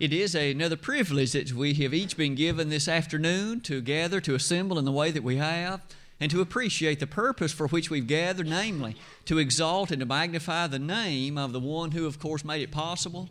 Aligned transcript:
It 0.00 0.12
is 0.12 0.36
another 0.36 0.76
privilege 0.76 1.32
that 1.32 1.52
we 1.52 1.74
have 1.74 1.92
each 1.92 2.16
been 2.16 2.36
given 2.36 2.68
this 2.68 2.86
afternoon 2.86 3.60
to 3.62 3.80
gather, 3.80 4.20
to 4.20 4.36
assemble 4.36 4.78
in 4.78 4.84
the 4.84 4.92
way 4.92 5.10
that 5.10 5.24
we 5.24 5.38
have, 5.38 5.80
and 6.20 6.30
to 6.30 6.40
appreciate 6.40 7.00
the 7.00 7.06
purpose 7.08 7.52
for 7.52 7.66
which 7.66 7.90
we've 7.90 8.06
gathered, 8.06 8.46
namely, 8.46 8.94
to 9.24 9.38
exalt 9.38 9.90
and 9.90 9.98
to 9.98 10.06
magnify 10.06 10.68
the 10.68 10.78
name 10.78 11.36
of 11.36 11.52
the 11.52 11.58
one 11.58 11.90
who, 11.90 12.06
of 12.06 12.20
course, 12.20 12.44
made 12.44 12.62
it 12.62 12.70
possible. 12.70 13.28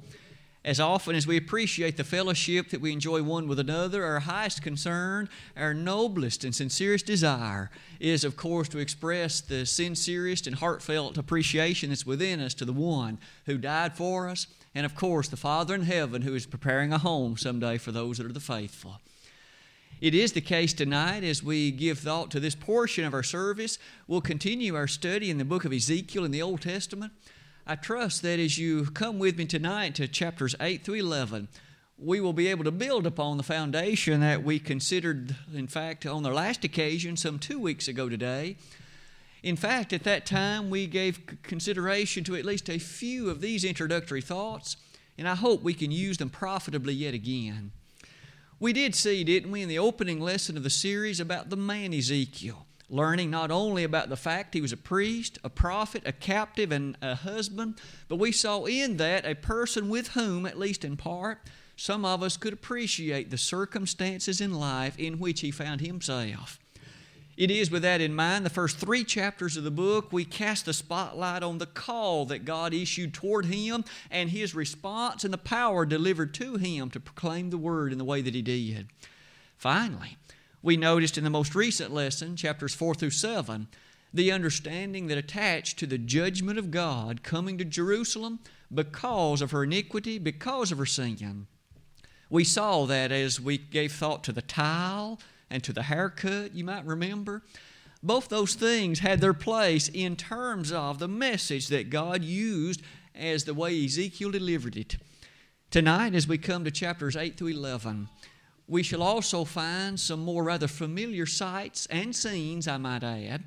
As 0.66 0.82
often 0.82 1.16
as 1.16 1.26
we 1.26 1.38
appreciate 1.38 1.96
the 1.96 2.04
fellowship 2.04 2.72
that 2.72 2.82
we 2.82 2.92
enjoy 2.92 3.24
one 3.24 3.48
with 3.48 3.60
another, 3.60 4.04
our 4.04 4.20
highest 4.20 4.62
concern, 4.62 5.30
our 5.56 5.74
noblest 5.74 6.44
and 6.44 6.54
sincerest 6.54 7.06
desire 7.06 7.72
is, 8.02 8.26
of 8.26 8.36
course, 8.36 8.68
to 8.70 8.80
express 8.80 9.40
the 9.40 9.66
sincerest 9.66 10.46
and 10.48 10.58
heartfelt 10.58 11.18
appreciation 11.18 11.92
that's 11.92 12.06
within 12.06 12.42
us 12.42 12.54
to 12.56 12.66
the 12.66 12.74
one 12.74 13.20
who 13.46 13.58
died 13.58 13.96
for 13.96 14.28
us, 14.28 14.48
and 14.78 14.86
of 14.86 14.94
course, 14.94 15.28
the 15.28 15.36
Father 15.36 15.74
in 15.74 15.82
heaven 15.82 16.22
who 16.22 16.36
is 16.36 16.46
preparing 16.46 16.94
a 16.94 17.00
home 17.00 17.36
someday 17.36 17.80
for 17.80 17.92
those 17.92 18.20
that 18.20 18.28
are 18.28 18.32
the 18.32 18.40
faithful. 18.40 19.02
It 20.00 20.14
is 20.14 20.34
the 20.34 20.40
case 20.42 20.72
tonight 20.72 21.24
as 21.24 21.42
we 21.42 21.72
give 21.72 21.98
thought 21.98 22.30
to 22.30 22.40
this 22.40 22.54
portion 22.54 23.04
of 23.04 23.16
our 23.16 23.24
service. 23.24 23.80
We'll 24.08 24.22
continue 24.22 24.76
our 24.76 24.86
study 24.86 25.32
in 25.32 25.40
the 25.40 25.46
book 25.46 25.66
of 25.66 25.74
Ezekiel 25.74 26.26
in 26.26 26.30
the 26.30 26.44
Old 26.44 26.62
Testament. 26.62 27.12
I 27.66 27.74
trust 27.74 28.22
that 28.22 28.40
as 28.40 28.60
you 28.60 28.86
come 28.86 29.18
with 29.18 29.36
me 29.36 29.48
tonight 29.48 29.96
to 29.96 30.08
chapters 30.08 30.54
8 30.62 30.84
through 30.84 31.00
11, 31.00 31.48
we 31.98 32.20
will 32.20 32.32
be 32.32 32.46
able 32.46 32.64
to 32.66 32.72
build 32.72 33.08
upon 33.08 33.38
the 33.38 33.44
foundation 33.44 34.20
that 34.20 34.44
we 34.44 34.60
considered, 34.60 35.36
in 35.56 35.66
fact, 35.66 36.06
on 36.06 36.22
the 36.22 36.30
last 36.30 36.64
occasion, 36.64 37.18
some 37.18 37.40
two 37.40 37.58
weeks 37.58 37.88
ago 37.88 38.10
today. 38.10 38.58
In 39.48 39.56
fact, 39.56 39.94
at 39.94 40.04
that 40.04 40.26
time, 40.26 40.70
we 40.70 40.88
gave 40.88 41.26
consideration 41.42 42.26
to 42.26 42.36
at 42.36 42.44
least 42.44 42.70
a 42.70 42.80
few 42.80 43.30
of 43.30 43.40
these 43.40 43.64
introductory 43.64 44.20
thoughts, 44.20 44.76
and 45.18 45.26
I 45.26 45.36
hope 45.36 45.64
we 45.64 45.74
can 45.74 45.90
use 45.90 46.18
them 46.18 46.30
profitably 46.30 46.94
yet 46.94 47.14
again. 47.14 47.72
We 48.60 48.74
did 48.74 48.94
see, 48.94 49.24
didn't 49.24 49.52
we, 49.52 49.62
in 49.62 49.70
the 49.70 49.80
opening 49.80 50.20
lesson 50.20 50.58
of 50.58 50.64
the 50.64 50.70
series 50.70 51.22
about 51.22 51.50
the 51.50 51.56
man 51.56 51.94
Ezekiel 51.94 52.66
learning 52.90 53.30
not 53.30 53.50
only 53.50 53.86
about 53.86 54.10
the 54.10 54.18
fact 54.18 54.54
he 54.54 54.62
was 54.62 54.74
a 54.74 54.78
priest, 54.78 55.38
a 55.46 55.50
prophet, 55.50 56.04
a 56.06 56.12
captive, 56.12 56.72
and 56.72 56.98
a 57.02 57.16
husband, 57.16 57.76
but 58.08 58.16
we 58.16 58.32
saw 58.32 58.66
in 58.66 58.98
that 58.98 59.26
a 59.26 59.36
person 59.36 59.90
with 59.90 60.10
whom, 60.10 60.46
at 60.46 60.60
least 60.60 60.84
in 60.86 60.98
part, 60.98 61.40
some 61.78 62.04
of 62.04 62.24
us 62.24 62.38
could 62.38 62.54
appreciate 62.54 63.30
the 63.30 63.38
circumstances 63.38 64.42
in 64.42 64.54
life 64.54 64.98
in 64.98 65.20
which 65.20 65.42
he 65.42 65.52
found 65.52 65.80
himself. 65.82 66.60
It 67.38 67.52
is 67.52 67.70
with 67.70 67.84
that 67.84 68.02
in 68.02 68.16
mind, 68.16 68.48
the 68.48 68.50
first 68.50 68.78
three 68.78 69.04
chapters 69.04 69.58
of 69.58 69.64
the 69.64 69.70
book, 69.70 70.12
we 70.12 70.26
cast 70.26 70.66
the 70.66 70.74
spotlight 70.74 71.44
on 71.44 71.60
the 71.60 71.68
call 71.68 72.26
that 72.26 72.46
God 72.46 72.74
issued 72.74 73.14
toward 73.14 73.46
him 73.46 73.86
and 74.10 74.32
his 74.32 74.56
response 74.56 75.24
and 75.24 75.32
the 75.32 75.38
power 75.38 75.86
delivered 75.86 76.34
to 76.34 76.56
him 76.56 76.90
to 76.90 77.00
proclaim 77.00 77.52
the 77.52 77.58
word 77.58 77.92
in 77.92 78.00
the 78.00 78.04
way 78.04 78.24
that 78.24 78.34
he 78.34 78.42
did. 78.42 78.88
Finally, 79.56 80.18
we 80.64 80.78
noticed 80.78 81.16
in 81.16 81.24
the 81.24 81.30
most 81.30 81.54
recent 81.54 81.94
lesson, 81.94 82.36
chapters 82.36 82.74
4 82.74 82.96
through 82.96 83.12
7, 83.12 83.68
the 84.12 84.32
understanding 84.32 85.06
that 85.06 85.18
attached 85.20 85.78
to 85.78 85.86
the 85.86 86.00
judgment 86.00 86.58
of 86.58 86.72
God 86.72 87.22
coming 87.22 87.60
to 87.60 87.66
Jerusalem 87.66 88.40
because 88.74 89.44
of 89.44 89.52
her 89.52 89.64
iniquity, 89.64 90.18
because 90.18 90.72
of 90.72 90.80
her 90.80 90.88
sin. 90.88 91.46
We 92.32 92.44
saw 92.44 92.86
that 92.88 93.12
as 93.12 93.40
we 93.40 93.60
gave 93.60 93.92
thought 93.92 94.24
to 94.24 94.32
the 94.32 94.42
tile 94.42 95.20
and 95.50 95.64
to 95.64 95.74
the 95.74 95.84
haircut, 95.84 96.54
you 96.54 96.64
might 96.64 96.86
remember. 96.86 97.44
Both 98.04 98.30
those 98.30 98.54
things 98.54 99.00
had 99.00 99.22
their 99.22 99.34
place 99.34 99.90
in 99.90 100.16
terms 100.16 100.72
of 100.72 101.00
the 101.00 101.08
message 101.08 101.68
that 101.68 101.90
God 101.90 102.24
used 102.24 102.82
as 103.16 103.44
the 103.44 103.54
way 103.54 103.84
Ezekiel 103.84 104.32
delivered 104.32 104.78
it. 104.78 104.98
Tonight, 105.72 106.14
as 106.14 106.28
we 106.28 106.38
come 106.38 106.64
to 106.64 106.72
chapters 106.72 107.16
8 107.16 107.38
through 107.38 107.48
11, 107.50 108.08
we 108.68 108.84
shall 108.84 109.02
also 109.02 109.44
find 109.44 110.00
some 110.00 110.20
more 110.20 110.44
rather 110.44 110.68
familiar 110.68 111.26
sights 111.26 111.88
and 111.88 112.16
scenes, 112.16 112.68
I 112.68 112.78
might 112.78 113.04
add, 113.04 113.44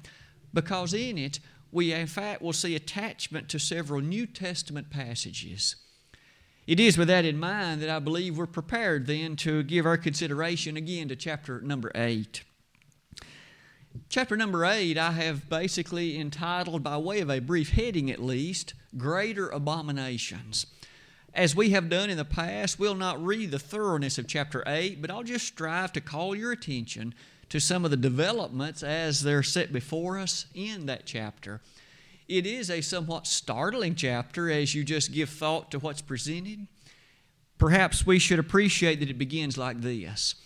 because 0.53 0.93
in 0.95 1.17
it 1.17 1.41
we, 1.73 1.93
in 1.93 2.07
fact, 2.07 2.43
will 2.43 2.53
see 2.53 2.75
attachment 2.75 3.49
to 3.51 3.59
several 3.59 4.01
New 4.01 4.27
Testament 4.27 4.91
passages. 4.91 5.77
It 6.71 6.79
is 6.79 6.97
with 6.97 7.09
that 7.09 7.25
in 7.25 7.37
mind 7.37 7.83
that 7.83 7.91
I 7.91 7.99
believe 7.99 8.39
we're 8.39 8.47
prepared 8.47 9.09
then 9.09 9.35
to 9.39 9.65
give 9.65 9.87
our 9.87 9.97
consideration 9.97 10.77
again 10.77 11.09
to 11.09 11.17
chapter 11.17 11.61
number 11.61 11.91
8. 11.97 12.45
Chapter 14.09 14.37
number 14.37 14.65
8, 14.65 14.97
I 14.97 15.11
have 15.11 15.49
basically 15.49 16.17
entitled, 16.17 16.85
by 16.85 16.97
way 16.97 17.19
of 17.23 17.29
a 17.29 17.41
brief 17.41 17.71
heading 17.71 18.09
at 18.09 18.23
least, 18.23 18.75
Greater 18.97 19.49
Abominations. 19.49 20.67
As 21.35 21.57
we 21.57 21.71
have 21.71 21.91
done 21.91 22.09
in 22.09 22.17
the 22.17 22.25
past, 22.25 22.79
we'll 22.79 22.95
not 22.95 23.21
read 23.21 23.51
the 23.51 23.59
thoroughness 23.59 24.17
of 24.17 24.29
chapter 24.29 24.63
8, 24.65 25.03
but 25.03 25.11
I'll 25.11 25.25
just 25.25 25.49
strive 25.49 25.93
to 25.95 26.01
call 26.01 26.37
your 26.37 26.53
attention 26.53 27.15
to 27.49 27.59
some 27.59 27.85
of 27.85 27.91
the 27.91 27.97
developments 27.97 28.85
as 28.85 29.25
they're 29.25 29.43
set 29.43 29.73
before 29.73 30.21
us 30.21 30.47
in 30.55 30.87
that 30.87 31.05
chapter. 31.05 31.63
It 32.31 32.47
is 32.47 32.71
a 32.71 32.81
somewhat 32.81 33.27
startling 33.27 33.97
chapter 33.97 34.53
as 34.53 34.73
you 34.73 34.85
just 34.85 35.11
give 35.11 35.31
thought 35.31 35.73
to 35.73 35.81
what's 35.81 36.01
presented. 36.01 36.69
Perhaps 37.59 38.07
we 38.07 38.21
should 38.21 38.39
appreciate 38.39 39.01
that 39.01 39.11
it 39.11 39.19
begins 39.19 39.59
like 39.59 39.81
this. 39.81 40.37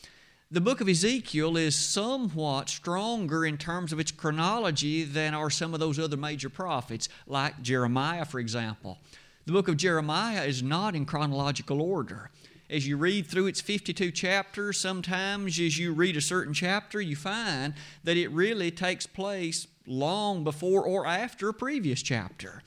The 0.51 0.63
book 0.63 0.81
of 0.81 0.89
Ezekiel 0.89 1.59
is 1.59 1.77
somewhat 1.77 2.71
stronger 2.71 3.45
in 3.45 3.59
terms 3.59 3.93
of 3.93 4.01
its 4.01 4.11
chronology 4.11 5.05
than 5.05 5.35
are 5.35 5.51
some 5.51 5.75
of 5.75 5.81
those 5.81 5.99
other 5.99 6.17
major 6.17 6.49
prophets, 6.49 7.11
like 7.27 7.61
Jeremiah, 7.61 8.25
for 8.25 8.41
example. 8.41 8.97
The 9.45 9.53
book 9.53 9.69
of 9.69 9.77
Jeremiah 9.77 10.45
is 10.45 10.63
not 10.63 10.95
in 10.95 11.05
chronological 11.05 11.83
order. 11.83 12.31
As 12.71 12.87
you 12.87 12.97
read 12.97 13.27
through 13.27 13.47
its 13.47 13.61
52 13.61 14.11
chapters, 14.11 14.81
sometimes 14.81 15.59
as 15.61 15.79
you 15.79 15.93
read 15.93 16.17
a 16.17 16.23
certain 16.23 16.55
chapter, 16.55 17.01
you 17.01 17.15
find 17.15 17.75
that 18.05 18.17
it 18.17 18.29
really 18.29 18.71
takes 18.71 19.07
place 19.07 19.67
long 19.87 20.45
before 20.45 20.83
or 20.83 21.07
after 21.07 21.49
a 21.49 21.55
previous 21.55 22.03
chapter. 22.03 22.63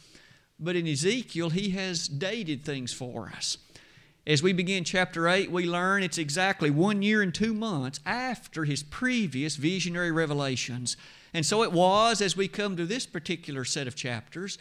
But 0.60 0.76
in 0.76 0.88
Ezekiel, 0.88 1.50
he 1.50 1.72
has 1.72 2.08
dated 2.08 2.64
things 2.64 2.94
for 2.94 3.32
us. 3.36 3.58
As 4.28 4.44
we 4.44 4.54
begin 4.54 4.84
chapter 4.84 5.28
8, 5.28 5.50
we 5.50 5.66
learn 5.66 6.04
it's 6.04 6.18
exactly 6.18 6.70
one 6.70 7.02
year 7.02 7.22
and 7.22 7.34
two 7.34 7.54
months 7.54 8.00
after 8.06 8.66
his 8.66 8.84
previous 8.84 9.56
visionary 9.56 10.12
revelations. 10.12 10.98
And 11.34 11.46
so 11.46 11.64
it 11.64 11.72
was 11.72 12.22
as 12.22 12.36
we 12.36 12.48
come 12.48 12.76
to 12.76 12.86
this 12.86 13.06
particular 13.06 13.64
set 13.64 13.88
of 13.88 13.96
chapters 13.96 14.58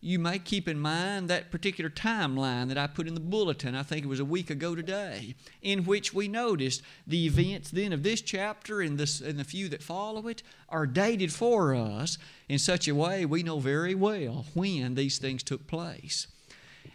you 0.00 0.18
may 0.18 0.38
keep 0.38 0.68
in 0.68 0.78
mind 0.78 1.28
that 1.28 1.50
particular 1.50 1.88
timeline 1.88 2.68
that 2.68 2.76
I 2.78 2.86
put 2.86 3.08
in 3.08 3.14
the 3.14 3.20
bulletin, 3.20 3.74
I 3.74 3.82
think 3.82 4.04
it 4.04 4.08
was 4.08 4.20
a 4.20 4.24
week 4.24 4.50
ago 4.50 4.74
today, 4.74 5.34
in 5.62 5.84
which 5.84 6.12
we 6.12 6.28
noticed 6.28 6.82
the 7.06 7.24
events 7.26 7.70
then 7.70 7.92
of 7.92 8.02
this 8.02 8.20
chapter 8.20 8.80
and, 8.80 8.98
this, 8.98 9.20
and 9.20 9.38
the 9.38 9.44
few 9.44 9.68
that 9.70 9.82
follow 9.82 10.28
it 10.28 10.42
are 10.68 10.86
dated 10.86 11.32
for 11.32 11.74
us 11.74 12.18
in 12.48 12.58
such 12.58 12.86
a 12.86 12.94
way 12.94 13.24
we 13.24 13.42
know 13.42 13.58
very 13.58 13.94
well 13.94 14.44
when 14.54 14.94
these 14.94 15.18
things 15.18 15.42
took 15.42 15.66
place. 15.66 16.26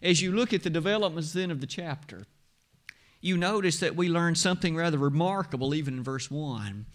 As 0.04 0.22
you 0.22 0.32
look 0.32 0.54
at 0.54 0.64
the 0.64 0.70
developments 0.70 1.34
then 1.34 1.52
of 1.52 1.60
the 1.60 1.68
chapter, 1.68 2.26
you 3.20 3.36
notice 3.36 3.80
that 3.80 3.96
we 3.96 4.10
learn 4.10 4.36
something 4.36 4.76
rather 4.76 4.98
remarkable 4.98 5.74
even 5.74 5.98
in 5.98 6.04
verse 6.04 6.30
1. 6.30 6.86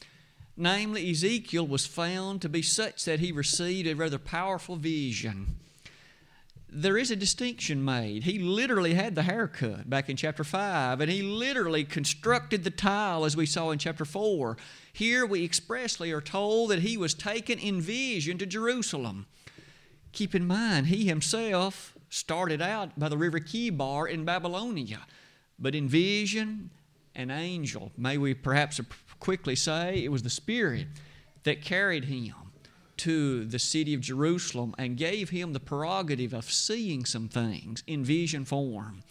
Namely, 0.57 1.11
Ezekiel 1.11 1.67
was 1.67 1.85
found 1.85 2.41
to 2.41 2.49
be 2.49 2.63
such 2.63 3.05
that 3.05 3.21
he 3.21 3.31
received 3.31 3.87
a 3.87 3.95
rather 3.95 4.19
powerful 4.19 4.77
vision 4.77 5.57
there 6.69 6.99
is 6.99 7.11
a 7.11 7.17
distinction 7.17 7.85
made. 7.85 8.25
He 8.25 8.39
literally 8.39 8.95
had 8.95 9.15
the 9.15 9.23
haircut 9.23 9.89
back 9.89 10.09
in 10.09 10.17
chapter 10.17 10.43
5, 10.43 11.01
and 11.01 11.11
he 11.11 11.23
literally 11.23 11.85
constructed 11.85 12.65
the 12.65 12.71
tile 12.71 13.25
as 13.25 13.37
we 13.37 13.47
saw 13.47 13.71
in 13.71 13.79
chapter 13.79 14.05
4. 14.05 14.57
Here 14.93 15.25
we 15.25 15.45
expressly 15.45 16.11
are 16.11 16.21
told 16.21 16.71
that 16.71 16.81
he 16.81 16.97
was 16.97 17.15
taken 17.15 17.59
in 17.59 17.81
vision 17.81 18.37
to 18.39 18.47
Jerusalem. 18.47 19.27
Keep 20.13 20.35
in 20.35 20.47
mind, 20.47 20.89
he 20.89 21.07
himself 21.07 21.95
started 22.09 22.61
out 22.61 22.99
by 22.99 23.09
the 23.09 23.19
river 23.19 23.39
Chebar 23.39 24.09
in 24.09 24.25
Babylonia, 24.25 25.07
but 25.59 25.75
in 25.75 25.89
vision, 25.89 26.71
an 27.15 27.31
angel, 27.31 27.93
may 27.97 28.19
we 28.19 28.35
perhaps 28.35 28.81
quickly 29.21 29.55
say, 29.55 30.03
it 30.03 30.11
was 30.11 30.23
the 30.23 30.31
Spirit 30.31 30.87
that 31.45 31.63
carried 31.63 32.07
him 32.07 32.46
to 32.99 33.45
the 33.45 33.59
city 33.59 33.95
of 33.95 34.01
Jerusalem 34.01 34.75
and 34.79 34.97
gave 34.97 35.31
him 35.31 35.53
the 35.53 35.61
prerogative 35.61 36.33
of 36.33 36.51
seeing 36.51 37.05
some 37.05 37.29
things 37.29 37.83
in 37.87 38.05
vision 38.05 38.45
form. 38.45 39.03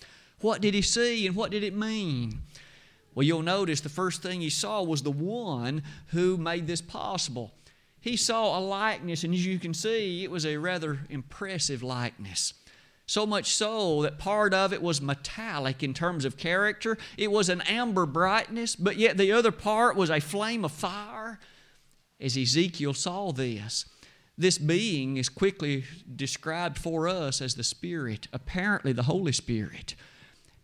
What 0.41 0.61
did 0.61 0.73
he 0.73 0.81
see 0.81 1.27
and 1.27 1.35
what 1.35 1.51
did 1.51 1.63
it 1.63 1.75
mean? 1.75 2.41
Well, 3.13 3.23
you'll 3.23 3.41
notice 3.41 3.81
the 3.81 3.89
first 3.89 4.21
thing 4.21 4.41
he 4.41 4.49
saw 4.49 4.83
was 4.83 5.03
the 5.03 5.11
one 5.11 5.83
who 6.07 6.37
made 6.37 6.67
this 6.67 6.81
possible. 6.81 7.53
He 8.01 8.17
saw 8.17 8.57
a 8.57 8.59
likeness, 8.59 9.23
and 9.23 9.33
as 9.33 9.45
you 9.45 9.57
can 9.57 9.73
see, 9.73 10.23
it 10.23 10.29
was 10.29 10.45
a 10.45 10.57
rather 10.57 10.99
impressive 11.09 11.81
likeness. 11.81 12.53
So 13.07 13.25
much 13.25 13.55
so 13.55 14.01
that 14.01 14.17
part 14.17 14.53
of 14.53 14.73
it 14.73 14.81
was 14.81 15.01
metallic 15.01 15.81
in 15.81 15.93
terms 15.93 16.25
of 16.25 16.37
character. 16.37 16.97
It 17.17 17.31
was 17.31 17.49
an 17.49 17.61
amber 17.61 18.05
brightness, 18.05 18.75
but 18.75 18.97
yet 18.97 19.17
the 19.17 19.31
other 19.31 19.51
part 19.51 19.95
was 19.95 20.09
a 20.09 20.19
flame 20.19 20.65
of 20.65 20.71
fire 20.71 21.39
as 22.19 22.37
Ezekiel 22.37 22.93
saw 22.93 23.31
this, 23.31 23.85
this 24.37 24.57
being 24.57 25.17
is 25.17 25.29
quickly 25.29 25.85
described 26.13 26.77
for 26.77 27.07
us 27.07 27.41
as 27.41 27.55
the 27.55 27.63
Spirit, 27.63 28.27
apparently 28.33 28.91
the 28.91 29.03
Holy 29.03 29.31
Spirit. 29.31 29.95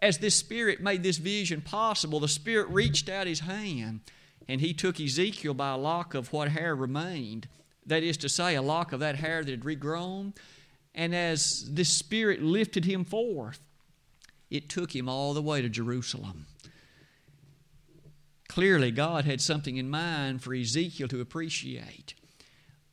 As 0.01 0.17
this 0.17 0.35
Spirit 0.35 0.81
made 0.81 1.03
this 1.03 1.17
vision 1.17 1.61
possible, 1.61 2.19
the 2.19 2.27
Spirit 2.27 2.67
reached 2.69 3.07
out 3.07 3.27
His 3.27 3.41
hand 3.41 4.01
and 4.47 4.59
He 4.59 4.73
took 4.73 4.99
Ezekiel 4.99 5.53
by 5.53 5.71
a 5.71 5.77
lock 5.77 6.13
of 6.13 6.33
what 6.33 6.49
hair 6.49 6.75
remained. 6.75 7.47
That 7.85 8.03
is 8.03 8.17
to 8.17 8.29
say, 8.29 8.55
a 8.55 8.61
lock 8.61 8.91
of 8.91 8.99
that 8.99 9.15
hair 9.15 9.43
that 9.43 9.51
had 9.51 9.61
regrown. 9.61 10.33
And 10.93 11.15
as 11.15 11.65
this 11.71 11.89
Spirit 11.89 12.41
lifted 12.41 12.85
him 12.85 13.05
forth, 13.05 13.59
it 14.49 14.67
took 14.67 14.93
him 14.93 15.07
all 15.07 15.33
the 15.33 15.41
way 15.41 15.61
to 15.61 15.69
Jerusalem. 15.69 16.47
Clearly, 18.51 18.91
God 18.91 19.23
had 19.23 19.39
something 19.39 19.77
in 19.77 19.89
mind 19.89 20.43
for 20.43 20.53
Ezekiel 20.53 21.07
to 21.07 21.21
appreciate. 21.21 22.15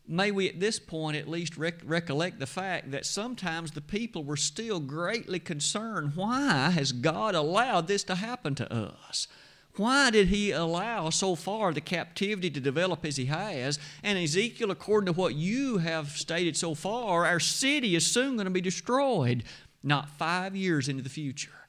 May 0.07 0.31
we 0.31 0.49
at 0.49 0.61
this 0.61 0.79
point 0.79 1.17
at 1.17 1.27
least 1.27 1.57
rec- 1.57 1.81
recollect 1.85 2.39
the 2.39 2.47
fact 2.47 2.93
that 2.93 3.05
sometimes 3.05 3.73
the 3.73 3.81
people 3.81 4.23
were 4.23 4.37
still 4.37 4.79
greatly 4.79 5.41
concerned 5.41 6.13
why 6.15 6.71
has 6.71 6.93
God 6.93 7.35
allowed 7.35 7.89
this 7.89 8.05
to 8.05 8.15
happen 8.15 8.55
to 8.55 8.73
us? 8.73 9.27
Why 9.75 10.13
did 10.13 10.29
he 10.29 10.53
allow 10.53 11.11
so 11.11 11.35
far 11.35 11.73
the 11.73 11.81
captivity 11.81 12.51
to 12.51 12.61
develop 12.61 13.05
as 13.05 13.17
he 13.17 13.25
has? 13.25 13.81
And 14.05 14.17
Ezekiel, 14.17 14.71
according 14.71 15.13
to 15.13 15.21
what 15.21 15.35
you 15.35 15.79
have 15.79 16.11
stated 16.11 16.57
so 16.57 16.77
far, 16.77 17.27
our 17.27 17.41
city 17.41 17.97
is 17.97 18.07
soon 18.07 18.37
going 18.37 18.45
to 18.45 18.51
be 18.53 18.61
destroyed, 18.61 19.43
not 19.83 20.09
five 20.09 20.55
years 20.55 20.89
into 20.89 21.03
the 21.03 21.09
future. 21.09 21.67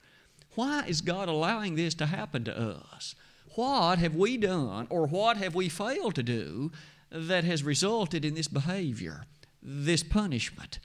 Why 0.54 0.84
is 0.88 1.02
God 1.02 1.28
allowing 1.28 1.74
this 1.74 1.96
to 1.96 2.06
happen 2.06 2.44
to 2.44 2.56
us? 2.56 3.16
What 3.56 4.00
have 4.00 4.16
we 4.16 4.38
done 4.38 4.88
or 4.90 5.08
what 5.08 5.38
have 5.38 5.56
we 5.56 5.70
failed 5.70 6.16
to 6.16 6.24
do 6.24 6.72
that 7.12 7.44
has 7.44 7.64
resulted 7.64 8.24
in 8.24 8.36
this 8.36 8.48
behavior, 8.48 9.26
this 9.62 10.04
punishment? 10.04 10.80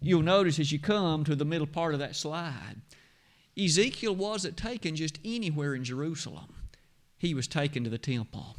You'll 0.00 0.22
notice 0.22 0.58
as 0.58 0.70
you 0.70 0.78
come 0.78 1.24
to 1.24 1.34
the 1.34 1.44
middle 1.44 1.66
part 1.66 1.94
of 1.94 2.00
that 2.00 2.16
slide, 2.16 2.76
Ezekiel 3.58 4.14
wasn't 4.14 4.56
taken 4.56 4.96
just 4.96 5.18
anywhere 5.24 5.74
in 5.74 5.84
Jerusalem, 5.84 6.54
he 7.16 7.32
was 7.32 7.46
taken 7.46 7.84
to 7.84 7.90
the 7.90 7.98
temple. 7.98 8.56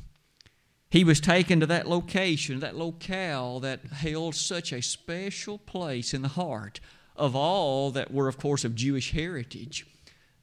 He 0.90 1.04
was 1.04 1.20
taken 1.20 1.60
to 1.60 1.66
that 1.66 1.88
location, 1.88 2.62
that 2.62 2.78
locale 2.78 3.60
that 3.60 3.86
held 3.88 4.34
such 4.34 4.72
a 4.72 4.82
special 4.82 5.58
place 5.58 6.14
in 6.14 6.22
the 6.22 6.30
heart 6.30 6.80
of 7.16 7.36
all 7.36 7.92
that 7.92 8.12
were, 8.12 8.28
of 8.28 8.38
course, 8.38 8.64
of 8.64 8.76
Jewish 8.76 9.12
heritage 9.12 9.86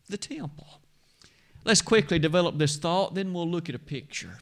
the 0.09 0.19
temple. 0.19 0.82
Let's 1.65 1.83
quickly 1.83 2.19
develop 2.19 2.59
this 2.59 2.77
thought, 2.77 3.15
then 3.15 3.33
we'll 3.33 3.49
look 3.49 3.69
at 3.69 3.75
a 3.75 3.81
picture. 3.81 4.39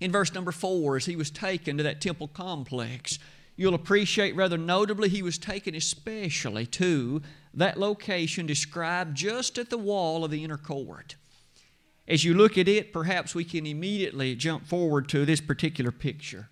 In 0.00 0.12
verse 0.12 0.32
number 0.32 0.52
four, 0.52 0.96
as 0.96 1.06
he 1.06 1.16
was 1.16 1.30
taken 1.30 1.76
to 1.76 1.82
that 1.82 2.00
temple 2.00 2.28
complex, 2.28 3.18
you'll 3.56 3.74
appreciate 3.74 4.34
rather 4.36 4.58
notably 4.58 5.08
he 5.08 5.22
was 5.22 5.38
taken 5.38 5.74
especially 5.74 6.66
to 6.66 7.22
that 7.54 7.78
location 7.78 8.46
described 8.46 9.16
just 9.16 9.58
at 9.58 9.70
the 9.70 9.78
wall 9.78 10.24
of 10.24 10.30
the 10.30 10.44
inner 10.44 10.56
court. 10.56 11.16
As 12.06 12.24
you 12.24 12.34
look 12.34 12.56
at 12.56 12.68
it, 12.68 12.92
perhaps 12.92 13.34
we 13.34 13.44
can 13.44 13.66
immediately 13.66 14.34
jump 14.34 14.66
forward 14.66 15.08
to 15.10 15.24
this 15.24 15.40
particular 15.40 15.92
picture. 15.92 16.48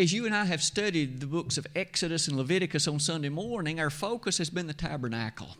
As 0.00 0.14
you 0.14 0.24
and 0.24 0.34
I 0.34 0.46
have 0.46 0.62
studied 0.62 1.20
the 1.20 1.26
books 1.26 1.58
of 1.58 1.66
Exodus 1.76 2.26
and 2.26 2.34
Leviticus 2.34 2.88
on 2.88 2.98
Sunday 3.00 3.28
morning, 3.28 3.78
our 3.78 3.90
focus 3.90 4.38
has 4.38 4.48
been 4.48 4.66
the 4.66 4.72
tabernacle. 4.72 5.58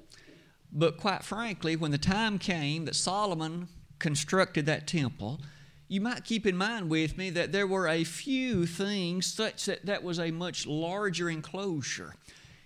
But 0.72 0.96
quite 0.96 1.22
frankly, 1.22 1.76
when 1.76 1.90
the 1.90 1.98
time 1.98 2.38
came 2.38 2.86
that 2.86 2.96
Solomon 2.96 3.68
constructed 3.98 4.64
that 4.64 4.86
temple, 4.86 5.42
you 5.88 6.00
might 6.00 6.24
keep 6.24 6.46
in 6.46 6.56
mind 6.56 6.88
with 6.88 7.18
me 7.18 7.28
that 7.28 7.52
there 7.52 7.66
were 7.66 7.86
a 7.86 8.02
few 8.02 8.64
things 8.64 9.26
such 9.26 9.66
that 9.66 9.84
that 9.84 10.02
was 10.02 10.18
a 10.18 10.30
much 10.30 10.66
larger 10.66 11.28
enclosure. 11.28 12.14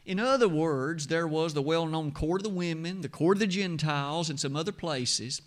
In 0.06 0.20
other 0.20 0.48
words, 0.48 1.08
there 1.08 1.26
was 1.26 1.54
the 1.54 1.62
well 1.62 1.86
known 1.86 2.12
court 2.12 2.42
of 2.42 2.44
the 2.44 2.50
women, 2.50 3.00
the 3.00 3.08
court 3.08 3.38
of 3.38 3.40
the 3.40 3.48
Gentiles, 3.48 4.30
and 4.30 4.38
some 4.38 4.54
other 4.54 4.70
places. 4.70 5.42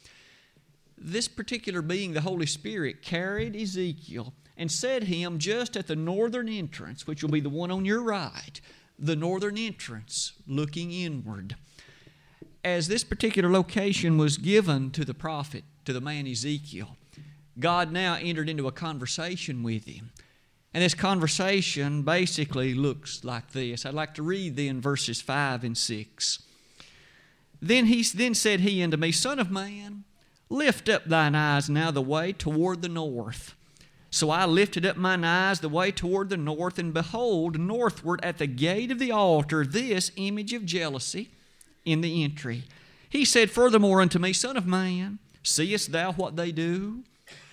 This 0.98 1.30
particular 1.30 1.82
being, 1.82 2.12
the 2.12 2.20
Holy 2.20 2.48
Spirit, 2.48 3.02
carried 3.02 3.56
Ezekiel 3.56 4.34
and 4.58 4.72
set 4.72 5.04
him 5.04 5.38
just 5.38 5.78
at 5.78 5.88
the 5.88 5.96
northern 5.96 6.50
entrance, 6.50 7.06
which 7.06 7.22
will 7.22 7.30
be 7.30 7.40
the 7.40 7.50
one 7.50 7.72
on 7.72 7.86
your 7.86 8.02
right, 8.02 8.60
the 8.98 9.16
northern 9.16 9.58
entrance, 9.58 10.34
looking 10.48 10.92
inward. 10.92 11.56
As 12.64 12.88
this 12.88 13.04
particular 13.04 13.52
location 13.52 14.18
was 14.18 14.38
given 14.38 14.90
to 14.92 15.06
the 15.06 15.14
prophet, 15.14 15.64
to 15.86 15.94
the 15.94 16.02
man 16.02 16.28
Ezekiel, 16.28 16.98
God 17.60 17.92
now 17.92 18.16
entered 18.16 18.50
into 18.50 18.68
a 18.68 18.72
conversation 18.72 19.64
with 19.64 19.86
him. 19.86 20.12
And 20.74 20.84
this 20.84 20.94
conversation 20.94 22.04
basically 22.04 22.74
looks 22.74 23.24
like 23.24 23.52
this. 23.52 23.86
I'd 23.86 23.94
like 23.94 24.16
to 24.16 24.24
read 24.24 24.56
then 24.56 24.82
verses 24.82 25.22
5 25.22 25.64
and 25.64 25.78
6. 25.78 26.44
Then 27.62 27.86
he 27.86 28.04
then 28.04 28.34
said 28.34 28.60
he 28.60 28.84
unto 28.84 28.98
me, 28.98 29.12
Son 29.12 29.40
of 29.40 29.50
man, 29.50 30.04
lift 30.50 30.90
up 30.90 31.06
thine 31.06 31.36
eyes 31.36 31.70
now 31.70 31.90
the 31.90 32.02
way 32.02 32.34
toward 32.34 32.82
the 32.82 32.90
north 32.90 33.56
so 34.10 34.30
I 34.30 34.46
lifted 34.46 34.86
up 34.86 34.98
mine 34.98 35.24
eyes 35.24 35.60
the 35.60 35.70
way 35.70 35.92
toward 35.92 36.30
the 36.30 36.38
north, 36.38 36.80
and 36.80 36.94
behold, 36.94 37.60
northward 37.60 38.24
at 38.24 38.38
the 38.38 38.48
gate 38.48 38.92
of 38.92 39.00
the 39.00 39.12
altar, 39.12 39.66
this 39.66 40.12
image 40.16 40.54
of 40.54 40.66
jealousy 40.66 41.30
in 41.84 42.02
the 42.02 42.24
entry. 42.24 42.64
He 43.10 43.26
said 43.26 43.52
furthermore 43.52 44.02
unto 44.02 44.20
me, 44.20 44.34
Son 44.34 44.58
of 44.58 44.66
man, 44.66 45.20
seest 45.44 45.92
thou 45.92 46.14
what 46.14 46.36
they 46.36 46.52
do? 46.52 47.04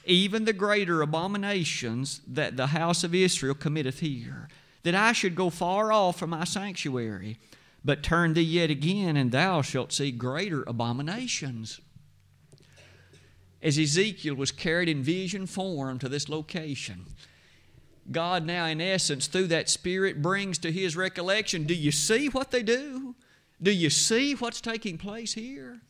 Even 0.04 0.44
the 0.44 0.52
greater 0.52 1.02
abominations 1.02 2.20
that 2.26 2.56
the 2.56 2.68
house 2.68 3.04
of 3.04 3.14
Israel 3.14 3.54
committeth 3.54 4.00
here, 4.00 4.48
that 4.82 4.94
I 4.94 5.12
should 5.12 5.34
go 5.34 5.50
far 5.50 5.92
off 5.92 6.18
from 6.18 6.30
my 6.30 6.44
sanctuary. 6.44 7.38
But 7.84 8.02
turn 8.02 8.34
thee 8.34 8.42
yet 8.42 8.70
again, 8.70 9.16
and 9.16 9.30
thou 9.30 9.60
shalt 9.60 9.92
see 9.92 10.10
greater 10.10 10.62
abominations 10.66 11.80
as 13.64 13.78
Ezekiel 13.78 14.34
was 14.34 14.52
carried 14.52 14.90
in 14.90 15.02
vision 15.02 15.46
form 15.46 15.98
to 15.98 16.08
this 16.08 16.28
location. 16.28 17.06
God 18.12 18.44
now, 18.44 18.66
in 18.66 18.82
essence, 18.82 19.26
through 19.26 19.46
that 19.46 19.70
Spirit, 19.70 20.20
brings 20.20 20.58
to 20.58 20.70
his 20.70 20.94
recollection 20.94 21.64
do 21.64 21.74
you 21.74 21.90
see 21.90 22.28
what 22.28 22.50
they 22.50 22.62
do? 22.62 23.16
Do 23.62 23.72
you 23.72 23.88
see 23.88 24.34
what's 24.34 24.60
taking 24.60 24.98
place 24.98 25.32
here? 25.32 25.80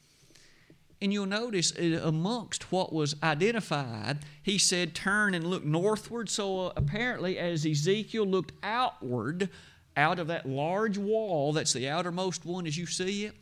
And 1.03 1.13
you'll 1.13 1.27
notice 1.27 1.73
uh, 1.77 2.01
amongst 2.05 2.71
what 2.71 2.93
was 2.93 3.17
identified, 3.23 4.21
he 4.41 4.57
said, 4.57 4.95
Turn 4.95 5.35
and 5.35 5.45
look 5.45 5.65
northward. 5.65 6.31
So 6.31 6.69
uh, 6.69 6.73
apparently, 6.77 7.37
as 7.37 7.67
Ezekiel 7.67 8.25
looked 8.25 8.53
outward, 8.63 9.51
out 9.97 10.19
of 10.19 10.29
that 10.29 10.47
large 10.47 10.99
wall 10.99 11.53
that's 11.53 11.73
the 11.73 11.89
outermost 11.89 12.45
one 12.45 12.67
as 12.67 12.77
you 12.77 12.87
see 12.87 13.27
it, 13.27 13.35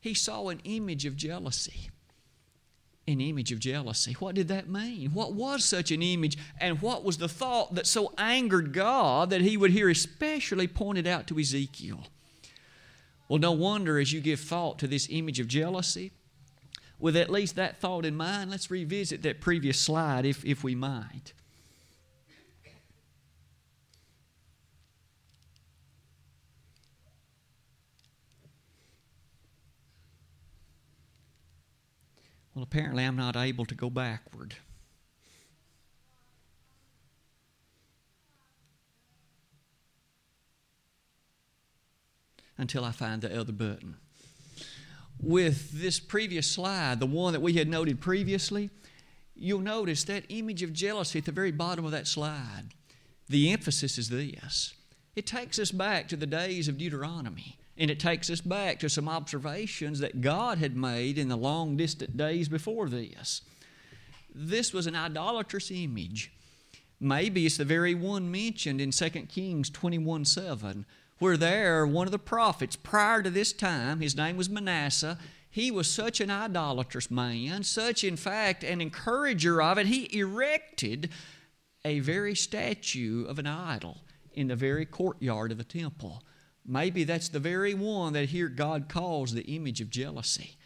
he 0.00 0.14
saw 0.14 0.48
an 0.48 0.60
image 0.64 1.06
of 1.06 1.16
jealousy 1.16 1.90
an 3.08 3.20
image 3.20 3.52
of 3.52 3.60
jealousy. 3.60 4.14
What 4.14 4.34
did 4.34 4.48
that 4.48 4.68
mean? 4.68 5.10
What 5.12 5.32
was 5.32 5.64
such 5.64 5.90
an 5.90 6.02
image? 6.02 6.36
And 6.60 6.82
what 6.82 7.04
was 7.04 7.18
the 7.18 7.28
thought 7.28 7.74
that 7.74 7.86
so 7.86 8.12
angered 8.18 8.72
God 8.72 9.30
that 9.30 9.42
he 9.42 9.56
would 9.56 9.70
hear 9.70 9.88
especially 9.88 10.66
pointed 10.66 11.06
out 11.06 11.26
to 11.28 11.38
Ezekiel? 11.38 12.04
Well, 13.28 13.38
no 13.38 13.52
wonder 13.52 13.98
as 13.98 14.12
you 14.12 14.20
give 14.20 14.40
thought 14.40 14.78
to 14.80 14.86
this 14.86 15.08
image 15.10 15.40
of 15.40 15.48
jealousy, 15.48 16.12
with 16.98 17.16
at 17.16 17.30
least 17.30 17.56
that 17.56 17.78
thought 17.78 18.04
in 18.04 18.16
mind, 18.16 18.50
let's 18.50 18.70
revisit 18.70 19.22
that 19.22 19.40
previous 19.40 19.78
slide 19.78 20.24
if, 20.24 20.44
if 20.44 20.64
we 20.64 20.74
might. 20.74 21.32
Well, 32.56 32.62
apparently, 32.62 33.04
I'm 33.04 33.16
not 33.16 33.36
able 33.36 33.66
to 33.66 33.74
go 33.74 33.90
backward. 33.90 34.54
Until 42.56 42.82
I 42.82 42.92
find 42.92 43.20
the 43.20 43.38
other 43.38 43.52
button. 43.52 43.96
With 45.20 45.70
this 45.72 46.00
previous 46.00 46.50
slide, 46.50 46.98
the 46.98 47.04
one 47.04 47.34
that 47.34 47.42
we 47.42 47.52
had 47.52 47.68
noted 47.68 48.00
previously, 48.00 48.70
you'll 49.34 49.60
notice 49.60 50.04
that 50.04 50.24
image 50.30 50.62
of 50.62 50.72
jealousy 50.72 51.18
at 51.18 51.26
the 51.26 51.32
very 51.32 51.52
bottom 51.52 51.84
of 51.84 51.90
that 51.90 52.06
slide. 52.06 52.68
The 53.28 53.52
emphasis 53.52 53.98
is 53.98 54.08
this 54.08 54.72
it 55.14 55.26
takes 55.26 55.58
us 55.58 55.72
back 55.72 56.08
to 56.08 56.16
the 56.16 56.26
days 56.26 56.68
of 56.68 56.78
Deuteronomy. 56.78 57.58
And 57.78 57.90
it 57.90 58.00
takes 58.00 58.30
us 58.30 58.40
back 58.40 58.78
to 58.80 58.88
some 58.88 59.08
observations 59.08 60.00
that 60.00 60.20
God 60.20 60.58
had 60.58 60.76
made 60.76 61.18
in 61.18 61.28
the 61.28 61.36
long 61.36 61.76
distant 61.76 62.16
days 62.16 62.48
before 62.48 62.88
this. 62.88 63.42
This 64.34 64.72
was 64.72 64.86
an 64.86 64.96
idolatrous 64.96 65.70
image. 65.70 66.32
Maybe 66.98 67.44
it's 67.44 67.58
the 67.58 67.64
very 67.64 67.94
one 67.94 68.30
mentioned 68.30 68.80
in 68.80 68.90
2 68.90 69.10
Kings 69.28 69.68
21 69.68 70.24
7, 70.24 70.86
where 71.18 71.36
there, 71.36 71.86
one 71.86 72.06
of 72.06 72.12
the 72.12 72.18
prophets 72.18 72.76
prior 72.76 73.22
to 73.22 73.30
this 73.30 73.52
time, 73.52 74.00
his 74.00 74.16
name 74.16 74.36
was 74.36 74.48
Manasseh, 74.48 75.18
he 75.50 75.70
was 75.70 75.90
such 75.90 76.20
an 76.20 76.30
idolatrous 76.30 77.10
man, 77.10 77.62
such, 77.62 78.04
in 78.04 78.16
fact, 78.16 78.62
an 78.62 78.80
encourager 78.80 79.62
of 79.62 79.78
it, 79.78 79.86
he 79.86 80.18
erected 80.18 81.10
a 81.84 82.00
very 82.00 82.34
statue 82.34 83.24
of 83.26 83.38
an 83.38 83.46
idol 83.46 84.02
in 84.34 84.48
the 84.48 84.56
very 84.56 84.84
courtyard 84.84 85.52
of 85.52 85.58
the 85.58 85.64
temple 85.64 86.22
Maybe 86.66 87.04
that's 87.04 87.28
the 87.28 87.38
very 87.38 87.74
one 87.74 88.12
that 88.14 88.30
here 88.30 88.48
God 88.48 88.88
calls 88.88 89.32
the 89.32 89.42
image 89.42 89.80
of 89.80 89.90
jealousy. 89.90 90.56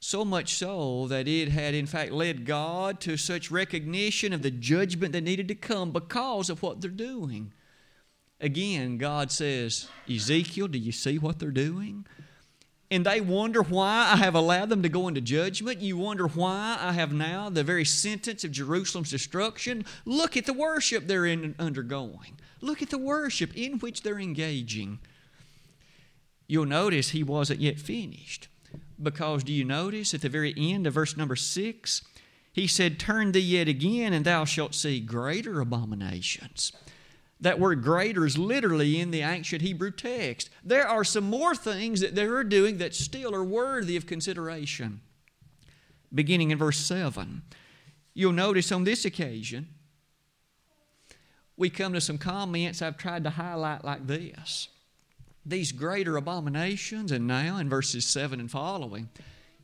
So 0.00 0.24
much 0.24 0.54
so 0.54 1.06
that 1.08 1.28
it 1.28 1.48
had, 1.48 1.74
in 1.74 1.86
fact, 1.86 2.12
led 2.12 2.44
God 2.44 3.00
to 3.00 3.16
such 3.16 3.50
recognition 3.50 4.32
of 4.32 4.42
the 4.42 4.50
judgment 4.50 5.12
that 5.12 5.22
needed 5.22 5.48
to 5.48 5.54
come 5.54 5.92
because 5.92 6.50
of 6.50 6.62
what 6.62 6.80
they're 6.80 6.90
doing. 6.90 7.52
Again, 8.40 8.98
God 8.98 9.30
says, 9.30 9.88
Ezekiel, 10.10 10.68
do 10.68 10.78
you 10.78 10.92
see 10.92 11.18
what 11.18 11.38
they're 11.38 11.50
doing? 11.50 12.06
And 12.90 13.06
they 13.06 13.20
wonder 13.20 13.62
why 13.62 14.10
I 14.12 14.16
have 14.16 14.34
allowed 14.34 14.68
them 14.68 14.82
to 14.82 14.88
go 14.88 15.08
into 15.08 15.20
judgment. 15.20 15.80
You 15.80 15.96
wonder 15.96 16.26
why 16.26 16.76
I 16.78 16.92
have 16.92 17.12
now 17.12 17.48
the 17.48 17.64
very 17.64 17.84
sentence 17.84 18.44
of 18.44 18.52
Jerusalem's 18.52 19.10
destruction. 19.10 19.84
Look 20.04 20.36
at 20.36 20.44
the 20.46 20.52
worship 20.52 21.06
they're 21.06 21.26
in, 21.26 21.54
undergoing. 21.58 22.38
Look 22.60 22.82
at 22.82 22.90
the 22.90 22.98
worship 22.98 23.56
in 23.56 23.78
which 23.78 24.02
they're 24.02 24.20
engaging. 24.20 24.98
You'll 26.46 26.66
notice 26.66 27.10
he 27.10 27.22
wasn't 27.22 27.60
yet 27.60 27.78
finished. 27.78 28.48
Because 29.02 29.44
do 29.44 29.52
you 29.52 29.64
notice 29.64 30.14
at 30.14 30.20
the 30.20 30.28
very 30.28 30.54
end 30.56 30.86
of 30.86 30.94
verse 30.94 31.16
number 31.16 31.36
six, 31.36 32.02
he 32.52 32.66
said, 32.66 32.98
Turn 32.98 33.32
thee 33.32 33.40
yet 33.40 33.68
again, 33.68 34.12
and 34.12 34.24
thou 34.24 34.44
shalt 34.44 34.74
see 34.74 35.00
greater 35.00 35.60
abominations. 35.60 36.72
That 37.40 37.58
word 37.58 37.82
greater 37.82 38.24
is 38.24 38.38
literally 38.38 39.00
in 39.00 39.10
the 39.10 39.22
ancient 39.22 39.60
Hebrew 39.60 39.90
text. 39.90 40.50
There 40.64 40.86
are 40.86 41.04
some 41.04 41.24
more 41.24 41.54
things 41.54 42.00
that 42.00 42.14
they 42.14 42.24
are 42.24 42.44
doing 42.44 42.78
that 42.78 42.94
still 42.94 43.34
are 43.34 43.44
worthy 43.44 43.96
of 43.96 44.06
consideration. 44.06 45.00
Beginning 46.14 46.52
in 46.52 46.58
verse 46.58 46.78
7, 46.78 47.42
you'll 48.14 48.32
notice 48.32 48.70
on 48.70 48.84
this 48.84 49.04
occasion, 49.04 49.68
we 51.56 51.70
come 51.70 51.92
to 51.92 52.00
some 52.00 52.18
comments 52.18 52.80
I've 52.80 52.96
tried 52.96 53.24
to 53.24 53.30
highlight 53.30 53.84
like 53.84 54.06
this. 54.06 54.68
These 55.46 55.72
greater 55.72 56.16
abominations, 56.16 57.12
and 57.12 57.26
now 57.26 57.58
in 57.58 57.68
verses 57.68 58.06
7 58.06 58.40
and 58.40 58.50
following, 58.50 59.10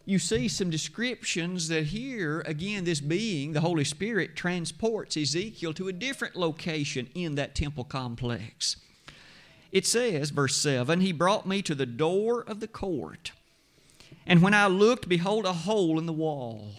you 0.04 0.18
see 0.18 0.48
some 0.48 0.70
descriptions 0.70 1.68
that 1.68 1.84
here, 1.84 2.40
again, 2.46 2.84
this 2.84 3.00
being, 3.00 3.52
the 3.52 3.60
Holy 3.60 3.84
Spirit, 3.84 4.34
transports 4.34 5.16
Ezekiel 5.16 5.72
to 5.74 5.88
a 5.88 5.92
different 5.92 6.36
location 6.36 7.08
in 7.14 7.34
that 7.36 7.54
temple 7.54 7.84
complex. 7.84 8.76
It 9.72 9.86
says, 9.86 10.30
verse 10.30 10.56
7 10.56 11.00
He 11.00 11.12
brought 11.12 11.46
me 11.46 11.62
to 11.62 11.74
the 11.74 11.86
door 11.86 12.42
of 12.42 12.60
the 12.60 12.68
court, 12.68 13.32
and 14.26 14.42
when 14.42 14.54
I 14.54 14.66
looked, 14.66 15.08
behold, 15.08 15.44
a 15.44 15.52
hole 15.52 15.98
in 15.98 16.06
the 16.06 16.12
wall. 16.12 16.72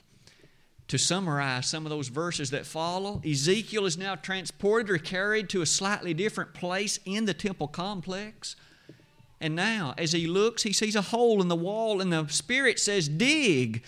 To 0.90 0.98
summarize 0.98 1.68
some 1.68 1.86
of 1.86 1.90
those 1.90 2.10
verses 2.10 2.50
that 2.50 2.66
follow, 2.66 3.22
Ezekiel 3.26 3.86
is 3.86 3.98
now 3.98 4.16
transported 4.16 4.90
or 4.90 4.98
carried 4.98 5.48
to 5.50 5.62
a 5.62 5.66
slightly 5.66 6.14
different 6.14 6.54
place 6.54 7.00
in 7.06 7.24
the 7.24 7.34
temple 7.34 7.70
complex. 7.70 8.58
And 9.42 9.56
now, 9.56 9.96
as 9.98 10.12
he 10.12 10.28
looks, 10.28 10.62
he 10.62 10.72
sees 10.72 10.96
a 10.96 11.02
hole 11.02 11.42
in 11.42 11.48
the 11.48 11.56
wall, 11.56 12.00
and 12.00 12.14
the 12.14 12.28
Spirit 12.28 12.80
says, 12.80 13.10
Dig. 13.10 13.84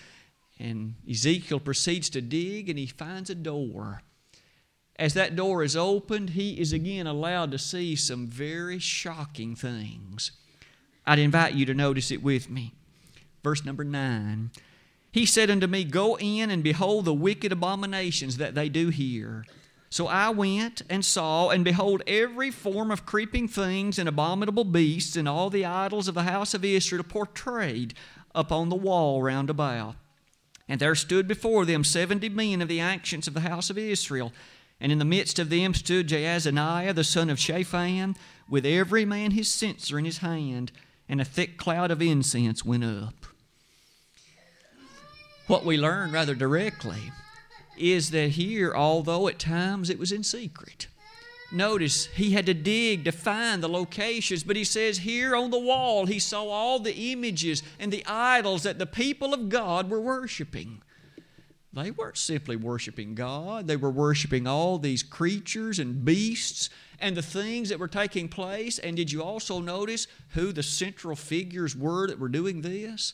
And 0.58 0.96
Ezekiel 1.08 1.60
proceeds 1.60 2.10
to 2.10 2.20
dig, 2.20 2.68
and 2.68 2.78
he 2.78 2.86
finds 2.86 3.30
a 3.30 3.34
door. 3.36 4.02
As 4.96 5.14
that 5.14 5.36
door 5.36 5.62
is 5.62 5.76
opened, 5.76 6.30
he 6.30 6.60
is 6.60 6.72
again 6.72 7.06
allowed 7.06 7.52
to 7.52 7.58
see 7.58 7.94
some 7.94 8.26
very 8.26 8.80
shocking 8.80 9.54
things. 9.54 10.32
I'd 11.06 11.18
invite 11.18 11.54
you 11.54 11.66
to 11.66 11.74
notice 11.74 12.10
it 12.10 12.22
with 12.22 12.50
me. 12.50 12.74
Verse 13.44 13.64
number 13.64 13.84
9. 13.84 14.50
He 15.12 15.26
said 15.26 15.50
unto 15.50 15.68
me, 15.68 15.84
Go 15.84 16.16
in 16.18 16.50
and 16.50 16.64
behold 16.64 17.04
the 17.04 17.14
wicked 17.14 17.52
abominations 17.52 18.38
that 18.38 18.56
they 18.56 18.68
do 18.68 18.88
here. 18.88 19.44
So 19.94 20.08
I 20.08 20.30
went 20.30 20.82
and 20.90 21.04
saw, 21.04 21.50
and 21.50 21.64
behold, 21.64 22.02
every 22.08 22.50
form 22.50 22.90
of 22.90 23.06
creeping 23.06 23.46
things 23.46 23.96
and 23.96 24.08
abominable 24.08 24.64
beasts, 24.64 25.14
and 25.14 25.28
all 25.28 25.50
the 25.50 25.64
idols 25.64 26.08
of 26.08 26.16
the 26.16 26.24
house 26.24 26.52
of 26.52 26.64
Israel 26.64 27.04
portrayed 27.04 27.94
upon 28.34 28.70
the 28.70 28.74
wall 28.74 29.22
round 29.22 29.50
about. 29.50 29.94
And 30.68 30.80
there 30.80 30.96
stood 30.96 31.28
before 31.28 31.64
them 31.64 31.84
seventy 31.84 32.28
men 32.28 32.60
of 32.60 32.66
the 32.66 32.80
ancients 32.80 33.28
of 33.28 33.34
the 33.34 33.48
house 33.48 33.70
of 33.70 33.78
Israel. 33.78 34.32
And 34.80 34.90
in 34.90 34.98
the 34.98 35.04
midst 35.04 35.38
of 35.38 35.48
them 35.48 35.74
stood 35.74 36.08
Jaazaniah 36.08 36.92
the 36.92 37.04
son 37.04 37.30
of 37.30 37.38
Shaphan, 37.38 38.16
with 38.48 38.66
every 38.66 39.04
man 39.04 39.30
his 39.30 39.48
censer 39.48 39.96
in 39.96 40.04
his 40.04 40.18
hand, 40.18 40.72
and 41.08 41.20
a 41.20 41.24
thick 41.24 41.56
cloud 41.56 41.92
of 41.92 42.02
incense 42.02 42.64
went 42.64 42.82
up. 42.82 43.26
What 45.46 45.64
we 45.64 45.78
learn 45.78 46.10
rather 46.10 46.34
directly 46.34 47.12
is 47.76 48.10
that 48.10 48.30
here, 48.30 48.74
although 48.74 49.28
at 49.28 49.38
times 49.38 49.90
it 49.90 49.98
was 49.98 50.12
in 50.12 50.22
secret, 50.22 50.88
notice 51.52 52.06
he 52.06 52.32
had 52.32 52.46
to 52.46 52.54
dig 52.54 53.04
to 53.04 53.12
find 53.12 53.62
the 53.62 53.68
locations, 53.68 54.44
but 54.44 54.56
he 54.56 54.64
says 54.64 54.98
here 54.98 55.36
on 55.36 55.50
the 55.50 55.58
wall 55.58 56.06
he 56.06 56.18
saw 56.18 56.44
all 56.44 56.78
the 56.78 57.12
images 57.12 57.62
and 57.78 57.92
the 57.92 58.04
idols 58.06 58.62
that 58.62 58.78
the 58.78 58.86
people 58.86 59.34
of 59.34 59.48
God 59.48 59.90
were 59.90 60.00
worshiping. 60.00 60.82
They 61.72 61.90
weren't 61.90 62.16
simply 62.16 62.54
worshiping 62.54 63.14
God, 63.14 63.66
they 63.66 63.76
were 63.76 63.90
worshiping 63.90 64.46
all 64.46 64.78
these 64.78 65.02
creatures 65.02 65.78
and 65.80 66.04
beasts 66.04 66.70
and 67.00 67.16
the 67.16 67.22
things 67.22 67.68
that 67.68 67.80
were 67.80 67.88
taking 67.88 68.28
place. 68.28 68.78
And 68.78 68.96
did 68.96 69.10
you 69.10 69.22
also 69.22 69.60
notice 69.60 70.06
who 70.30 70.52
the 70.52 70.62
central 70.62 71.16
figures 71.16 71.74
were 71.74 72.06
that 72.06 72.20
were 72.20 72.28
doing 72.28 72.62
this? 72.62 73.12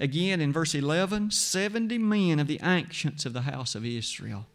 Again, 0.00 0.40
in 0.40 0.52
verse 0.52 0.74
11, 0.74 1.30
70 1.30 1.98
men 1.98 2.40
of 2.40 2.46
the 2.46 2.60
ancients 2.62 3.26
of 3.26 3.32
the 3.32 3.42
house 3.42 3.74
of 3.74 3.84
Israel. 3.84 4.46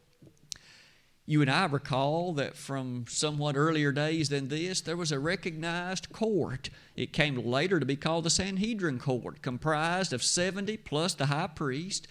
You 1.29 1.41
and 1.41 1.51
I 1.51 1.65
recall 1.65 2.31
that 2.33 2.55
from 2.55 3.05
somewhat 3.09 3.57
earlier 3.57 3.91
days 3.91 4.29
than 4.29 4.47
this, 4.47 4.79
there 4.79 4.95
was 4.95 5.11
a 5.11 5.19
recognized 5.19 6.11
court. 6.13 6.69
It 6.95 7.11
came 7.11 7.35
later 7.35 7.81
to 7.81 7.85
be 7.85 7.97
called 7.97 8.23
the 8.23 8.29
Sanhedrin 8.29 8.97
court, 8.97 9.41
comprised 9.41 10.13
of 10.13 10.23
70 10.23 10.77
plus 10.77 11.13
the 11.13 11.25
high 11.25 11.47
priest. 11.47 12.07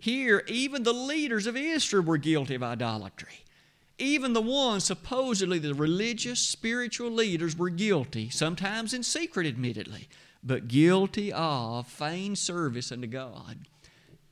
Here, 0.00 0.42
even 0.48 0.82
the 0.82 0.92
leaders 0.92 1.46
of 1.46 1.56
Israel 1.56 2.02
were 2.02 2.18
guilty 2.18 2.56
of 2.56 2.62
idolatry. 2.64 3.44
Even 3.96 4.32
the 4.32 4.42
ones, 4.42 4.84
supposedly 4.84 5.60
the 5.60 5.74
religious, 5.74 6.40
spiritual 6.40 7.10
leaders, 7.10 7.56
were 7.56 7.70
guilty, 7.70 8.28
sometimes 8.28 8.92
in 8.92 9.04
secret, 9.04 9.46
admittedly 9.46 10.08
but 10.42 10.68
guilty 10.68 11.32
of 11.32 11.86
feigned 11.86 12.38
service 12.38 12.92
unto 12.92 13.06
God. 13.06 13.66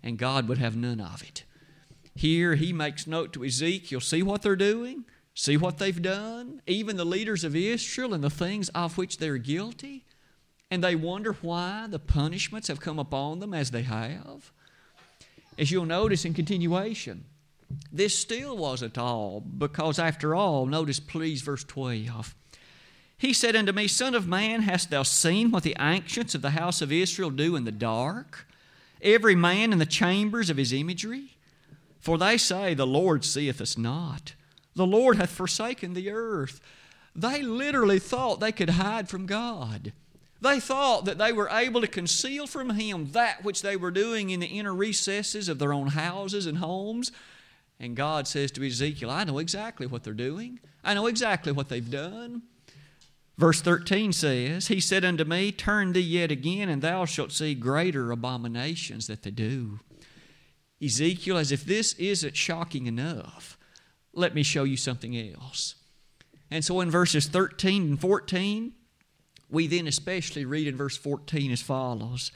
And 0.02 0.18
God 0.18 0.48
would 0.48 0.58
have 0.58 0.76
none 0.76 1.00
of 1.00 1.22
it. 1.22 1.44
Here 2.14 2.54
he 2.54 2.72
makes 2.72 3.06
note 3.06 3.32
to 3.34 3.44
Ezekiel 3.44 4.00
see 4.00 4.22
what 4.22 4.42
they're 4.42 4.56
doing, 4.56 5.04
see 5.34 5.56
what 5.56 5.78
they've 5.78 6.00
done, 6.00 6.62
even 6.66 6.96
the 6.96 7.04
leaders 7.04 7.44
of 7.44 7.54
Israel 7.54 8.14
and 8.14 8.24
the 8.24 8.30
things 8.30 8.68
of 8.70 8.96
which 8.96 9.18
they're 9.18 9.38
guilty. 9.38 10.04
And 10.70 10.82
they 10.82 10.96
wonder 10.96 11.32
why 11.42 11.86
the 11.88 11.98
punishments 11.98 12.68
have 12.68 12.80
come 12.80 12.98
upon 12.98 13.40
them 13.40 13.52
as 13.52 13.70
they 13.70 13.82
have. 13.82 14.50
As 15.58 15.70
you'll 15.70 15.86
notice 15.86 16.24
in 16.24 16.34
continuation, 16.34 17.24
this 17.92 18.16
still 18.18 18.56
wasn't 18.56 18.98
all, 18.98 19.40
because 19.40 19.98
after 19.98 20.34
all, 20.34 20.66
notice 20.66 21.00
please 21.00 21.42
verse 21.42 21.64
12. 21.64 22.34
He 23.18 23.32
said 23.32 23.56
unto 23.56 23.72
me, 23.72 23.88
Son 23.88 24.14
of 24.14 24.28
man, 24.28 24.62
hast 24.62 24.90
thou 24.90 25.02
seen 25.02 25.50
what 25.50 25.62
the 25.62 25.76
ancients 25.80 26.34
of 26.34 26.42
the 26.42 26.50
house 26.50 26.82
of 26.82 26.92
Israel 26.92 27.30
do 27.30 27.56
in 27.56 27.64
the 27.64 27.72
dark? 27.72 28.46
Every 29.00 29.34
man 29.34 29.72
in 29.72 29.78
the 29.78 29.86
chambers 29.86 30.50
of 30.50 30.56
his 30.56 30.72
imagery? 30.72 31.36
For 31.98 32.18
they 32.18 32.36
say, 32.36 32.74
The 32.74 32.86
Lord 32.86 33.24
seeth 33.24 33.60
us 33.60 33.78
not. 33.78 34.34
The 34.74 34.86
Lord 34.86 35.16
hath 35.16 35.30
forsaken 35.30 35.94
the 35.94 36.10
earth. 36.10 36.60
They 37.14 37.40
literally 37.40 37.98
thought 37.98 38.40
they 38.40 38.52
could 38.52 38.70
hide 38.70 39.08
from 39.08 39.24
God. 39.24 39.92
They 40.42 40.60
thought 40.60 41.06
that 41.06 41.16
they 41.16 41.32
were 41.32 41.48
able 41.48 41.80
to 41.80 41.86
conceal 41.86 42.46
from 42.46 42.70
Him 42.70 43.12
that 43.12 43.42
which 43.42 43.62
they 43.62 43.76
were 43.76 43.90
doing 43.90 44.28
in 44.28 44.40
the 44.40 44.46
inner 44.46 44.74
recesses 44.74 45.48
of 45.48 45.58
their 45.58 45.72
own 45.72 45.88
houses 45.88 46.44
and 46.44 46.58
homes. 46.58 47.10
And 47.80 47.96
God 47.96 48.28
says 48.28 48.50
to 48.52 48.66
Ezekiel, 48.66 49.10
I 49.10 49.24
know 49.24 49.38
exactly 49.38 49.86
what 49.86 50.04
they're 50.04 50.12
doing, 50.12 50.60
I 50.84 50.92
know 50.92 51.06
exactly 51.06 51.52
what 51.52 51.70
they've 51.70 51.90
done. 51.90 52.42
Verse 53.38 53.60
13 53.60 54.12
says, 54.12 54.68
He 54.68 54.80
said 54.80 55.04
unto 55.04 55.24
me, 55.24 55.52
Turn 55.52 55.92
thee 55.92 56.00
yet 56.00 56.30
again, 56.30 56.68
and 56.68 56.80
thou 56.80 57.04
shalt 57.04 57.32
see 57.32 57.54
greater 57.54 58.10
abominations 58.10 59.06
that 59.08 59.22
they 59.22 59.30
do. 59.30 59.80
Ezekiel, 60.82 61.36
as 61.36 61.52
if 61.52 61.64
this 61.64 61.92
isn't 61.94 62.36
shocking 62.36 62.86
enough, 62.86 63.58
let 64.14 64.34
me 64.34 64.42
show 64.42 64.64
you 64.64 64.76
something 64.76 65.16
else. 65.16 65.74
And 66.50 66.64
so 66.64 66.80
in 66.80 66.90
verses 66.90 67.26
13 67.26 67.82
and 67.82 68.00
14, 68.00 68.72
we 69.50 69.66
then 69.66 69.86
especially 69.86 70.44
read 70.44 70.66
in 70.66 70.76
verse 70.76 70.96
14 70.96 71.50
as 71.50 71.60
follows 71.60 72.32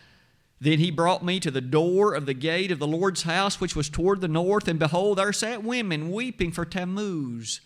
Then 0.60 0.78
he 0.78 0.90
brought 0.90 1.24
me 1.24 1.40
to 1.40 1.50
the 1.50 1.62
door 1.62 2.12
of 2.12 2.26
the 2.26 2.34
gate 2.34 2.70
of 2.70 2.78
the 2.78 2.86
Lord's 2.86 3.22
house, 3.22 3.58
which 3.60 3.74
was 3.74 3.88
toward 3.88 4.20
the 4.20 4.28
north, 4.28 4.68
and 4.68 4.78
behold, 4.78 5.16
there 5.18 5.32
sat 5.32 5.64
women 5.64 6.10
weeping 6.10 6.52
for 6.52 6.66
Tammuz 6.66 7.60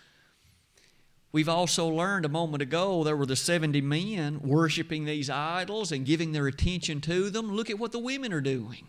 We've 1.34 1.48
also 1.48 1.88
learned 1.88 2.24
a 2.24 2.28
moment 2.28 2.62
ago 2.62 3.02
there 3.02 3.16
were 3.16 3.26
the 3.26 3.34
70 3.34 3.80
men 3.80 4.38
worshiping 4.40 5.04
these 5.04 5.28
idols 5.28 5.90
and 5.90 6.06
giving 6.06 6.30
their 6.30 6.46
attention 6.46 7.00
to 7.00 7.28
them. 7.28 7.50
Look 7.50 7.68
at 7.70 7.78
what 7.80 7.90
the 7.90 7.98
women 7.98 8.32
are 8.32 8.40
doing. 8.40 8.86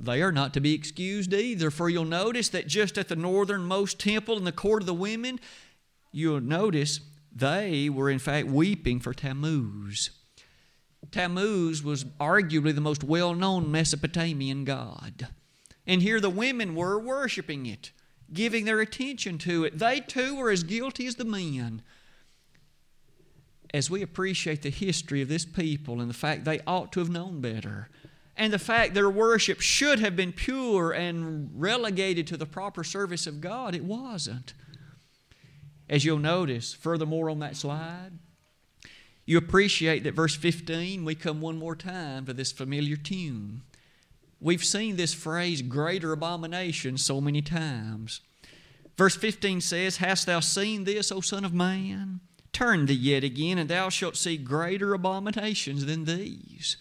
They 0.00 0.22
are 0.22 0.32
not 0.32 0.54
to 0.54 0.60
be 0.60 0.72
excused 0.72 1.34
either, 1.34 1.70
for 1.70 1.90
you'll 1.90 2.06
notice 2.06 2.48
that 2.48 2.68
just 2.68 2.96
at 2.96 3.08
the 3.08 3.16
northernmost 3.16 4.00
temple 4.00 4.38
in 4.38 4.44
the 4.44 4.50
court 4.50 4.80
of 4.80 4.86
the 4.86 4.94
women, 4.94 5.38
you'll 6.10 6.40
notice 6.40 7.00
They 7.30 7.90
were, 7.90 8.08
in 8.08 8.18
fact, 8.18 8.46
weeping 8.46 8.98
for 8.98 9.12
Tammuz. 9.12 10.08
Tammuz 11.10 11.82
was 11.82 12.04
arguably 12.18 12.74
the 12.74 12.80
most 12.80 13.04
well 13.04 13.34
known 13.34 13.70
Mesopotamian 13.70 14.64
god. 14.64 15.28
And 15.86 16.00
here 16.00 16.18
the 16.18 16.30
women 16.30 16.74
were 16.74 16.98
worshiping 16.98 17.66
it, 17.66 17.90
giving 18.32 18.64
their 18.64 18.80
attention 18.80 19.38
to 19.38 19.64
it. 19.64 19.78
They 19.78 20.00
too 20.00 20.36
were 20.36 20.50
as 20.50 20.62
guilty 20.62 21.06
as 21.06 21.16
the 21.16 21.24
men. 21.24 21.82
As 23.72 23.90
we 23.90 24.02
appreciate 24.02 24.62
the 24.62 24.70
history 24.70 25.20
of 25.20 25.28
this 25.28 25.44
people 25.44 26.00
and 26.00 26.08
the 26.08 26.14
fact 26.14 26.44
they 26.44 26.60
ought 26.66 26.92
to 26.92 27.00
have 27.00 27.10
known 27.10 27.40
better, 27.40 27.88
and 28.36 28.52
the 28.52 28.58
fact 28.58 28.94
their 28.94 29.10
worship 29.10 29.60
should 29.60 30.00
have 30.00 30.16
been 30.16 30.32
pure 30.32 30.92
and 30.92 31.50
relegated 31.54 32.26
to 32.28 32.36
the 32.36 32.46
proper 32.46 32.82
service 32.82 33.26
of 33.26 33.40
God, 33.40 33.74
it 33.74 33.84
wasn't. 33.84 34.54
As 35.88 36.04
you'll 36.04 36.18
notice, 36.18 36.72
furthermore 36.72 37.30
on 37.30 37.40
that 37.40 37.56
slide, 37.56 38.12
you 39.26 39.38
appreciate 39.38 40.04
that 40.04 40.14
verse 40.14 40.34
15, 40.34 41.04
we 41.04 41.14
come 41.14 41.40
one 41.40 41.58
more 41.58 41.76
time 41.76 42.26
to 42.26 42.32
this 42.32 42.52
familiar 42.52 42.96
tune. 42.96 43.62
We've 44.44 44.62
seen 44.62 44.96
this 44.96 45.14
phrase, 45.14 45.62
greater 45.62 46.12
abomination, 46.12 46.98
so 46.98 47.18
many 47.18 47.40
times. 47.40 48.20
Verse 48.94 49.16
15 49.16 49.62
says, 49.62 49.96
Hast 49.96 50.26
thou 50.26 50.40
seen 50.40 50.84
this, 50.84 51.10
O 51.10 51.22
Son 51.22 51.46
of 51.46 51.54
Man? 51.54 52.20
Turn 52.52 52.84
thee 52.84 52.92
yet 52.92 53.24
again, 53.24 53.56
and 53.56 53.70
thou 53.70 53.88
shalt 53.88 54.18
see 54.18 54.36
greater 54.36 54.92
abominations 54.92 55.86
than 55.86 56.04
these. 56.04 56.76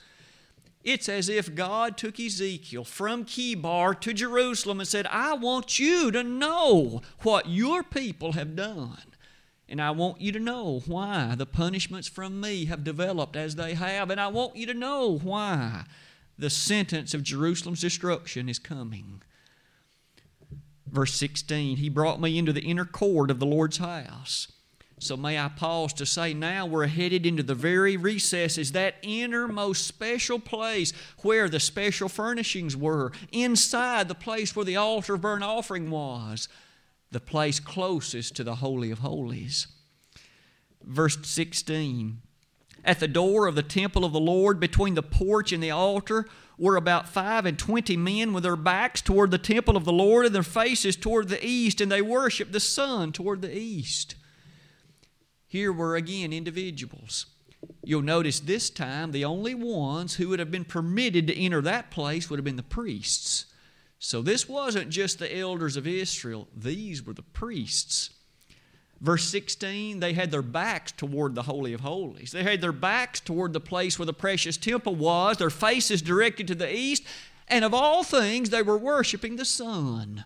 It's 0.84 1.08
as 1.08 1.30
if 1.30 1.56
God 1.56 1.96
took 1.96 2.20
Ezekiel 2.20 2.84
from 2.84 3.24
Chebar 3.24 3.98
to 4.02 4.12
Jerusalem 4.12 4.82
and 4.82 4.90
said, 4.90 5.08
I 5.10 5.34
want 5.34 5.80
you 5.80 6.12
to 6.12 6.22
know 6.22 7.02
what 7.22 7.48
your 7.48 7.82
people 7.82 8.34
have 8.34 8.58
done. 8.58 9.16
And 9.70 9.82
I 9.82 9.92
want 9.92 10.20
you 10.20 10.34
to 10.34 10.40
know 10.40 10.82
why 10.86 11.36
the 11.38 11.46
punishments 11.46 12.10
from 12.10 12.42
me 12.42 12.66
have 12.66 12.84
developed 12.84 13.38
as 13.38 13.56
they 13.56 13.74
have. 13.76 14.10
And 14.10 14.20
I 14.20 14.28
want 14.28 14.58
you 14.58 14.66
to 14.66 14.74
know 14.74 15.18
why 15.18 15.86
the 16.38 16.50
sentence 16.50 17.14
of 17.14 17.24
Jerusalem's 17.24 17.82
destruction 17.82 18.50
is 18.50 18.60
coming. 18.60 19.22
Verse 20.88 21.14
16 21.14 21.78
He 21.78 21.90
brought 21.90 22.22
me 22.22 22.38
into 22.38 22.54
the 22.54 22.62
inner 22.62 22.86
court 22.86 23.32
of 23.32 23.40
the 23.40 23.46
Lord's 23.46 23.78
house. 23.78 24.52
So 25.00 25.18
may 25.18 25.38
I 25.38 25.50
pause 25.50 25.92
to 25.94 26.06
say 26.06 26.34
now 26.34 26.66
we're 26.66 26.88
headed 26.88 27.26
into 27.26 27.44
the 27.44 27.56
very 27.56 27.98
recesses, 27.98 28.72
that 28.72 28.96
innermost 29.02 29.86
special 29.86 30.40
place 30.40 30.94
where 31.24 31.50
the 31.50 31.60
special 31.60 32.08
furnishings 32.08 32.78
were, 32.78 33.12
inside 33.32 34.08
the 34.08 34.16
place 34.16 34.56
where 34.56 34.64
the 34.64 34.78
altar 34.78 35.16
of 35.16 35.22
burnt 35.22 35.44
offering 35.44 35.90
was 35.90 36.48
the 37.12 37.20
place 37.20 37.60
closest 37.60 38.36
to 38.36 38.44
the 38.44 38.56
Holy 38.56 38.92
of 38.92 39.00
Holies. 39.00 39.68
Verse 40.84 41.18
16 41.22 42.22
At 42.86 43.00
the 43.00 43.08
door 43.08 43.48
of 43.48 43.56
the 43.56 43.64
temple 43.64 44.04
of 44.04 44.12
the 44.12 44.20
Lord, 44.20 44.60
between 44.60 44.96
the 44.96 45.04
porch 45.04 45.52
and 45.52 45.64
the 45.64 45.72
altar, 45.72 46.26
were 46.58 46.76
about 46.76 47.08
five 47.08 47.46
and 47.46 47.58
twenty 47.58 47.98
men 47.98 48.34
with 48.34 48.44
their 48.44 48.56
backs 48.56 49.02
toward 49.02 49.32
the 49.32 49.38
temple 49.38 49.78
of 49.78 49.86
the 49.86 49.94
Lord 49.94 50.26
and 50.26 50.36
their 50.36 50.44
faces 50.44 50.96
toward 50.96 51.30
the 51.30 51.46
east, 51.46 51.82
and 51.82 51.92
they 51.92 52.02
worshiped 52.02 52.52
the 52.52 52.60
sun 52.60 53.12
toward 53.12 53.42
the 53.42 53.58
east. 53.58 54.16
Here 55.48 55.72
were 55.72 55.96
again 55.96 56.34
individuals. 56.34 57.28
You'll 57.84 58.02
notice 58.02 58.40
this 58.40 58.70
time 58.70 59.12
the 59.12 59.26
only 59.26 59.56
ones 59.56 60.16
who 60.16 60.30
would 60.30 60.40
have 60.40 60.52
been 60.52 60.66
permitted 60.66 61.28
to 61.28 61.38
enter 61.38 61.62
that 61.62 61.92
place 61.92 62.30
would 62.30 62.38
have 62.38 62.46
been 62.46 62.56
the 62.58 62.64
priests. 62.64 63.46
So 64.00 64.22
this 64.22 64.50
wasn't 64.50 64.90
just 64.90 65.20
the 65.20 65.36
elders 65.38 65.78
of 65.78 65.88
Israel, 65.88 66.50
these 66.56 67.06
were 67.06 67.14
the 67.14 67.22
priests. 67.22 68.10
Verse 69.04 69.26
16, 69.26 70.00
they 70.00 70.14
had 70.14 70.32
their 70.32 70.42
backs 70.42 70.94
toward 70.94 71.36
the 71.36 71.44
Holy 71.44 71.74
of 71.74 71.82
Holies. 71.82 72.32
They 72.32 72.44
had 72.44 72.62
their 72.62 72.72
backs 72.72 73.20
toward 73.20 73.52
the 73.52 73.60
place 73.60 74.00
where 74.00 74.06
the 74.06 74.14
precious 74.14 74.56
temple 74.56 74.96
was, 74.96 75.38
their 75.38 75.50
faces 75.50 76.02
directed 76.02 76.48
to 76.48 76.56
the 76.56 76.74
east, 76.74 77.04
and 77.50 77.66
of 77.66 77.74
all 77.74 78.06
things, 78.06 78.50
they 78.50 78.62
were 78.62 78.78
worshiping 78.78 79.36
the 79.36 79.44
sun. 79.44 80.24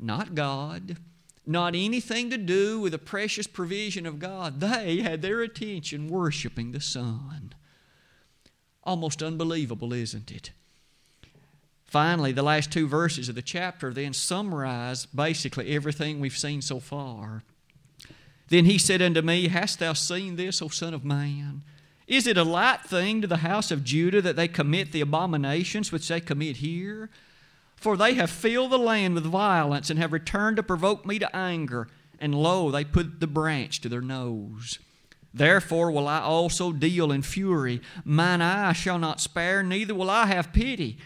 Not 0.00 0.34
God, 0.34 0.96
not 1.44 1.74
anything 1.74 2.30
to 2.30 2.38
do 2.38 2.80
with 2.80 2.92
the 2.92 2.98
precious 2.98 3.46
provision 3.46 4.06
of 4.06 4.18
God. 4.18 4.60
They 4.60 5.00
had 5.02 5.20
their 5.20 5.42
attention 5.42 6.08
worshiping 6.08 6.72
the 6.72 6.80
sun. 6.80 7.52
Almost 8.82 9.22
unbelievable, 9.22 9.92
isn't 9.92 10.30
it? 10.30 10.52
Finally, 11.84 12.32
the 12.32 12.42
last 12.42 12.72
two 12.72 12.88
verses 12.88 13.28
of 13.28 13.34
the 13.34 13.42
chapter 13.42 13.92
then 13.92 14.14
summarize 14.14 15.04
basically 15.04 15.74
everything 15.74 16.18
we've 16.18 16.36
seen 16.36 16.62
so 16.62 16.80
far. 16.80 17.42
Then 18.48 18.64
he 18.64 18.78
said 18.78 19.02
unto 19.02 19.22
me, 19.22 19.48
Hast 19.48 19.78
thou 19.78 19.92
seen 19.92 20.36
this, 20.36 20.62
O 20.62 20.68
Son 20.68 20.94
of 20.94 21.04
Man? 21.04 21.62
Is 22.06 22.26
it 22.26 22.38
a 22.38 22.44
light 22.44 22.82
thing 22.82 23.20
to 23.20 23.26
the 23.26 23.38
house 23.38 23.70
of 23.70 23.84
Judah 23.84 24.22
that 24.22 24.36
they 24.36 24.48
commit 24.48 24.92
the 24.92 25.02
abominations 25.02 25.92
which 25.92 26.08
they 26.08 26.20
commit 26.20 26.56
here? 26.56 27.10
For 27.76 27.96
they 27.96 28.14
have 28.14 28.30
filled 28.30 28.72
the 28.72 28.78
land 28.78 29.14
with 29.14 29.24
violence 29.24 29.90
and 29.90 29.98
have 29.98 30.12
returned 30.12 30.56
to 30.56 30.62
provoke 30.62 31.04
me 31.04 31.18
to 31.18 31.36
anger. 31.36 31.88
And 32.18 32.34
lo, 32.34 32.70
they 32.70 32.84
put 32.84 33.20
the 33.20 33.26
branch 33.26 33.80
to 33.82 33.88
their 33.88 34.00
nose. 34.00 34.78
Therefore 35.32 35.90
will 35.90 36.08
I 36.08 36.20
also 36.20 36.72
deal 36.72 37.12
in 37.12 37.22
fury. 37.22 37.82
Mine 38.04 38.40
eye 38.40 38.72
shall 38.72 38.98
not 38.98 39.20
spare, 39.20 39.62
neither 39.62 39.94
will 39.94 40.10
I 40.10 40.26
have 40.26 40.52
pity. 40.52 40.98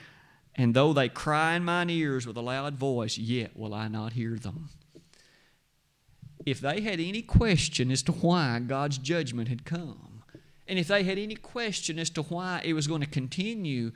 And 0.55 0.72
though 0.72 0.92
they 0.92 1.09
cry 1.09 1.55
in 1.55 1.64
mine 1.64 1.90
ears 1.90 2.26
with 2.26 2.37
a 2.37 2.42
loud 2.42 2.76
voice, 2.76 3.18
yet 3.18 3.57
will 3.57 3.74
I 3.74 3.88
not 3.88 4.12
hear 4.12 4.37
them. 4.37 4.68
If 6.44 6.61
they 6.61 6.81
had 6.81 7.00
any 7.00 7.22
question 7.22 7.90
as 7.90 8.02
to 8.05 8.12
why 8.12 8.59
God's 8.61 8.98
judgment 8.98 9.48
had 9.48 9.64
come, 9.64 10.22
and 10.66 10.78
if 10.78 10.88
they 10.88 11.02
had 11.02 11.18
any 11.18 11.35
question 11.35 11.98
as 11.98 12.11
to 12.11 12.22
why 12.22 12.62
it 12.64 12.72
was 12.72 12.87
going 12.87 13.00
to 13.00 13.07
continue, 13.07 13.92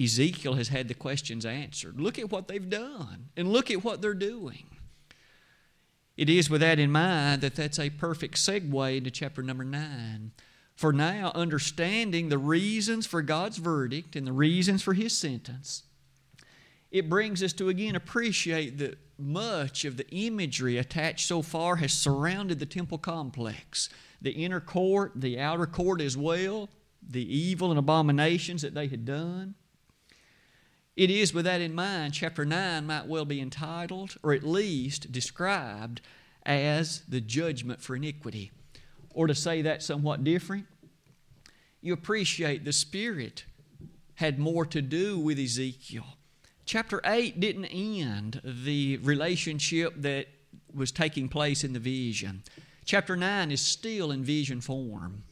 Ezekiel 0.00 0.54
has 0.54 0.68
had 0.68 0.88
the 0.88 0.94
questions 0.94 1.44
answered. 1.44 2.00
Look 2.00 2.18
at 2.18 2.30
what 2.30 2.48
they've 2.48 2.70
done, 2.70 3.28
and 3.36 3.52
look 3.52 3.70
at 3.70 3.84
what 3.84 4.00
they're 4.02 4.14
doing. 4.14 4.66
It 6.16 6.28
is 6.28 6.50
with 6.50 6.60
that 6.60 6.78
in 6.78 6.90
mind 6.92 7.40
that 7.42 7.54
that's 7.54 7.78
a 7.78 7.90
perfect 7.90 8.36
segue 8.36 8.96
into 8.96 9.10
chapter 9.10 9.42
number 9.42 9.64
9. 9.64 10.32
For 10.74 10.92
now, 10.92 11.32
understanding 11.34 12.28
the 12.28 12.38
reasons 12.38 13.06
for 13.06 13.22
God's 13.22 13.58
verdict 13.58 14.16
and 14.16 14.26
the 14.26 14.32
reasons 14.32 14.82
for 14.82 14.94
His 14.94 15.16
sentence, 15.16 15.84
it 16.90 17.08
brings 17.08 17.42
us 17.42 17.52
to 17.54 17.68
again 17.68 17.96
appreciate 17.96 18.78
that 18.78 18.98
much 19.18 19.84
of 19.84 19.96
the 19.96 20.08
imagery 20.10 20.78
attached 20.78 21.26
so 21.26 21.42
far 21.42 21.76
has 21.76 21.92
surrounded 21.92 22.58
the 22.58 22.66
temple 22.66 22.98
complex 22.98 23.88
the 24.22 24.32
inner 24.32 24.60
court, 24.60 25.12
the 25.14 25.40
outer 25.40 25.66
court 25.66 26.00
as 26.00 26.14
well, 26.16 26.68
the 27.02 27.34
evil 27.34 27.70
and 27.70 27.78
abominations 27.78 28.60
that 28.62 28.74
they 28.74 28.86
had 28.86 29.04
done. 29.04 29.54
It 30.94 31.10
is 31.10 31.32
with 31.32 31.46
that 31.46 31.62
in 31.62 31.74
mind, 31.74 32.12
chapter 32.12 32.44
9 32.44 32.86
might 32.86 33.06
well 33.06 33.24
be 33.24 33.40
entitled, 33.40 34.16
or 34.22 34.34
at 34.34 34.42
least 34.42 35.10
described, 35.10 36.02
as 36.44 37.00
the 37.08 37.20
judgment 37.20 37.80
for 37.80 37.96
iniquity. 37.96 38.50
Or 39.14 39.26
to 39.26 39.34
say 39.34 39.62
that 39.62 39.82
somewhat 39.82 40.24
different, 40.24 40.66
you 41.80 41.94
appreciate 41.94 42.64
the 42.64 42.72
Spirit 42.72 43.44
had 44.16 44.38
more 44.38 44.66
to 44.66 44.82
do 44.82 45.18
with 45.18 45.38
Ezekiel. 45.38 46.04
Chapter 46.64 47.00
8 47.04 47.40
didn't 47.40 47.66
end 47.66 48.40
the 48.44 48.98
relationship 48.98 49.94
that 49.96 50.28
was 50.72 50.92
taking 50.92 51.28
place 51.28 51.64
in 51.64 51.72
the 51.72 51.80
vision. 51.80 52.42
Chapter 52.84 53.16
9 53.16 53.50
is 53.50 53.60
still 53.60 54.10
in 54.10 54.22
vision 54.22 54.60
form. 54.60 55.24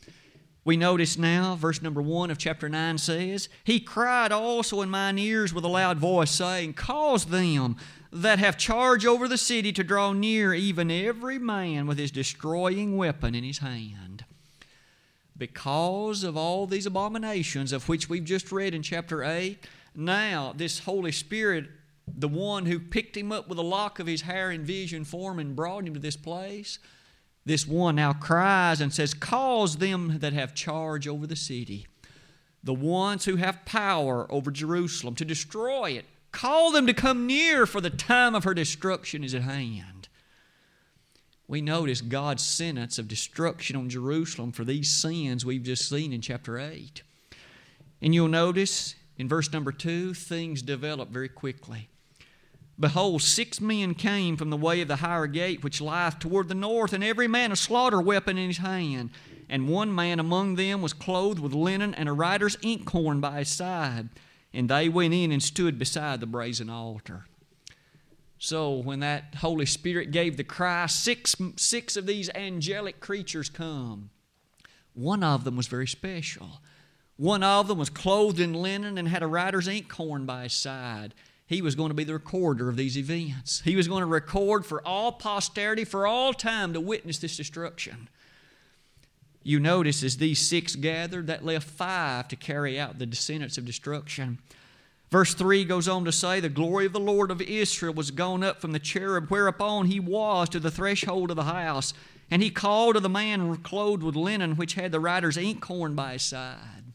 We 0.64 0.76
notice 0.76 1.16
now, 1.16 1.54
verse 1.54 1.80
number 1.80 2.02
1 2.02 2.30
of 2.30 2.38
chapter 2.38 2.68
9 2.68 2.98
says, 2.98 3.48
He 3.64 3.80
cried 3.80 4.32
also 4.32 4.82
in 4.82 4.90
mine 4.90 5.18
ears 5.18 5.54
with 5.54 5.64
a 5.64 5.68
loud 5.68 5.98
voice, 5.98 6.30
saying, 6.30 6.74
Cause 6.74 7.26
them 7.26 7.76
that 8.12 8.38
have 8.38 8.58
charge 8.58 9.06
over 9.06 9.28
the 9.28 9.38
city 9.38 9.72
to 9.72 9.84
draw 9.84 10.12
near, 10.12 10.52
even 10.52 10.90
every 10.90 11.38
man 11.38 11.86
with 11.86 11.98
his 11.98 12.10
destroying 12.10 12.96
weapon 12.96 13.34
in 13.34 13.44
his 13.44 13.58
hand 13.58 14.24
because 15.38 16.24
of 16.24 16.36
all 16.36 16.66
these 16.66 16.86
abominations 16.86 17.72
of 17.72 17.88
which 17.88 18.08
we've 18.08 18.24
just 18.24 18.50
read 18.50 18.74
in 18.74 18.82
chapter 18.82 19.22
8, 19.22 19.64
now 19.98 20.54
this 20.56 20.80
Holy 20.80 21.12
Spirit, 21.12 21.66
the 22.06 22.28
one 22.28 22.66
who 22.66 22.78
picked 22.78 23.16
him 23.16 23.32
up 23.32 23.48
with 23.48 23.58
a 23.58 23.62
lock 23.62 23.98
of 23.98 24.06
his 24.06 24.22
hair 24.22 24.50
in 24.50 24.64
vision 24.64 25.04
form 25.04 25.38
and 25.38 25.56
brought 25.56 25.86
him 25.86 25.94
to 25.94 26.00
this 26.00 26.16
place, 26.16 26.78
this 27.44 27.66
one 27.66 27.96
now 27.96 28.12
cries 28.12 28.80
and 28.80 28.92
says, 28.92 29.14
Cause 29.14 29.76
them 29.76 30.18
that 30.20 30.32
have 30.32 30.54
charge 30.54 31.06
over 31.06 31.26
the 31.26 31.36
city, 31.36 31.86
the 32.62 32.74
ones 32.74 33.24
who 33.24 33.36
have 33.36 33.64
power 33.64 34.30
over 34.30 34.50
Jerusalem, 34.50 35.14
to 35.16 35.24
destroy 35.24 35.90
it. 35.90 36.04
Call 36.32 36.72
them 36.72 36.86
to 36.86 36.94
come 36.94 37.26
near, 37.26 37.66
for 37.66 37.80
the 37.80 37.90
time 37.90 38.34
of 38.34 38.44
her 38.44 38.54
destruction 38.54 39.24
is 39.24 39.34
at 39.34 39.42
hand 39.42 39.98
we 41.48 41.62
notice 41.62 42.02
God's 42.02 42.44
sentence 42.44 42.98
of 42.98 43.08
destruction 43.08 43.74
on 43.74 43.88
Jerusalem 43.88 44.52
for 44.52 44.64
these 44.64 44.94
sins 44.94 45.46
we've 45.46 45.62
just 45.62 45.88
seen 45.88 46.12
in 46.12 46.20
chapter 46.20 46.58
8. 46.58 47.02
And 48.02 48.14
you'll 48.14 48.28
notice 48.28 48.94
in 49.18 49.28
verse 49.28 49.52
number 49.52 49.72
2, 49.72 50.14
things 50.14 50.62
develop 50.62 51.10
very 51.10 51.28
quickly. 51.28 51.88
Behold, 52.80 53.22
six 53.22 53.60
men 53.60 53.94
came 53.94 54.36
from 54.36 54.50
the 54.50 54.56
way 54.56 54.80
of 54.80 54.86
the 54.86 54.96
higher 54.96 55.26
gate, 55.26 55.64
which 55.64 55.80
lieth 55.80 56.20
toward 56.20 56.48
the 56.48 56.54
north, 56.54 56.92
and 56.92 57.02
every 57.02 57.26
man 57.26 57.50
a 57.50 57.56
slaughter 57.56 58.00
weapon 58.00 58.38
in 58.38 58.46
his 58.46 58.58
hand. 58.58 59.10
And 59.48 59.68
one 59.68 59.92
man 59.92 60.20
among 60.20 60.54
them 60.54 60.80
was 60.80 60.92
clothed 60.92 61.40
with 61.40 61.52
linen, 61.52 61.92
and 61.94 62.08
a 62.08 62.12
writer's 62.12 62.56
inkhorn 62.62 63.20
by 63.20 63.40
his 63.40 63.48
side. 63.48 64.10
And 64.54 64.68
they 64.68 64.88
went 64.88 65.12
in 65.12 65.32
and 65.32 65.42
stood 65.42 65.78
beside 65.78 66.20
the 66.20 66.26
brazen 66.26 66.70
altar. 66.70 67.26
So 68.38 68.74
when 68.74 69.00
that 69.00 69.34
Holy 69.38 69.66
Spirit 69.66 70.12
gave 70.12 70.36
the 70.36 70.44
cry, 70.44 70.86
six, 70.86 71.34
six 71.56 71.96
of 71.96 72.06
these 72.06 72.30
angelic 72.34 73.00
creatures 73.00 73.48
come. 73.50 74.10
One 74.94 75.24
of 75.24 75.42
them 75.42 75.56
was 75.56 75.66
very 75.66 75.88
special. 75.88 76.60
One 77.18 77.42
of 77.42 77.66
them 77.66 77.78
was 77.78 77.90
clothed 77.90 78.38
in 78.38 78.54
linen 78.54 78.96
and 78.96 79.08
had 79.08 79.24
a 79.24 79.26
writer's 79.26 79.66
inkhorn 79.66 80.24
by 80.24 80.44
his 80.44 80.52
side. 80.52 81.14
He 81.46 81.60
was 81.60 81.74
going 81.74 81.88
to 81.88 81.94
be 81.94 82.04
the 82.04 82.12
recorder 82.12 82.68
of 82.68 82.76
these 82.76 82.96
events. 82.96 83.60
He 83.64 83.74
was 83.74 83.88
going 83.88 84.02
to 84.02 84.06
record 84.06 84.64
for 84.64 84.86
all 84.86 85.12
posterity, 85.12 85.84
for 85.84 86.06
all 86.06 86.32
time, 86.32 86.72
to 86.74 86.80
witness 86.80 87.18
this 87.18 87.36
destruction. 87.36 88.08
You 89.42 89.58
notice 89.58 90.04
as 90.04 90.18
these 90.18 90.38
six 90.38 90.76
gathered, 90.76 91.26
that 91.26 91.44
left 91.44 91.68
five 91.68 92.28
to 92.28 92.36
carry 92.36 92.78
out 92.78 92.98
the 92.98 93.06
descendants 93.06 93.58
of 93.58 93.64
destruction. 93.64 94.38
Verse 95.10 95.34
3 95.34 95.64
goes 95.64 95.88
on 95.88 96.04
to 96.04 96.12
say, 96.12 96.38
The 96.38 96.48
glory 96.48 96.86
of 96.86 96.92
the 96.92 97.00
Lord 97.00 97.30
of 97.30 97.40
Israel 97.40 97.94
was 97.94 98.10
gone 98.10 98.44
up 98.44 98.60
from 98.60 98.72
the 98.72 98.78
cherub, 98.78 99.28
whereupon 99.28 99.86
he 99.86 99.98
was 99.98 100.50
to 100.50 100.60
the 100.60 100.70
threshold 100.70 101.30
of 101.30 101.36
the 101.36 101.44
house. 101.44 101.94
And 102.30 102.42
he 102.42 102.50
called 102.50 102.94
to 102.94 103.00
the 103.00 103.08
man 103.08 103.56
clothed 103.56 104.02
with 104.02 104.14
linen, 104.14 104.56
which 104.56 104.74
had 104.74 104.92
the 104.92 105.00
writer's 105.00 105.38
inkhorn 105.38 105.94
by 105.94 106.12
his 106.12 106.22
side. 106.22 106.87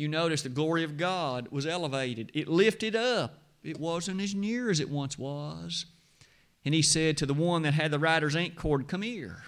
You 0.00 0.08
notice 0.08 0.40
the 0.40 0.48
glory 0.48 0.82
of 0.82 0.96
God 0.96 1.48
was 1.50 1.66
elevated, 1.66 2.30
it 2.32 2.48
lifted 2.48 2.96
up. 2.96 3.36
It 3.62 3.78
wasn't 3.78 4.22
as 4.22 4.34
near 4.34 4.70
as 4.70 4.80
it 4.80 4.88
once 4.88 5.18
was. 5.18 5.84
And 6.64 6.74
he 6.74 6.80
said 6.80 7.18
to 7.18 7.26
the 7.26 7.34
one 7.34 7.60
that 7.62 7.74
had 7.74 7.90
the 7.90 7.98
writer's 7.98 8.34
inkhorn, 8.34 8.84
Come 8.84 9.02
here. 9.02 9.42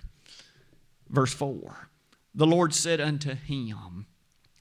Verse 1.08 1.32
4 1.32 1.88
The 2.34 2.46
Lord 2.46 2.74
said 2.74 3.00
unto 3.00 3.34
him, 3.34 4.04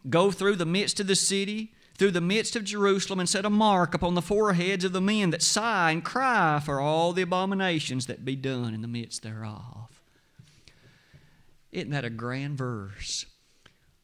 Go 0.09 0.31
through 0.31 0.55
the 0.55 0.65
midst 0.65 1.01
of 1.01 1.07
the 1.07 1.15
city 1.15 1.73
through 1.97 2.11
the 2.11 2.21
midst 2.21 2.55
of 2.55 2.63
Jerusalem 2.63 3.19
and 3.19 3.27
set 3.27 3.43
a 3.43 3.49
mark 3.49 3.93
upon 3.93 4.15
the 4.15 4.21
foreheads 4.21 4.85
of 4.85 4.93
the 4.93 5.01
men 5.01 5.31
that 5.31 5.43
sigh 5.43 5.91
and 5.91 6.05
cry 6.05 6.61
for 6.63 6.79
all 6.79 7.11
the 7.11 7.21
abominations 7.21 8.05
that 8.05 8.23
be 8.23 8.37
done 8.37 8.73
in 8.73 8.81
the 8.81 8.87
midst 8.87 9.23
thereof. 9.23 10.01
Isn't 11.73 11.91
that 11.91 12.05
a 12.05 12.09
grand 12.09 12.57
verse? 12.57 13.25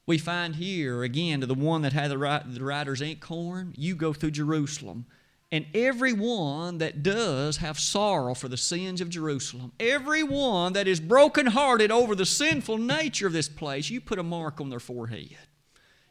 We 0.08 0.18
find 0.18 0.56
here 0.56 1.04
again 1.04 1.42
to 1.42 1.46
the 1.46 1.54
one 1.54 1.84
that 1.84 1.94
had 1.94 2.10
the, 2.10 2.18
writer's 2.18 3.02
inkhorn, 3.02 3.74
you 3.78 3.94
go 3.96 4.12
through 4.14 4.32
Jerusalem. 4.32 5.06
And 5.52 5.68
everyone 5.74 6.80
that 6.80 7.04
does 7.04 7.58
have 7.58 7.80
sorrow 7.80 8.34
for 8.34 8.48
the 8.48 8.58
sins 8.58 9.00
of 9.00 9.10
Jerusalem, 9.10 9.72
everyone 9.80 10.74
that 10.74 10.88
is 10.88 11.00
brokenhearted 11.00 11.92
over 11.92 12.16
the 12.16 12.26
sinful 12.26 12.80
nature 12.80 13.28
of 13.28 13.34
this 13.34 13.48
place, 13.48 13.90
you 13.90 14.02
put 14.02 14.20
a 14.20 14.24
mark 14.24 14.60
on 14.60 14.70
their 14.70 14.80
forehead 14.80 15.38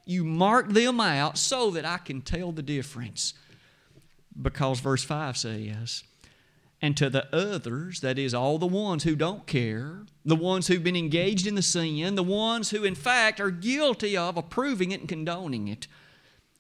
you 0.07 0.25
mark 0.25 0.69
them 0.71 1.01
out 1.01 1.37
so 1.37 1.73
that 1.73 1.85
I 1.85 1.99
can 1.99 2.23
tell 2.23 2.53
the 2.53 2.63
difference. 2.63 3.35
Because 4.41 4.81
verse 4.81 5.03
5 5.03 5.37
says, 5.37 6.05
and 6.83 6.97
to 6.97 7.09
the 7.09 7.35
others, 7.35 8.01
that 8.01 8.19
is, 8.19 8.35
all 8.35 8.59
the 8.59 8.67
ones 8.67 9.05
who 9.05 9.17
don't 9.17 9.47
care, 9.47 10.05
the 10.25 10.37
ones 10.37 10.67
who've 10.67 10.85
been 10.85 10.97
engaged 10.97 11.47
in 11.47 11.55
the 11.55 11.63
sin, 11.63 12.15
the 12.15 12.23
ones 12.23 12.71
who, 12.71 12.85
in 12.85 12.95
fact, 12.95 13.41
are 13.41 13.51
guilty 13.51 14.17
of 14.17 14.37
approving 14.37 14.91
it 14.91 15.01
and 15.01 15.09
condoning 15.09 15.69
it. 15.69 15.87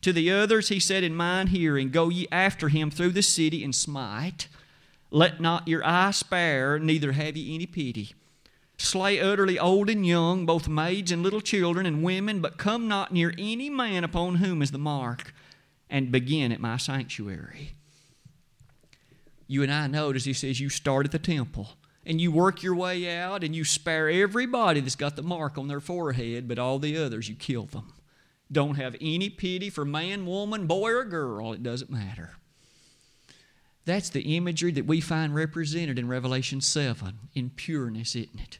To 0.02 0.12
the 0.12 0.30
others, 0.30 0.68
he 0.68 0.80
said 0.80 1.04
in 1.04 1.14
mine 1.14 1.48
hearing, 1.48 1.90
Go 1.90 2.08
ye 2.08 2.26
after 2.32 2.68
him 2.68 2.90
through 2.90 3.10
the 3.10 3.22
city 3.22 3.62
and 3.62 3.74
smite. 3.74 4.48
Let 5.10 5.40
not 5.40 5.68
your 5.68 5.86
eye 5.86 6.10
spare, 6.12 6.78
neither 6.78 7.12
have 7.12 7.36
ye 7.36 7.54
any 7.54 7.66
pity. 7.66 8.14
Slay 8.78 9.20
utterly 9.20 9.58
old 9.58 9.88
and 9.88 10.06
young, 10.06 10.44
both 10.44 10.68
maids 10.68 11.10
and 11.10 11.22
little 11.22 11.40
children 11.40 11.86
and 11.86 12.02
women, 12.02 12.40
but 12.40 12.58
come 12.58 12.88
not 12.88 13.12
near 13.12 13.34
any 13.38 13.70
man 13.70 14.04
upon 14.04 14.36
whom 14.36 14.62
is 14.62 14.70
the 14.70 14.78
mark, 14.78 15.34
and 15.88 16.12
begin 16.12 16.52
at 16.52 16.60
my 16.60 16.76
sanctuary. 16.76 17.75
You 19.46 19.62
and 19.62 19.72
I 19.72 19.86
notice 19.86 20.24
he 20.24 20.32
says 20.32 20.60
you 20.60 20.68
start 20.68 21.06
at 21.06 21.12
the 21.12 21.18
temple 21.18 21.68
and 22.04 22.20
you 22.20 22.30
work 22.30 22.62
your 22.62 22.74
way 22.74 23.16
out 23.16 23.44
and 23.44 23.54
you 23.54 23.64
spare 23.64 24.08
everybody 24.08 24.80
that's 24.80 24.96
got 24.96 25.16
the 25.16 25.22
mark 25.22 25.58
on 25.58 25.68
their 25.68 25.80
forehead, 25.80 26.48
but 26.48 26.58
all 26.58 26.78
the 26.78 26.96
others 26.96 27.28
you 27.28 27.34
kill 27.34 27.64
them. 27.64 27.92
Don't 28.50 28.76
have 28.76 28.96
any 29.00 29.28
pity 29.28 29.70
for 29.70 29.84
man, 29.84 30.24
woman, 30.24 30.66
boy, 30.66 30.92
or 30.92 31.04
girl. 31.04 31.52
It 31.52 31.62
doesn't 31.62 31.90
matter. 31.90 32.36
That's 33.84 34.08
the 34.08 34.36
imagery 34.36 34.72
that 34.72 34.86
we 34.86 35.00
find 35.00 35.34
represented 35.34 35.98
in 35.98 36.08
Revelation 36.08 36.60
7 36.60 37.18
in 37.34 37.50
pureness, 37.50 38.14
isn't 38.16 38.40
it? 38.40 38.58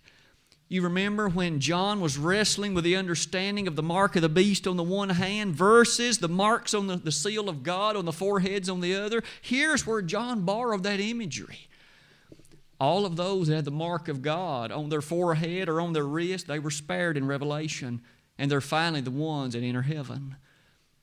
You 0.69 0.83
remember 0.83 1.29
when 1.29 1.61
John 1.61 2.01
was 2.01 2.19
wrestling 2.19 2.75
with 2.75 2.83
the 2.83 2.97
understanding 2.97 3.69
of 3.69 3.77
the 3.77 3.85
mark 3.85 4.17
of 4.17 4.23
the 4.23 4.29
beast 4.29 4.67
on 4.67 4.77
the 4.77 4.83
one 4.83 5.11
hand 5.11 5.55
versus 5.55 6.19
the 6.19 6.29
marks 6.29 6.75
on 6.75 6.89
the, 6.89 6.97
the 6.97 7.13
seal 7.13 7.49
of 7.49 7.63
God 7.63 7.95
on 7.95 8.05
the 8.05 8.13
foreheads 8.13 8.69
on 8.69 8.81
the 8.81 8.97
other? 8.97 9.23
Here's 9.41 9.87
where 9.87 10.03
John 10.03 10.41
borrowed 10.41 10.83
that 10.83 10.99
imagery. 10.99 11.69
All 12.81 13.07
of 13.07 13.15
those 13.15 13.47
that 13.47 13.55
had 13.55 13.65
the 13.65 13.71
mark 13.71 14.09
of 14.09 14.23
God 14.23 14.73
on 14.73 14.89
their 14.89 15.01
forehead 15.01 15.69
or 15.69 15.81
on 15.81 15.93
their 15.93 16.05
wrist, 16.05 16.49
they 16.49 16.59
were 16.59 16.71
spared 16.73 17.17
in 17.17 17.29
Revelation, 17.29 18.03
and 18.37 18.51
they're 18.51 18.61
finally 18.61 19.01
the 19.01 19.11
ones 19.13 19.55
that 19.55 19.63
enter 19.63 19.83
heaven. 19.83 20.35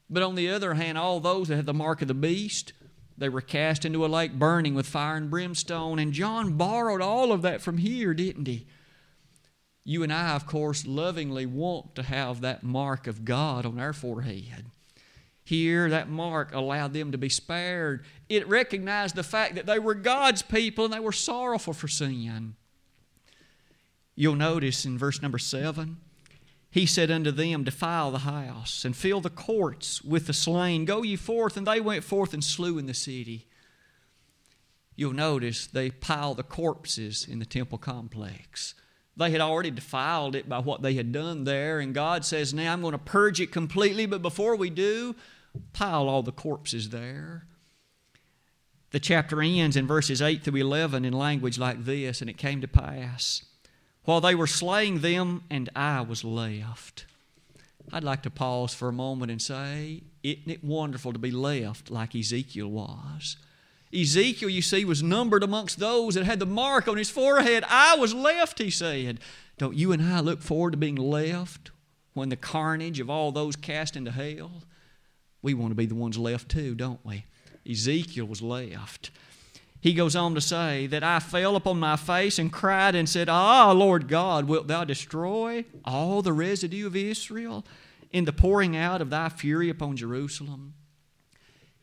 But 0.10 0.24
on 0.24 0.36
the 0.36 0.50
other 0.50 0.74
hand, 0.74 0.98
all 0.98 1.22
those 1.22 1.48
that 1.48 1.56
had 1.56 1.66
the 1.66 1.74
mark 1.74 2.02
of 2.02 2.10
the 2.10 2.14
beast, 2.14 2.74
they 3.18 3.30
were 3.30 3.42
cast 3.42 3.86
into 3.86 4.06
a 4.06 4.08
lake 4.08 4.34
burning 4.34 4.76
with 4.76 4.88
fire 4.88 5.16
and 5.16 5.30
brimstone. 5.30 6.00
And 6.00 6.12
John 6.12 6.58
borrowed 6.58 7.02
all 7.02 7.32
of 7.32 7.42
that 7.44 7.62
from 7.62 7.78
here, 7.78 8.14
didn't 8.14 8.48
he? 8.48 8.68
You 9.84 10.04
and 10.04 10.14
I, 10.14 10.36
of 10.36 10.46
course, 10.46 10.86
lovingly 10.86 11.46
want 11.46 11.96
to 11.96 12.04
have 12.04 12.42
that 12.42 12.64
mark 12.64 13.08
of 13.08 13.26
God 13.26 13.66
on 13.66 13.80
our 13.80 13.94
forehead. 13.94 14.66
Here, 15.44 15.90
that 15.90 16.10
mark 16.10 16.54
allowed 16.54 16.94
them 16.94 17.12
to 17.12 17.18
be 17.18 17.28
spared. 17.28 18.06
It 18.30 18.48
recognized 18.48 19.16
the 19.16 19.24
fact 19.24 19.56
that 19.56 19.66
they 19.66 19.80
were 19.80 19.94
God's 19.94 20.42
people 20.42 20.86
and 20.86 20.94
they 20.94 21.02
were 21.02 21.12
sorrowful 21.12 21.74
for 21.74 21.90
sin. 21.90 22.56
You'll 24.16 24.36
notice 24.36 24.86
in 24.86 24.98
verse 24.98 25.22
number 25.22 25.38
7 25.38 25.98
he 26.74 26.88
said 26.88 27.12
unto 27.12 27.30
them, 27.30 27.64
Defile 27.64 28.10
the 28.10 28.20
house 28.20 28.84
and 28.84 28.98
fill 28.98 29.22
the 29.22 29.30
courts 29.30 30.02
with 30.02 30.26
the 30.26 30.34
slain. 30.34 30.86
Go 30.86 31.04
ye 31.04 31.16
forth. 31.16 31.56
And 31.56 31.68
they 31.68 31.80
went 31.80 32.04
forth 32.04 32.34
and 32.34 32.44
slew 32.44 32.80
in 32.80 32.88
the 32.88 32.96
city. 32.96 33.46
You'll 34.96 35.14
notice 35.14 35.68
they 35.68 35.92
piled 35.92 36.38
the 36.38 36.44
corpses 36.44 37.28
in 37.30 37.38
the 37.38 37.46
temple 37.46 37.78
complex. 37.78 38.74
They 39.16 39.32
had 39.32 39.42
already 39.42 39.70
defiled 39.70 40.36
it 40.36 40.50
by 40.50 40.60
what 40.60 40.82
they 40.82 40.96
had 40.96 41.12
done 41.12 41.44
there, 41.44 41.80
and 41.80 41.94
God 41.94 42.26
says, 42.26 42.54
Now 42.54 42.74
I'm 42.74 42.82
going 42.82 42.94
to 42.94 42.98
purge 42.98 43.40
it 43.40 43.52
completely, 43.52 44.06
but 44.06 44.22
before 44.22 44.56
we 44.56 44.70
do, 44.70 45.16
pile 45.72 46.10
all 46.10 46.24
the 46.24 46.32
corpses 46.32 46.90
there. 46.90 47.46
The 48.92 49.00
chapter 49.00 49.42
ends 49.42 49.76
in 49.76 49.88
verses 49.88 50.22
8 50.22 50.44
through 50.44 50.62
11 50.62 51.06
in 51.06 51.14
language 51.14 51.58
like 51.58 51.84
this 51.84 52.22
And 52.22 52.30
it 52.30 52.38
came 52.38 52.62
to 52.62 52.68
pass, 52.68 53.44
while 54.06 54.22
they 54.22 54.36
were 54.36 54.48
slaying 54.48 55.00
them, 55.00 55.44
and 55.50 55.70
I 55.76 56.02
was 56.02 56.24
left. 56.24 57.06
I'd 57.92 58.04
like 58.04 58.24
to 58.24 58.30
pause 58.30 58.74
for 58.74 58.88
a 58.88 58.94
moment 58.94 59.32
and 59.32 59.42
say, 59.42 60.04
Isn't 60.24 60.50
it 60.50 60.64
wonderful 60.64 61.14
to 61.14 61.20
be 61.20 61.32
left 61.32 61.92
like 61.92 62.16
Ezekiel 62.16 62.70
was? 62.70 63.38
Ezekiel, 63.94 64.50
you 64.50 64.62
see, 64.62 64.86
was 64.86 65.04
numbered 65.04 65.44
amongst 65.44 65.80
those 65.80 66.16
that 66.16 66.26
had 66.26 66.40
the 66.40 66.46
mark 66.46 66.88
on 66.88 66.98
his 66.98 67.10
forehead. 67.10 67.64
I 67.68 67.96
was 67.96 68.14
left, 68.14 68.60
he 68.60 68.70
said. 68.70 69.20
Don't 69.58 69.76
you 69.76 69.92
and 69.92 70.02
I 70.02 70.20
look 70.20 70.42
forward 70.42 70.72
to 70.72 70.78
being 70.78 70.96
left 70.96 71.72
when 72.14 72.30
the 72.30 72.36
carnage 72.36 73.00
of 73.00 73.10
all 73.10 73.32
those 73.32 73.56
cast 73.56 73.96
into 73.96 74.12
hell? 74.12 74.64
We 75.42 75.54
want 75.54 75.72
to 75.72 75.76
be 75.76 75.86
the 75.86 75.96
ones 75.96 76.18
left 76.18 76.50
too, 76.50 76.74
don't 76.74 77.06
we? 77.06 77.26
Ezekiel 77.70 78.26
was 78.26 78.42
left. 78.42 79.12
He 79.80 79.94
goes 79.94 80.16
on 80.16 80.34
to 80.36 80.42
say 80.42 80.88
that 80.88 81.04
I 81.04 81.20
fell 81.20 81.58
upon 81.58 81.78
my 81.78 81.98
face 81.98 82.40
and 82.40 82.52
cried 82.52 82.96
and 82.96 83.08
said, 83.08 83.28
Ah, 83.28 83.74
Lord 83.74 84.08
God, 84.08 84.46
wilt 84.46 84.68
thou 84.68 84.86
destroy 84.86 85.66
all 85.84 86.22
the 86.22 86.32
residue 86.32 86.88
of 86.88 86.96
Israel 86.96 87.66
in 88.10 88.24
the 88.24 88.32
pouring 88.32 88.78
out 88.78 89.02
of 89.02 89.10
thy 89.10 89.28
fury 89.28 89.70
upon 89.70 89.98
Jerusalem? 89.98 90.74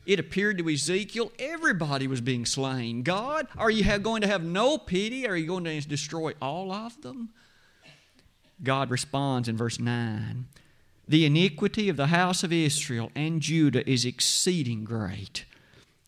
It 0.05 0.19
appeared 0.19 0.57
to 0.57 0.69
Ezekiel 0.69 1.31
everybody 1.37 2.07
was 2.07 2.21
being 2.21 2.45
slain. 2.45 3.03
God, 3.03 3.47
are 3.57 3.69
you 3.69 3.97
going 3.99 4.21
to 4.21 4.27
have 4.27 4.43
no 4.43 4.77
pity? 4.77 5.27
Are 5.27 5.35
you 5.35 5.47
going 5.47 5.63
to 5.63 5.81
destroy 5.81 6.33
all 6.41 6.71
of 6.71 7.01
them? 7.01 7.29
God 8.63 8.89
responds 8.89 9.47
in 9.47 9.57
verse 9.57 9.79
9 9.79 10.45
The 11.07 11.25
iniquity 11.25 11.89
of 11.89 11.97
the 11.97 12.07
house 12.07 12.43
of 12.43 12.53
Israel 12.53 13.11
and 13.15 13.41
Judah 13.41 13.87
is 13.89 14.05
exceeding 14.05 14.83
great. 14.83 15.45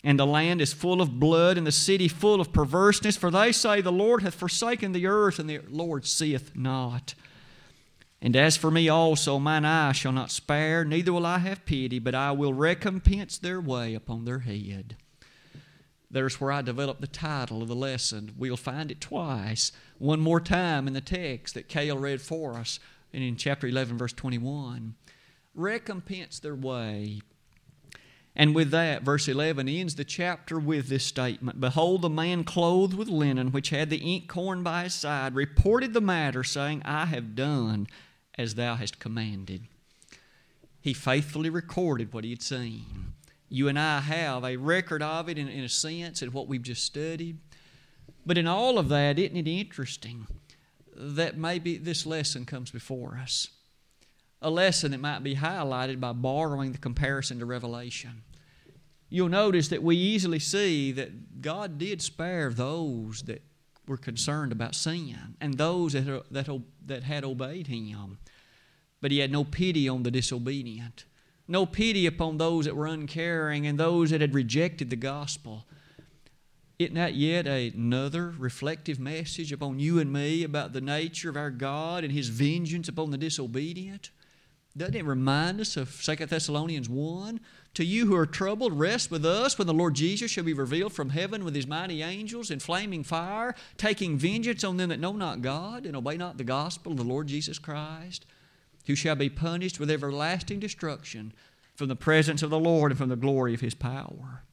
And 0.06 0.20
the 0.20 0.26
land 0.26 0.60
is 0.60 0.74
full 0.74 1.02
of 1.02 1.18
blood, 1.18 1.58
and 1.58 1.66
the 1.66 1.72
city 1.72 2.10
full 2.10 2.42
of 2.42 2.52
perverseness. 2.52 3.16
For 3.16 3.32
they 3.32 3.54
say, 3.54 3.80
The 3.80 3.92
Lord 3.92 4.22
hath 4.22 4.36
forsaken 4.36 4.92
the 4.92 5.08
earth, 5.08 5.40
and 5.40 5.50
the 5.50 5.62
Lord 5.70 6.06
seeth 6.06 6.52
not. 6.56 7.16
And 8.24 8.38
as 8.38 8.56
for 8.56 8.72
me 8.72 8.88
also, 8.88 9.38
mine 9.38 9.66
eye 9.66 9.92
shall 9.92 10.14
not 10.14 10.32
spare, 10.32 10.86
neither 10.86 11.12
will 11.12 11.26
I 11.26 11.40
have 11.40 11.66
pity, 11.66 12.00
but 12.00 12.16
I 12.16 12.32
will 12.32 12.54
recompense 12.54 13.38
their 13.38 13.60
way 13.60 13.94
upon 13.94 14.24
their 14.24 14.40
head. 14.40 14.96
There's 16.10 16.40
where 16.40 16.54
I 16.54 16.62
developed 16.62 17.02
the 17.02 17.08
title 17.08 17.62
of 17.62 17.68
the 17.68 17.76
lesson. 17.76 18.32
We'll 18.38 18.56
find 18.56 18.92
it 18.92 19.02
twice, 19.02 19.74
one 19.98 20.22
more 20.22 20.40
time 20.40 20.88
in 20.88 20.94
the 20.94 21.02
text 21.02 21.54
that 21.56 21.68
Cale 21.68 21.98
read 21.98 22.22
for 22.22 22.54
us, 22.54 22.80
and 23.12 23.22
in 23.22 23.36
chapter 23.36 23.68
11, 23.68 23.98
verse 23.98 24.14
21. 24.14 24.96
Recompense 25.54 26.40
their 26.40 26.56
way. 26.56 27.20
And 28.38 28.56
with 28.56 28.72
that, 28.72 29.04
verse 29.04 29.28
11 29.28 29.68
ends 29.68 29.96
the 29.96 30.06
chapter 30.06 30.58
with 30.58 30.88
this 30.88 31.04
statement 31.04 31.60
Behold, 31.60 32.02
the 32.02 32.10
man 32.10 32.46
clothed 32.46 32.94
with 32.94 33.10
linen, 33.10 33.52
which 33.52 33.72
had 33.72 33.90
the 33.90 33.98
inkhorn 33.98 34.64
by 34.64 34.84
his 34.84 34.94
side, 34.94 35.36
reported 35.36 35.94
the 35.94 36.00
matter, 36.00 36.44
saying, 36.44 36.84
I 36.86 37.08
have 37.08 37.36
done 37.36 37.88
as 38.38 38.56
thou 38.56 38.76
hast 38.76 39.00
commanded. 39.00 39.68
He 40.82 40.94
faithfully 40.94 41.50
recorded 41.50 42.14
what 42.14 42.24
he 42.24 42.32
had 42.32 42.42
seen. 42.42 43.14
You 43.50 43.68
and 43.68 43.78
I 43.78 44.00
have 44.00 44.44
a 44.44 44.58
record 44.58 45.04
of 45.04 45.30
it 45.30 45.38
in, 45.38 45.48
in 45.48 45.64
a 45.64 45.70
sense 45.70 46.22
in 46.22 46.32
what 46.32 46.48
we've 46.48 46.62
just 46.62 46.84
studied. 46.84 47.38
But 48.26 48.38
in 48.38 48.48
all 48.48 48.78
of 48.78 48.90
that, 48.90 49.20
isn't 49.20 49.38
it 49.38 49.48
interesting 49.48 50.28
that 50.96 51.38
maybe 51.38 51.78
this 51.78 52.06
lesson 52.06 52.46
comes 52.46 52.72
before 52.72 53.20
us? 53.22 53.50
A 54.42 54.50
lesson 54.50 54.92
that 54.92 55.00
might 55.00 55.24
be 55.24 55.36
highlighted 55.36 56.00
by 56.00 56.12
borrowing 56.14 56.72
the 56.72 56.78
comparison 56.78 57.40
to 57.40 57.46
Revelation. 57.46 58.24
You'll 59.10 59.30
notice 59.30 59.68
that 59.70 59.84
we 59.84 59.96
easily 59.96 60.40
see 60.40 60.92
that 60.94 61.42
God 61.42 61.78
did 61.78 62.02
spare 62.02 62.50
those 62.50 63.22
that 63.24 63.44
were 63.88 63.98
concerned 63.98 64.52
about 64.52 64.76
sin 64.76 65.36
and 65.40 65.54
those 65.54 65.94
that, 65.94 66.24
that, 66.32 66.62
that 66.86 67.04
had 67.04 67.24
obeyed 67.24 67.68
Him. 67.68 68.18
But 69.04 69.12
He 69.12 69.20
had 69.20 69.32
no 69.32 69.44
pity 69.44 69.88
on 69.88 70.02
the 70.02 70.10
disobedient 70.10 71.06
no 71.48 71.66
pity 71.66 72.06
upon 72.06 72.38
those 72.38 72.66
that 72.66 72.76
were 72.76 72.88
uncaring 72.88 73.68
and 73.68 73.78
those 73.78 74.12
that 74.12 74.22
had 74.22 74.34
rejected 74.34 74.90
the 74.90 74.96
gospel. 74.96 75.66
Isn't 76.80 76.96
that 76.96 77.16
yet 77.16 77.48
another 77.48 78.34
reflective 78.38 79.00
message 79.00 79.52
upon 79.52 79.80
you 79.80 80.00
and 80.00 80.12
me 80.12 80.44
about 80.44 80.74
the 80.74 80.82
nature 80.82 81.30
of 81.30 81.38
our 81.38 81.52
God 81.52 82.04
and 82.04 82.12
His 82.14 82.30
vengeance 82.30 82.88
upon 82.88 83.12
the 83.12 83.18
disobedient? 83.18 84.10
Doesn't 84.76 84.96
it 84.96 85.06
remind 85.06 85.62
us 85.62 85.78
of 85.78 86.02
2 86.02 86.16
Thessalonians 86.26 86.90
1? 86.90 87.40
To 87.76 87.86
you 87.86 88.08
who 88.08 88.16
are 88.16 88.26
troubled, 88.26 88.80
rest 88.80 89.12
with 89.12 89.24
us 89.24 89.58
when 89.58 89.68
the 89.68 89.74
Lord 89.74 89.94
Jesus 89.94 90.32
shall 90.32 90.44
be 90.44 90.54
revealed 90.54 90.94
from 90.94 91.10
heaven 91.10 91.46
with 91.46 91.56
his 91.56 91.68
mighty 91.68 92.02
angels 92.02 92.50
in 92.50 92.60
flaming 92.60 93.04
fire, 93.04 93.54
taking 93.78 94.18
vengeance 94.18 94.64
on 94.64 94.78
them 94.78 94.90
that 94.90 95.00
know 95.00 95.14
not 95.14 95.42
God 95.42 95.86
and 95.86 95.96
obey 95.96 96.18
not 96.18 96.38
the 96.38 96.44
gospel 96.44 96.94
of 96.94 96.98
the 96.98 97.04
Lord 97.04 97.28
Jesus 97.28 97.60
Christ 97.60 98.26
who 98.86 98.96
shall 98.96 99.16
be 99.16 99.30
punished 99.30 99.80
with 99.80 99.90
everlasting 99.90 100.60
destruction 100.60 101.34
from 101.76 101.88
the 101.88 101.96
presence 101.96 102.44
of 102.44 102.50
the 102.50 102.60
Lord 102.60 102.92
and 102.92 102.98
from 102.98 103.10
the 103.10 103.16
glory 103.16 103.54
of 103.54 103.62
his 103.62 103.74
power. 103.74 104.44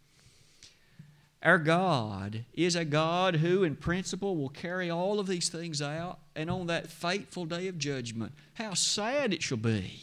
Our 1.43 1.59
God 1.59 2.45
is 2.53 2.77
a 2.77 2.85
God 2.85 3.37
who, 3.37 3.65
in 3.65 3.77
principle, 3.77 4.37
will 4.37 4.51
carry 4.51 4.91
all 4.91 5.19
of 5.19 5.27
these 5.27 5.49
things 5.49 5.81
out, 5.81 6.19
and 6.37 6.51
on 6.51 6.67
that 6.67 6.89
fateful 6.89 7.47
day 7.47 7.67
of 7.67 7.79
judgment, 7.79 8.33
how 8.55 8.75
sad 8.75 9.33
it 9.33 9.43
shall 9.43 9.57
be 9.57 10.03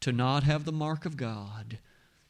to 0.00 0.12
not 0.12 0.42
have 0.42 0.64
the 0.64 0.72
mark 0.72 1.06
of 1.06 1.16
God, 1.16 1.78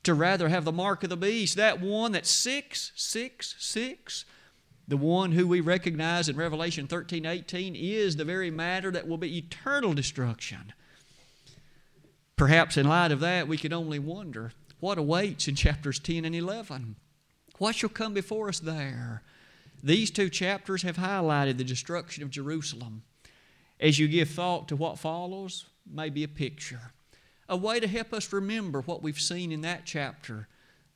to 0.04 0.14
rather 0.14 0.48
have 0.48 0.64
the 0.64 0.70
mark 0.70 1.02
of 1.02 1.10
the 1.10 1.16
beast, 1.16 1.56
that 1.56 1.80
one 1.80 2.12
that's 2.12 2.30
666, 2.30 4.24
the 4.86 4.96
one 4.96 5.32
who 5.32 5.48
we 5.48 5.60
recognize 5.60 6.28
in 6.28 6.36
Revelation 6.36 6.86
13 6.86 7.26
18 7.26 7.74
is 7.74 8.14
the 8.14 8.24
very 8.24 8.52
matter 8.52 8.92
that 8.92 9.08
will 9.08 9.18
be 9.18 9.36
eternal 9.36 9.92
destruction. 9.92 10.72
Perhaps 12.36 12.76
in 12.76 12.86
light 12.86 13.12
of 13.12 13.20
that, 13.20 13.48
we 13.48 13.56
could 13.56 13.72
only 13.72 13.98
wonder 13.98 14.52
what 14.78 14.98
awaits 14.98 15.48
in 15.48 15.54
chapters 15.54 15.98
10 15.98 16.24
and 16.24 16.34
11. 16.34 16.96
What 17.58 17.74
shall 17.74 17.88
come 17.88 18.12
before 18.12 18.48
us 18.48 18.60
there? 18.60 19.22
These 19.82 20.10
two 20.10 20.28
chapters 20.28 20.82
have 20.82 20.96
highlighted 20.96 21.56
the 21.56 21.64
destruction 21.64 22.22
of 22.22 22.30
Jerusalem. 22.30 23.02
As 23.80 23.98
you 23.98 24.08
give 24.08 24.30
thought 24.30 24.68
to 24.68 24.76
what 24.76 24.98
follows, 24.98 25.66
maybe 25.90 26.24
a 26.24 26.28
picture. 26.28 26.92
A 27.48 27.56
way 27.56 27.80
to 27.80 27.86
help 27.86 28.12
us 28.12 28.32
remember 28.32 28.82
what 28.82 29.02
we've 29.02 29.20
seen 29.20 29.52
in 29.52 29.62
that 29.62 29.82
chapter 29.84 30.48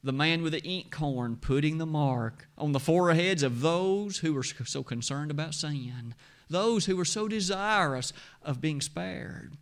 the 0.02 0.12
man 0.12 0.42
with 0.42 0.52
the 0.52 0.62
inkhorn 0.62 1.36
putting 1.36 1.76
the 1.76 1.86
mark 1.86 2.48
on 2.56 2.72
the 2.72 2.80
foreheads 2.80 3.42
of 3.42 3.60
those 3.60 4.18
who 4.18 4.32
were 4.32 4.42
so 4.42 4.82
concerned 4.82 5.30
about 5.30 5.54
sin, 5.54 6.14
those 6.48 6.86
who 6.86 6.96
were 6.96 7.04
so 7.04 7.28
desirous 7.28 8.12
of 8.42 8.62
being 8.62 8.80
spared. 8.80 9.52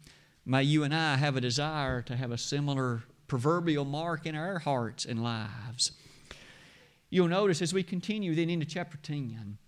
May 0.51 0.63
you 0.63 0.83
and 0.83 0.95
I 0.95 1.17
have 1.17 1.37
a 1.37 1.43
desire 1.43 2.01
to 2.01 2.17
have 2.17 2.31
a 2.31 2.39
similar 2.39 3.03
proverbial 3.27 3.85
mark 3.85 4.25
in 4.25 4.35
our 4.35 4.59
hearts 4.59 5.05
and 5.05 5.23
lives. 5.23 5.93
You'll 7.11 7.29
notice 7.29 7.61
as 7.61 7.75
we 7.75 7.83
continue 7.83 8.35
then 8.35 8.49
into 8.49 8.65
chapter 8.65 8.97
10, 8.97 9.59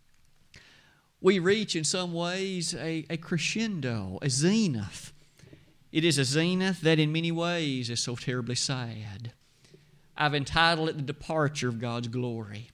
we 1.20 1.38
reach 1.38 1.76
in 1.76 1.84
some 1.84 2.14
ways 2.14 2.74
a, 2.74 3.04
a 3.10 3.18
crescendo, 3.18 4.18
a 4.22 4.30
zenith. 4.30 5.12
It 5.92 6.02
is 6.02 6.16
a 6.16 6.24
zenith 6.24 6.80
that 6.80 6.98
in 6.98 7.12
many 7.12 7.30
ways 7.30 7.90
is 7.90 8.00
so 8.00 8.16
terribly 8.16 8.54
sad. 8.54 9.32
I've 10.16 10.34
entitled 10.34 10.88
it 10.88 10.96
The 10.96 11.02
Departure 11.02 11.68
of 11.68 11.78
God's 11.78 12.08
Glory. 12.08 12.70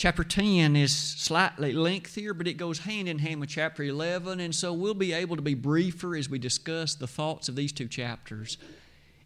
Chapter 0.00 0.24
10 0.24 0.76
is 0.76 0.96
slightly 0.96 1.74
lengthier, 1.74 2.32
but 2.32 2.46
it 2.46 2.54
goes 2.54 2.78
hand 2.78 3.06
in 3.06 3.18
hand 3.18 3.38
with 3.38 3.50
chapter 3.50 3.82
11, 3.82 4.40
and 4.40 4.54
so 4.54 4.72
we'll 4.72 4.94
be 4.94 5.12
able 5.12 5.36
to 5.36 5.42
be 5.42 5.52
briefer 5.52 6.16
as 6.16 6.26
we 6.26 6.38
discuss 6.38 6.94
the 6.94 7.06
thoughts 7.06 7.50
of 7.50 7.54
these 7.54 7.70
two 7.70 7.86
chapters. 7.86 8.56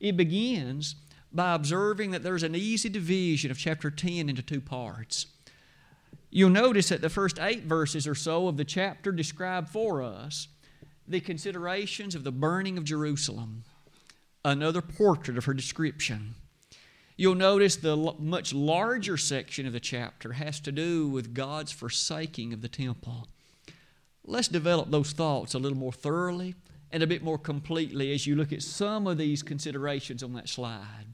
It 0.01 0.17
begins 0.17 0.97
by 1.33 1.55
observing 1.55 2.11
that 2.11 2.25
there's 2.25 2.43
an 2.43 2.57
easy 2.57 2.89
division 2.89 3.53
of 3.53 3.57
chapter 3.57 3.89
10 3.89 4.29
into 4.29 4.43
two 4.43 4.61
parts. 4.61 5.27
You'll 6.31 6.51
notice 6.51 6.89
that 6.89 7.03
the 7.03 7.09
first 7.09 7.39
eight 7.39 7.63
verses 7.63 8.09
or 8.09 8.17
so 8.17 8.49
of 8.49 8.57
the 8.57 8.65
chapter 8.65 9.13
describe 9.13 9.69
for 9.69 10.03
us 10.03 10.49
the 11.07 11.21
considerations 11.21 12.17
of 12.17 12.25
the 12.25 12.33
burning 12.33 12.79
of 12.79 12.83
Jerusalem, 12.83 13.63
another 14.45 14.83
portrait 14.83 15.39
of 15.39 15.45
her 15.45 15.55
description. 15.55 16.35
You'll 17.17 17.37
notice 17.37 17.77
the 17.77 17.97
much 18.19 18.53
larger 18.53 19.17
section 19.17 19.67
of 19.67 19.73
the 19.73 19.81
chapter 19.81 20.33
has 20.33 20.59
to 20.61 20.73
do 20.73 21.09
with 21.09 21.33
God's 21.33 21.71
forsaking 21.71 22.53
of 22.53 22.61
the 22.61 22.69
temple. 22.69 23.29
Let's 24.25 24.49
develop 24.49 24.91
those 24.91 25.13
thoughts 25.13 25.55
a 25.55 25.59
little 25.59 25.79
more 25.79 25.93
thoroughly 25.93 26.57
and 26.91 27.03
a 27.03 27.07
bit 27.07 27.23
more 27.23 27.39
completely 27.39 28.13
as 28.13 28.27
you 28.27 28.35
look 28.35 28.53
at 28.53 28.63
some 28.63 29.07
of 29.07 29.19
these 29.19 29.43
considerations 29.43 30.23
on 30.23 30.33
that 30.33 30.49
slide. 30.49 31.07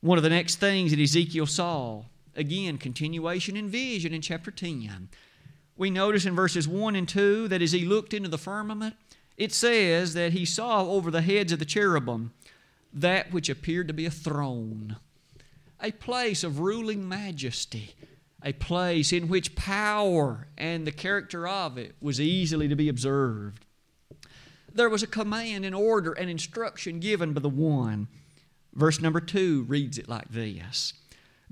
One 0.00 0.18
of 0.18 0.22
the 0.22 0.30
next 0.30 0.56
things 0.56 0.90
that 0.90 1.00
Ezekiel 1.00 1.46
saw, 1.46 2.04
again, 2.36 2.78
continuation 2.78 3.56
in 3.56 3.68
vision 3.68 4.12
in 4.12 4.20
chapter 4.20 4.50
10. 4.50 5.08
We 5.76 5.90
notice 5.90 6.24
in 6.24 6.36
verses 6.36 6.68
1 6.68 6.94
and 6.94 7.08
2 7.08 7.48
that 7.48 7.62
as 7.62 7.72
he 7.72 7.84
looked 7.84 8.14
into 8.14 8.28
the 8.28 8.38
firmament, 8.38 8.94
it 9.36 9.52
says 9.52 10.14
that 10.14 10.32
he 10.32 10.44
saw 10.44 10.88
over 10.88 11.10
the 11.10 11.22
heads 11.22 11.52
of 11.52 11.58
the 11.58 11.64
cherubim 11.64 12.32
that 12.94 13.32
which 13.32 13.50
appeared 13.50 13.88
to 13.88 13.94
be 13.94 14.06
a 14.06 14.10
throne, 14.10 14.96
a 15.82 15.90
place 15.90 16.44
of 16.44 16.60
ruling 16.60 17.06
majesty, 17.06 17.94
a 18.42 18.52
place 18.52 19.12
in 19.12 19.26
which 19.26 19.56
power 19.56 20.46
and 20.56 20.86
the 20.86 20.92
character 20.92 21.48
of 21.48 21.76
it 21.76 21.96
was 22.00 22.20
easily 22.20 22.68
to 22.68 22.76
be 22.76 22.88
observed. 22.88 23.66
There 24.72 24.88
was 24.88 25.02
a 25.02 25.08
command 25.08 25.64
and 25.64 25.74
order 25.74 26.12
and 26.12 26.30
instruction 26.30 27.00
given 27.00 27.32
by 27.32 27.40
the 27.40 27.48
one. 27.48 28.08
Verse 28.72 29.00
number 29.00 29.20
two 29.20 29.64
reads 29.64 29.98
it 29.98 30.08
like 30.08 30.30
this 30.30 30.92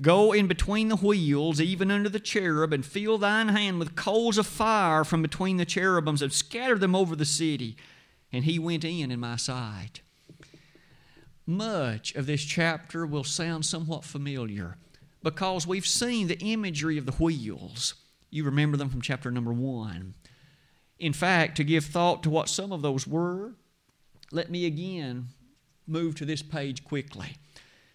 Go 0.00 0.32
in 0.32 0.46
between 0.46 0.88
the 0.88 0.96
wheels, 0.96 1.60
even 1.60 1.90
under 1.90 2.08
the 2.08 2.20
cherub, 2.20 2.72
and 2.72 2.84
fill 2.84 3.18
thine 3.18 3.48
hand 3.48 3.78
with 3.78 3.96
coals 3.96 4.38
of 4.38 4.46
fire 4.46 5.04
from 5.04 5.22
between 5.22 5.56
the 5.56 5.64
cherubims, 5.64 6.22
and 6.22 6.32
scatter 6.32 6.78
them 6.78 6.94
over 6.94 7.14
the 7.14 7.24
city. 7.24 7.76
And 8.32 8.44
he 8.44 8.58
went 8.58 8.84
in 8.84 9.10
in 9.10 9.20
my 9.20 9.36
sight 9.36 10.00
much 11.46 12.14
of 12.14 12.26
this 12.26 12.42
chapter 12.42 13.06
will 13.06 13.24
sound 13.24 13.64
somewhat 13.64 14.04
familiar 14.04 14.76
because 15.22 15.66
we've 15.66 15.86
seen 15.86 16.28
the 16.28 16.38
imagery 16.40 16.98
of 16.98 17.06
the 17.06 17.12
wheels. 17.12 17.94
You 18.30 18.44
remember 18.44 18.76
them 18.76 18.88
from 18.88 19.02
chapter 19.02 19.30
number 19.30 19.52
one. 19.52 20.14
In 20.98 21.12
fact, 21.12 21.56
to 21.56 21.64
give 21.64 21.84
thought 21.84 22.22
to 22.22 22.30
what 22.30 22.48
some 22.48 22.72
of 22.72 22.82
those 22.82 23.06
were, 23.06 23.52
let 24.30 24.50
me 24.50 24.66
again 24.66 25.28
move 25.86 26.14
to 26.16 26.24
this 26.24 26.42
page 26.42 26.84
quickly. 26.84 27.36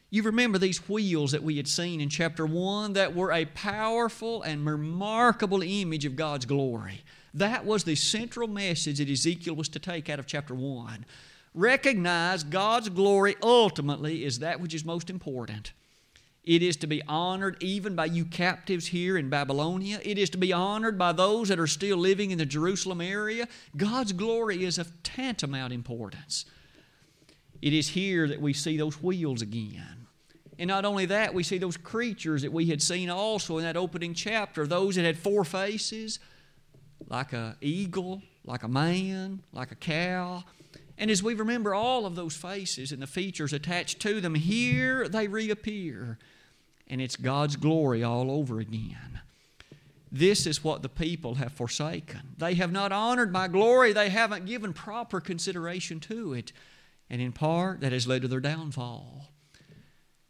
You 0.09 0.23
remember 0.23 0.57
these 0.57 0.87
wheels 0.87 1.31
that 1.31 1.43
we 1.43 1.57
had 1.57 1.67
seen 1.67 1.99
in 1.99 2.09
chapter 2.09 2.45
1 2.45 2.93
that 2.93 3.13
were 3.13 3.31
a 3.31 3.45
powerful 3.45 4.41
and 4.41 4.65
remarkable 4.65 5.61
image 5.61 6.05
of 6.05 6.15
God's 6.15 6.45
glory. 6.45 7.01
That 7.33 7.65
was 7.65 7.83
the 7.83 7.95
central 7.95 8.47
message 8.47 8.99
that 8.99 9.09
Ezekiel 9.09 9.55
was 9.55 9.67
to 9.69 9.79
take 9.79 10.09
out 10.09 10.19
of 10.19 10.25
chapter 10.25 10.55
1 10.55 11.05
recognize 11.57 12.43
God's 12.43 12.89
glory 12.89 13.35
ultimately 13.41 14.23
is 14.23 14.39
that 14.39 14.61
which 14.61 14.73
is 14.73 14.85
most 14.85 15.09
important. 15.09 15.73
It 16.43 16.63
is 16.63 16.77
to 16.77 16.87
be 16.87 17.01
honored 17.07 17.57
even 17.61 17.95
by 17.95 18.05
you 18.05 18.23
captives 18.23 18.87
here 18.87 19.17
in 19.17 19.29
Babylonia. 19.29 19.99
It 20.03 20.17
is 20.17 20.29
to 20.29 20.37
be 20.37 20.53
honored 20.53 20.97
by 20.97 21.11
those 21.11 21.49
that 21.49 21.59
are 21.59 21.67
still 21.67 21.97
living 21.97 22.31
in 22.31 22.37
the 22.37 22.45
Jerusalem 22.45 23.01
area. 23.01 23.47
God's 23.75 24.13
glory 24.13 24.63
is 24.63 24.77
of 24.77 25.03
tantamount 25.03 25.73
importance. 25.73 26.45
It 27.61 27.73
is 27.73 27.89
here 27.89 28.29
that 28.29 28.39
we 28.39 28.53
see 28.53 28.77
those 28.77 29.01
wheels 29.01 29.41
again. 29.41 30.07
And 30.59 30.69
not 30.69 30.85
only 30.85 31.05
that, 31.07 31.33
we 31.33 31.43
see 31.43 31.57
those 31.57 31.75
creatures 31.75 32.43
that 32.43 32.53
we 32.53 32.67
had 32.67 32.81
seen 32.81 33.09
also 33.09 33.57
in 33.57 33.63
that 33.63 33.75
opening 33.75 34.13
chapter, 34.13 34.65
those 34.65 34.95
that 34.95 35.03
had 35.03 35.17
four 35.17 35.43
faces, 35.43 36.19
like 37.09 37.33
a 37.33 37.57
eagle, 37.61 38.21
like 38.45 38.63
a 38.63 38.67
man, 38.67 39.43
like 39.51 39.71
a 39.71 39.75
cow. 39.75 40.43
And 40.97 41.11
as 41.11 41.21
we 41.21 41.35
remember 41.35 41.75
all 41.75 42.05
of 42.05 42.15
those 42.15 42.35
faces 42.35 42.91
and 42.91 43.01
the 43.01 43.07
features 43.07 43.53
attached 43.53 43.99
to 44.01 44.19
them, 44.19 44.35
here 44.35 45.07
they 45.07 45.27
reappear. 45.27 46.17
And 46.87 47.01
it's 47.01 47.15
God's 47.15 47.55
glory 47.55 48.03
all 48.03 48.31
over 48.31 48.59
again. 48.59 49.21
This 50.11 50.47
is 50.47 50.63
what 50.63 50.81
the 50.81 50.89
people 50.89 51.35
have 51.35 51.51
forsaken. 51.51 52.21
They 52.37 52.55
have 52.55 52.71
not 52.71 52.91
honored 52.91 53.31
my 53.31 53.47
glory, 53.47 53.93
they 53.93 54.09
haven't 54.09 54.45
given 54.45 54.73
proper 54.73 55.19
consideration 55.19 55.99
to 56.01 56.33
it. 56.33 56.53
And 57.09 57.21
in 57.21 57.31
part, 57.31 57.81
that 57.81 57.91
has 57.91 58.07
led 58.07 58.23
to 58.23 58.27
their 58.27 58.39
downfall. 58.39 59.29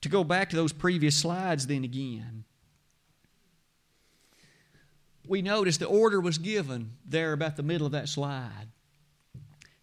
To 0.01 0.10
go 0.10 0.23
back 0.23 0.49
to 0.49 0.56
those 0.56 0.73
previous 0.73 1.15
slides, 1.15 1.67
then 1.67 1.84
again, 1.84 2.43
we 5.27 5.41
notice 5.41 5.77
the 5.77 5.86
order 5.86 6.19
was 6.19 6.38
given 6.38 6.93
there 7.06 7.34
about 7.34 7.56
the 7.56 7.63
middle 7.63 7.86
of 7.86 7.93
that 7.93 8.10
slide 8.10 8.67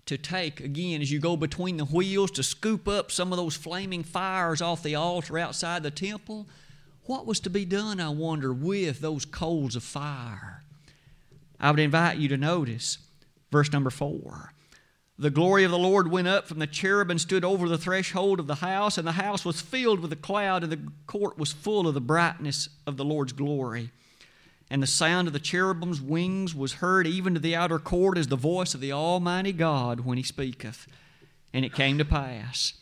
to 0.06 0.18
take, 0.18 0.60
again, 0.60 1.00
as 1.00 1.10
you 1.10 1.18
go 1.18 1.36
between 1.36 1.76
the 1.76 1.84
wheels, 1.84 2.30
to 2.32 2.42
scoop 2.42 2.86
up 2.86 3.10
some 3.10 3.32
of 3.32 3.38
those 3.38 3.56
flaming 3.56 4.02
fires 4.02 4.60
off 4.60 4.82
the 4.82 4.94
altar 4.94 5.38
outside 5.38 5.82
the 5.82 5.90
temple. 5.90 6.46
What 7.04 7.26
was 7.26 7.40
to 7.40 7.50
be 7.50 7.64
done, 7.64 8.00
I 8.00 8.10
wonder, 8.10 8.52
with 8.52 9.00
those 9.00 9.24
coals 9.24 9.76
of 9.76 9.82
fire? 9.82 10.62
I 11.58 11.70
would 11.70 11.80
invite 11.80 12.18
you 12.18 12.28
to 12.28 12.36
notice 12.36 12.98
verse 13.50 13.72
number 13.72 13.90
four. 13.90 14.52
The 15.16 15.30
glory 15.30 15.62
of 15.64 15.70
the 15.70 15.78
Lord 15.78 16.10
went 16.10 16.26
up 16.26 16.48
from 16.48 16.58
the 16.58 16.66
cherub 16.66 17.08
and 17.08 17.20
stood 17.20 17.44
over 17.44 17.68
the 17.68 17.78
threshold 17.78 18.40
of 18.40 18.48
the 18.48 18.56
house, 18.56 18.98
and 18.98 19.06
the 19.06 19.12
house 19.12 19.44
was 19.44 19.60
filled 19.60 20.00
with 20.00 20.12
a 20.12 20.16
cloud, 20.16 20.64
and 20.64 20.72
the 20.72 20.80
court 21.06 21.38
was 21.38 21.52
full 21.52 21.86
of 21.86 21.94
the 21.94 22.00
brightness 22.00 22.68
of 22.86 22.96
the 22.96 23.04
Lord's 23.04 23.32
glory. 23.32 23.90
And 24.74 24.82
the 24.82 24.88
sound 24.88 25.28
of 25.28 25.32
the 25.32 25.38
cherubim's 25.38 26.00
wings 26.00 26.52
was 26.52 26.72
heard 26.82 27.06
even 27.06 27.34
to 27.34 27.38
the 27.38 27.54
outer 27.54 27.78
court 27.78 28.18
as 28.18 28.26
the 28.26 28.34
voice 28.34 28.74
of 28.74 28.80
the 28.80 28.90
Almighty 28.90 29.52
God 29.52 30.00
when 30.00 30.18
he 30.18 30.24
speaketh. 30.24 30.88
And 31.52 31.64
it 31.64 31.72
came 31.72 31.96
to 31.98 32.04
pass 32.04 32.72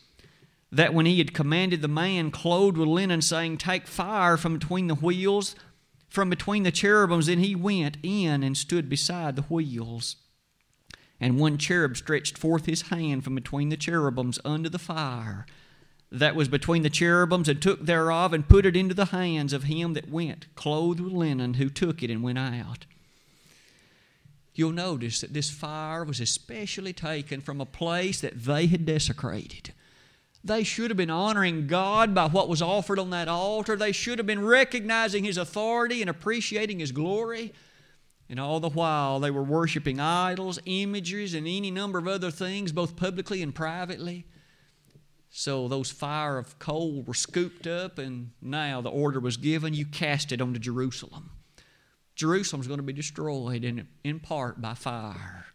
that 0.71 0.95
when 0.95 1.05
he 1.05 1.19
had 1.19 1.35
commanded 1.35 1.83
the 1.83 1.87
man 1.87 2.31
clothed 2.31 2.79
with 2.79 2.87
linen, 2.87 3.21
saying, 3.21 3.59
Take 3.59 3.85
fire 3.85 4.37
from 4.37 4.57
between 4.57 4.87
the 4.87 4.95
wheels, 4.95 5.55
from 6.09 6.31
between 6.31 6.63
the 6.63 6.71
cherubims, 6.71 7.27
then 7.27 7.37
he 7.37 7.53
went 7.53 7.97
in 8.01 8.41
and 8.41 8.57
stood 8.57 8.89
beside 8.89 9.35
the 9.35 9.43
wheels. 9.43 10.15
And 11.19 11.39
one 11.39 11.59
cherub 11.59 11.95
stretched 11.95 12.39
forth 12.39 12.65
his 12.65 12.89
hand 12.89 13.23
from 13.23 13.35
between 13.35 13.69
the 13.69 13.77
cherubims 13.77 14.39
unto 14.43 14.67
the 14.67 14.79
fire 14.79 15.45
that 16.13 16.35
was 16.35 16.47
between 16.47 16.83
the 16.83 16.91
cherubims, 16.91 17.49
and 17.49 17.59
took 17.59 17.85
thereof, 17.85 18.33
and 18.33 18.47
put 18.47 18.67
it 18.67 18.75
into 18.75 18.93
the 18.93 19.05
hands 19.05 19.51
of 19.51 19.63
him 19.63 19.93
that 19.93 20.09
went, 20.09 20.45
clothed 20.53 20.99
with 20.99 21.11
linen, 21.11 21.55
who 21.55 21.69
took 21.69 22.03
it 22.03 22.11
and 22.11 22.21
went 22.21 22.37
out. 22.37 22.85
You'll 24.53 24.71
notice 24.71 25.21
that 25.21 25.33
this 25.33 25.49
fire 25.49 26.03
was 26.03 26.19
especially 26.19 26.93
taken 26.93 27.41
from 27.41 27.59
a 27.59 27.65
place 27.65 28.21
that 28.21 28.43
they 28.43 28.67
had 28.67 28.85
desecrated. 28.85 29.73
They 30.43 30.63
should 30.63 30.91
have 30.91 30.97
been 30.97 31.09
honoring 31.09 31.65
God 31.65 32.13
by 32.13 32.27
what 32.27 32.47
was 32.49 32.61
offered 32.61 32.99
on 32.99 33.09
that 33.09 33.27
altar. 33.27 33.75
They 33.75 33.91
should 33.91 34.19
have 34.19 34.27
been 34.27 34.45
recognizing 34.45 35.23
His 35.23 35.37
authority 35.37 36.01
and 36.01 36.09
appreciating 36.09 36.79
His 36.79 36.91
glory. 36.91 37.53
And 38.29 38.39
all 38.39 38.59
the 38.59 38.69
while, 38.69 39.19
they 39.19 39.31
were 39.31 39.43
worshiping 39.43 39.99
idols, 39.99 40.59
images, 40.65 41.33
and 41.33 41.47
any 41.47 41.71
number 41.71 41.97
of 41.97 42.07
other 42.07 42.29
things, 42.29 42.71
both 42.71 42.95
publicly 42.95 43.41
and 43.41 43.55
privately. 43.55 44.27
So 45.35 45.67
those 45.67 45.89
fire 45.89 46.37
of 46.37 46.59
coal 46.59 47.01
were 47.01 47.15
scooped 47.15 47.65
up, 47.65 47.97
and 47.97 48.29
now 48.39 48.81
the 48.81 48.91
order 48.91 49.19
was 49.19 49.35
given 49.35 49.73
you 49.73 49.83
cast 49.83 50.31
it 50.31 50.39
onto 50.39 50.59
Jerusalem. 50.59 51.31
Jerusalem's 52.13 52.67
going 52.67 52.77
to 52.77 52.83
be 52.83 52.93
destroyed 52.93 53.63
in, 53.63 53.87
in 54.03 54.19
part 54.19 54.61
by 54.61 54.75
fire. 54.75 55.47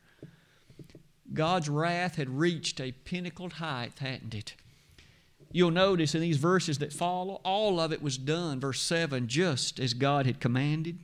God's 1.32 1.68
wrath 1.68 2.16
had 2.16 2.28
reached 2.28 2.80
a 2.80 2.90
pinnacled 2.90 3.54
height, 3.54 4.00
hadn't 4.00 4.34
it? 4.34 4.56
You'll 5.52 5.70
notice 5.70 6.12
in 6.12 6.22
these 6.22 6.38
verses 6.38 6.78
that 6.78 6.92
follow, 6.92 7.40
all 7.44 7.78
of 7.78 7.92
it 7.92 8.02
was 8.02 8.18
done, 8.18 8.58
verse 8.58 8.82
7, 8.82 9.28
just 9.28 9.78
as 9.78 9.94
God 9.94 10.26
had 10.26 10.40
commanded. 10.40 10.98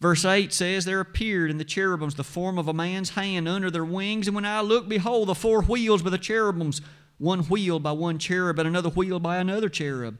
Verse 0.00 0.24
8 0.24 0.54
says, 0.54 0.86
There 0.86 1.00
appeared 1.00 1.50
in 1.50 1.58
the 1.58 1.66
cherubims 1.66 2.14
the 2.14 2.24
form 2.24 2.56
of 2.56 2.66
a 2.66 2.72
man's 2.72 3.10
hand 3.10 3.46
under 3.46 3.70
their 3.70 3.84
wings, 3.84 4.26
and 4.26 4.34
when 4.34 4.46
I 4.46 4.62
looked, 4.62 4.88
behold, 4.88 5.28
the 5.28 5.34
four 5.34 5.60
wheels 5.60 6.02
with 6.02 6.12
the 6.12 6.18
cherubims, 6.18 6.80
one 7.18 7.40
wheel 7.44 7.78
by 7.78 7.92
one 7.92 8.18
cherub, 8.18 8.58
and 8.58 8.68
another 8.68 8.90
wheel 8.90 9.20
by 9.20 9.38
another 9.38 9.68
cherub. 9.68 10.18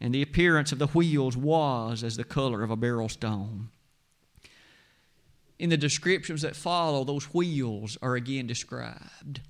And 0.00 0.14
the 0.14 0.22
appearance 0.22 0.72
of 0.72 0.78
the 0.78 0.88
wheels 0.88 1.36
was 1.36 2.04
as 2.04 2.16
the 2.16 2.24
color 2.24 2.62
of 2.62 2.70
a 2.70 2.76
beryl 2.76 3.08
stone. 3.08 3.70
In 5.58 5.70
the 5.70 5.76
descriptions 5.76 6.42
that 6.42 6.54
follow, 6.54 7.02
those 7.02 7.32
wheels 7.32 7.96
are 8.02 8.14
again 8.14 8.46
described. 8.46 9.40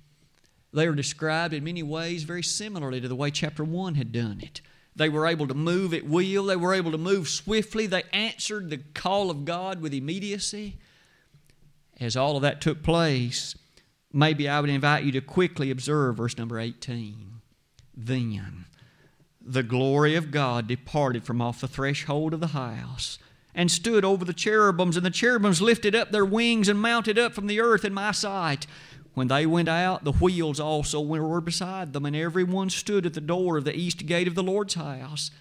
They 0.71 0.87
are 0.87 0.93
described 0.93 1.53
in 1.53 1.63
many 1.63 1.83
ways 1.83 2.23
very 2.23 2.43
similarly 2.43 3.01
to 3.01 3.07
the 3.07 3.15
way 3.15 3.31
chapter 3.31 3.63
1 3.63 3.95
had 3.95 4.11
done 4.11 4.39
it. 4.41 4.61
They 4.95 5.09
were 5.09 5.27
able 5.27 5.47
to 5.47 5.53
move 5.53 5.93
at 5.93 6.05
will, 6.05 6.45
they 6.45 6.55
were 6.55 6.73
able 6.73 6.91
to 6.91 6.97
move 6.97 7.27
swiftly, 7.29 7.85
they 7.85 8.03
answered 8.13 8.69
the 8.69 8.77
call 8.77 9.29
of 9.29 9.45
God 9.45 9.81
with 9.81 9.93
immediacy. 9.93 10.77
As 11.99 12.15
all 12.15 12.35
of 12.35 12.41
that 12.41 12.61
took 12.61 12.83
place, 12.83 13.55
maybe 14.13 14.47
I 14.47 14.59
would 14.59 14.69
invite 14.69 15.03
you 15.03 15.11
to 15.13 15.21
quickly 15.21 15.71
observe 15.71 16.17
verse 16.17 16.37
number 16.37 16.59
18. 16.59 17.41
Then 17.95 18.65
the 19.41 19.63
glory 19.63 20.15
of 20.15 20.31
God 20.31 20.67
departed 20.67 21.23
from 21.23 21.41
off 21.41 21.61
the 21.61 21.67
threshold 21.67 22.33
of 22.33 22.39
the 22.39 22.47
house 22.47 23.17
and 23.55 23.71
stood 23.71 24.05
over 24.05 24.23
the 24.23 24.33
cherubims, 24.33 24.97
and 24.97 25.05
the 25.05 25.09
cherubims 25.09 25.61
lifted 25.61 25.95
up 25.95 26.11
their 26.11 26.25
wings 26.25 26.69
and 26.69 26.79
mounted 26.79 27.17
up 27.17 27.33
from 27.33 27.47
the 27.47 27.59
earth 27.59 27.83
in 27.83 27.93
my 27.93 28.11
sight. 28.11 28.67
When 29.15 29.29
they 29.29 29.47
went 29.47 29.67
out, 29.67 30.03
the 30.03 30.11
wheels 30.11 30.59
also 30.59 31.01
were 31.01 31.41
beside 31.41 31.91
them, 31.91 32.05
and 32.05 32.15
every 32.15 32.43
one 32.43 32.69
stood 32.69 33.03
at 33.03 33.15
the 33.15 33.21
door 33.21 33.57
of 33.57 33.63
the 33.63 33.75
east 33.75 34.05
gate 34.05 34.27
of 34.27 34.35
the 34.35 34.43
Lord's 34.43 34.75
house, 34.75 35.31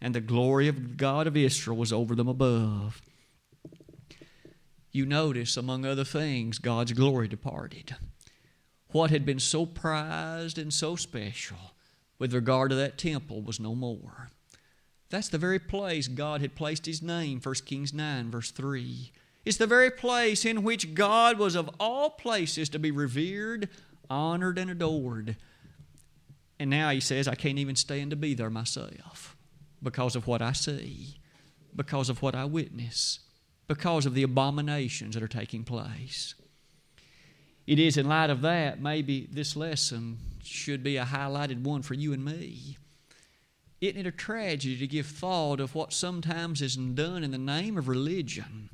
and 0.00 0.14
the 0.14 0.20
glory 0.20 0.68
of 0.68 0.96
God 0.96 1.26
of 1.26 1.36
Israel 1.36 1.76
was 1.76 1.92
over 1.92 2.14
them 2.14 2.28
above. 2.28 3.02
You 4.92 5.04
notice, 5.04 5.56
among 5.56 5.84
other 5.84 6.04
things, 6.04 6.60
God's 6.60 6.92
glory 6.92 7.26
departed. 7.26 7.96
What 8.94 9.10
had 9.10 9.26
been 9.26 9.40
so 9.40 9.66
prized 9.66 10.56
and 10.56 10.72
so 10.72 10.94
special 10.94 11.72
with 12.20 12.32
regard 12.32 12.70
to 12.70 12.76
that 12.76 12.96
temple 12.96 13.42
was 13.42 13.58
no 13.58 13.74
more. 13.74 14.30
That's 15.10 15.28
the 15.28 15.36
very 15.36 15.58
place 15.58 16.06
God 16.06 16.40
had 16.40 16.54
placed 16.54 16.86
His 16.86 17.02
name, 17.02 17.40
1 17.42 17.54
Kings 17.66 17.92
9, 17.92 18.30
verse 18.30 18.52
3. 18.52 19.10
It's 19.44 19.56
the 19.56 19.66
very 19.66 19.90
place 19.90 20.44
in 20.44 20.62
which 20.62 20.94
God 20.94 21.40
was 21.40 21.56
of 21.56 21.68
all 21.80 22.10
places 22.10 22.68
to 22.68 22.78
be 22.78 22.92
revered, 22.92 23.68
honored, 24.08 24.58
and 24.58 24.70
adored. 24.70 25.34
And 26.60 26.70
now 26.70 26.90
he 26.90 27.00
says, 27.00 27.26
I 27.26 27.34
can't 27.34 27.58
even 27.58 27.74
stand 27.74 28.10
to 28.10 28.16
be 28.16 28.32
there 28.32 28.48
myself 28.48 29.36
because 29.82 30.14
of 30.14 30.28
what 30.28 30.40
I 30.40 30.52
see, 30.52 31.18
because 31.74 32.08
of 32.08 32.22
what 32.22 32.36
I 32.36 32.44
witness, 32.44 33.18
because 33.66 34.06
of 34.06 34.14
the 34.14 34.22
abominations 34.22 35.14
that 35.14 35.24
are 35.24 35.26
taking 35.26 35.64
place. 35.64 36.36
It 37.66 37.78
is 37.78 37.96
in 37.96 38.08
light 38.08 38.30
of 38.30 38.42
that, 38.42 38.80
maybe 38.80 39.28
this 39.30 39.56
lesson 39.56 40.18
should 40.42 40.82
be 40.82 40.96
a 40.96 41.04
highlighted 41.04 41.62
one 41.62 41.82
for 41.82 41.94
you 41.94 42.12
and 42.12 42.24
me. 42.24 42.76
Isn't 43.80 44.00
it 44.00 44.06
a 44.06 44.12
tragedy 44.12 44.76
to 44.78 44.86
give 44.86 45.06
thought 45.06 45.60
of 45.60 45.74
what 45.74 45.92
sometimes 45.92 46.62
is 46.62 46.76
done 46.76 47.24
in 47.24 47.30
the 47.30 47.38
name 47.38 47.76
of 47.78 47.88
religion? 47.88 48.70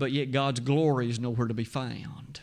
but 0.00 0.12
yet 0.12 0.32
God's 0.32 0.60
glory 0.60 1.10
is 1.10 1.20
nowhere 1.20 1.46
to 1.46 1.54
be 1.54 1.62
found. 1.62 2.40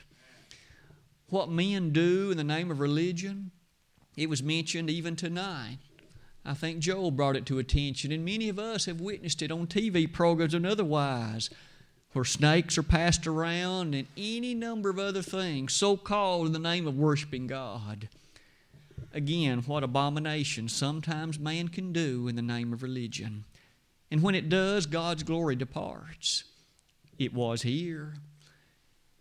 What 1.29 1.49
men 1.49 1.89
do 1.89 2.29
in 2.29 2.37
the 2.37 2.43
name 2.43 2.69
of 2.69 2.79
religion, 2.79 3.51
it 4.15 4.29
was 4.29 4.43
mentioned 4.43 4.91
even 4.91 5.15
tonight. 5.15 5.79
I 6.45 6.53
think 6.53 6.79
Joel 6.79 7.09
brought 7.09 7.35
it 7.35 7.47
to 7.47 7.57
attention, 7.57 8.11
and 8.11 8.23
many 8.23 8.47
of 8.47 8.59
us 8.59 8.85
have 8.85 9.01
witnessed 9.01 9.41
it 9.41 9.51
on 9.51 9.65
TV 9.65 10.09
programs 10.11 10.53
and 10.53 10.67
otherwise, 10.67 11.49
where 12.17 12.25
snakes 12.25 12.79
are 12.79 12.83
passed 12.83 13.27
around 13.27 13.93
and 13.93 14.07
any 14.17 14.55
number 14.55 14.89
of 14.89 14.97
other 14.97 15.21
things, 15.21 15.71
so 15.71 15.95
called 15.95 16.47
in 16.47 16.51
the 16.51 16.57
name 16.57 16.87
of 16.87 16.97
worshiping 16.97 17.45
God. 17.45 18.09
Again, 19.13 19.59
what 19.67 19.83
abomination 19.83 20.67
sometimes 20.67 21.37
man 21.37 21.67
can 21.67 21.93
do 21.93 22.27
in 22.27 22.35
the 22.35 22.41
name 22.41 22.73
of 22.73 22.81
religion. 22.81 23.45
And 24.09 24.23
when 24.23 24.33
it 24.33 24.49
does, 24.49 24.87
God's 24.87 25.21
glory 25.21 25.55
departs. 25.55 26.45
It 27.19 27.35
was 27.35 27.61
here. 27.61 28.15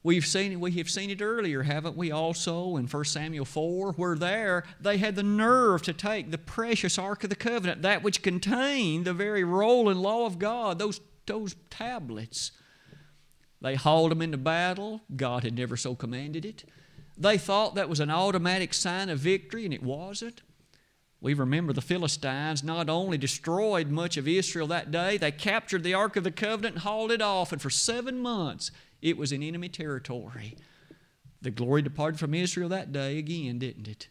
We've 0.02 0.24
seen 0.24 0.52
it, 0.52 0.60
we 0.60 0.72
have 0.72 0.88
seen 0.88 1.10
it 1.10 1.20
earlier, 1.20 1.64
haven't 1.64 1.98
we? 1.98 2.10
Also 2.10 2.78
in 2.78 2.86
1 2.86 3.04
Samuel 3.04 3.44
4, 3.44 3.92
where 3.92 4.16
there 4.16 4.64
they 4.80 4.96
had 4.96 5.16
the 5.16 5.22
nerve 5.22 5.82
to 5.82 5.92
take 5.92 6.30
the 6.30 6.38
precious 6.38 6.98
Ark 6.98 7.24
of 7.24 7.28
the 7.28 7.36
Covenant, 7.36 7.82
that 7.82 8.02
which 8.02 8.22
contained 8.22 9.04
the 9.04 9.12
very 9.12 9.44
roll 9.44 9.90
and 9.90 10.00
law 10.00 10.24
of 10.24 10.38
God, 10.38 10.78
those, 10.78 10.98
those 11.26 11.56
tablets. 11.68 12.52
They 13.60 13.74
hauled 13.74 14.10
them 14.10 14.22
into 14.22 14.38
battle. 14.38 15.00
God 15.14 15.44
had 15.44 15.56
never 15.56 15.76
so 15.76 15.94
commanded 15.94 16.44
it. 16.44 16.64
They 17.16 17.38
thought 17.38 17.74
that 17.74 17.88
was 17.88 18.00
an 18.00 18.10
automatic 18.10 18.74
sign 18.74 19.08
of 19.08 19.18
victory, 19.18 19.64
and 19.64 19.72
it 19.72 19.82
wasn't. 19.82 20.42
We 21.20 21.32
remember 21.32 21.72
the 21.72 21.80
Philistines 21.80 22.62
not 22.62 22.90
only 22.90 23.16
destroyed 23.16 23.90
much 23.90 24.16
of 24.16 24.28
Israel 24.28 24.66
that 24.68 24.90
day, 24.90 25.16
they 25.16 25.32
captured 25.32 25.82
the 25.82 25.94
Ark 25.94 26.16
of 26.16 26.24
the 26.24 26.30
Covenant 26.30 26.74
and 26.76 26.82
hauled 26.82 27.10
it 27.10 27.22
off, 27.22 27.52
and 27.52 27.62
for 27.62 27.70
seven 27.70 28.20
months 28.20 28.70
it 29.00 29.16
was 29.16 29.32
in 29.32 29.42
enemy 29.42 29.68
territory. 29.68 30.56
The 31.40 31.50
glory 31.50 31.82
departed 31.82 32.20
from 32.20 32.34
Israel 32.34 32.68
that 32.68 32.92
day 32.92 33.18
again, 33.18 33.58
didn't 33.58 33.88
it? 33.88 34.08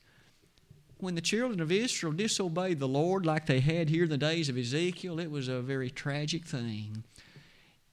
When 0.97 1.15
the 1.15 1.21
children 1.21 1.59
of 1.59 1.71
Israel 1.71 2.13
disobeyed 2.13 2.79
the 2.79 2.87
Lord 2.87 3.25
like 3.25 3.45
they 3.45 3.59
had 3.59 3.89
here 3.89 4.05
in 4.05 4.09
the 4.09 4.17
days 4.17 4.49
of 4.49 4.57
Ezekiel, 4.57 5.19
it 5.19 5.29
was 5.29 5.47
a 5.47 5.61
very 5.61 5.91
tragic 5.91 6.45
thing. 6.45 7.03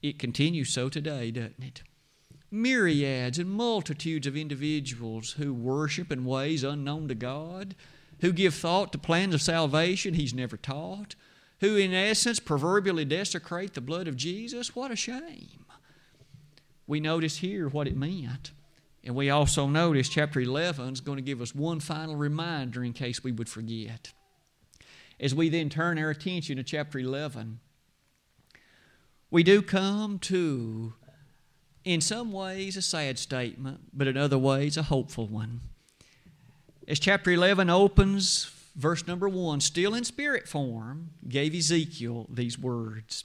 It 0.02 0.18
continues 0.18 0.70
so 0.70 0.88
today, 0.88 1.30
doesn't 1.30 1.62
it? 1.62 1.82
Myriads 2.50 3.38
and 3.38 3.48
multitudes 3.48 4.26
of 4.26 4.36
individuals 4.36 5.32
who 5.32 5.54
worship 5.54 6.10
in 6.10 6.24
ways 6.24 6.64
unknown 6.64 7.08
to 7.08 7.14
God, 7.14 7.74
who 8.20 8.32
give 8.32 8.54
thought 8.54 8.92
to 8.92 8.98
plans 8.98 9.32
of 9.32 9.40
salvation 9.40 10.14
He's 10.14 10.34
never 10.34 10.56
taught, 10.56 11.14
who 11.60 11.76
in 11.76 11.94
essence 11.94 12.40
proverbially 12.40 13.04
desecrate 13.04 13.74
the 13.74 13.80
blood 13.80 14.08
of 14.08 14.16
Jesus. 14.16 14.74
What 14.74 14.90
a 14.90 14.96
shame. 14.96 15.64
We 16.86 17.00
notice 17.00 17.38
here 17.38 17.68
what 17.68 17.86
it 17.86 17.96
meant. 17.96 18.50
And 19.04 19.14
we 19.14 19.30
also 19.30 19.66
notice 19.66 20.08
chapter 20.08 20.40
11 20.40 20.92
is 20.92 21.00
going 21.00 21.16
to 21.16 21.22
give 21.22 21.40
us 21.40 21.54
one 21.54 21.80
final 21.80 22.16
reminder 22.16 22.84
in 22.84 22.92
case 22.92 23.24
we 23.24 23.32
would 23.32 23.48
forget. 23.48 24.12
As 25.18 25.34
we 25.34 25.48
then 25.48 25.70
turn 25.70 25.98
our 25.98 26.10
attention 26.10 26.56
to 26.56 26.62
chapter 26.62 26.98
11, 26.98 27.60
we 29.32 29.42
do 29.42 29.62
come 29.62 30.18
to, 30.18 30.92
in 31.84 32.02
some 32.02 32.32
ways, 32.32 32.76
a 32.76 32.82
sad 32.82 33.18
statement, 33.18 33.80
but 33.94 34.06
in 34.06 34.16
other 34.16 34.36
ways, 34.36 34.76
a 34.76 34.82
hopeful 34.82 35.26
one. 35.26 35.62
As 36.86 37.00
chapter 37.00 37.30
11 37.30 37.70
opens, 37.70 38.52
verse 38.76 39.06
number 39.06 39.30
1, 39.30 39.60
still 39.60 39.94
in 39.94 40.04
spirit 40.04 40.46
form, 40.46 41.12
gave 41.26 41.54
Ezekiel 41.54 42.26
these 42.28 42.58
words. 42.58 43.24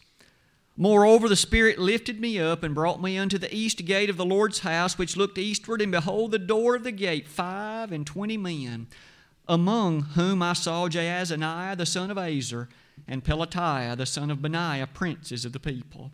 Moreover, 0.77 1.27
the 1.27 1.35
Spirit 1.35 1.79
lifted 1.79 2.21
me 2.21 2.39
up 2.39 2.63
and 2.63 2.75
brought 2.75 3.01
me 3.01 3.17
unto 3.17 3.39
the 3.39 3.53
east 3.53 3.83
gate 3.83 4.11
of 4.11 4.15
the 4.17 4.23
Lord's 4.23 4.59
house, 4.59 4.97
which 4.97 5.17
looked 5.17 5.39
eastward, 5.39 5.81
and 5.81 5.91
behold, 5.91 6.31
the 6.31 6.39
door 6.39 6.75
of 6.75 6.83
the 6.83 6.91
gate, 6.91 7.27
five 7.27 7.91
and 7.91 8.05
twenty 8.05 8.37
men, 8.37 8.87
among 9.47 10.03
whom 10.03 10.43
I 10.43 10.53
saw 10.53 10.87
Jaazaniah 10.87 11.75
the 11.75 11.85
son 11.87 12.11
of 12.11 12.17
Azur, 12.17 12.67
and 13.07 13.23
Pelatiah 13.23 13.97
the 13.97 14.05
son 14.05 14.31
of 14.31 14.41
Benaiah, 14.41 14.87
princes 14.87 15.45
of 15.45 15.53
the 15.53 15.59
people. 15.59 16.11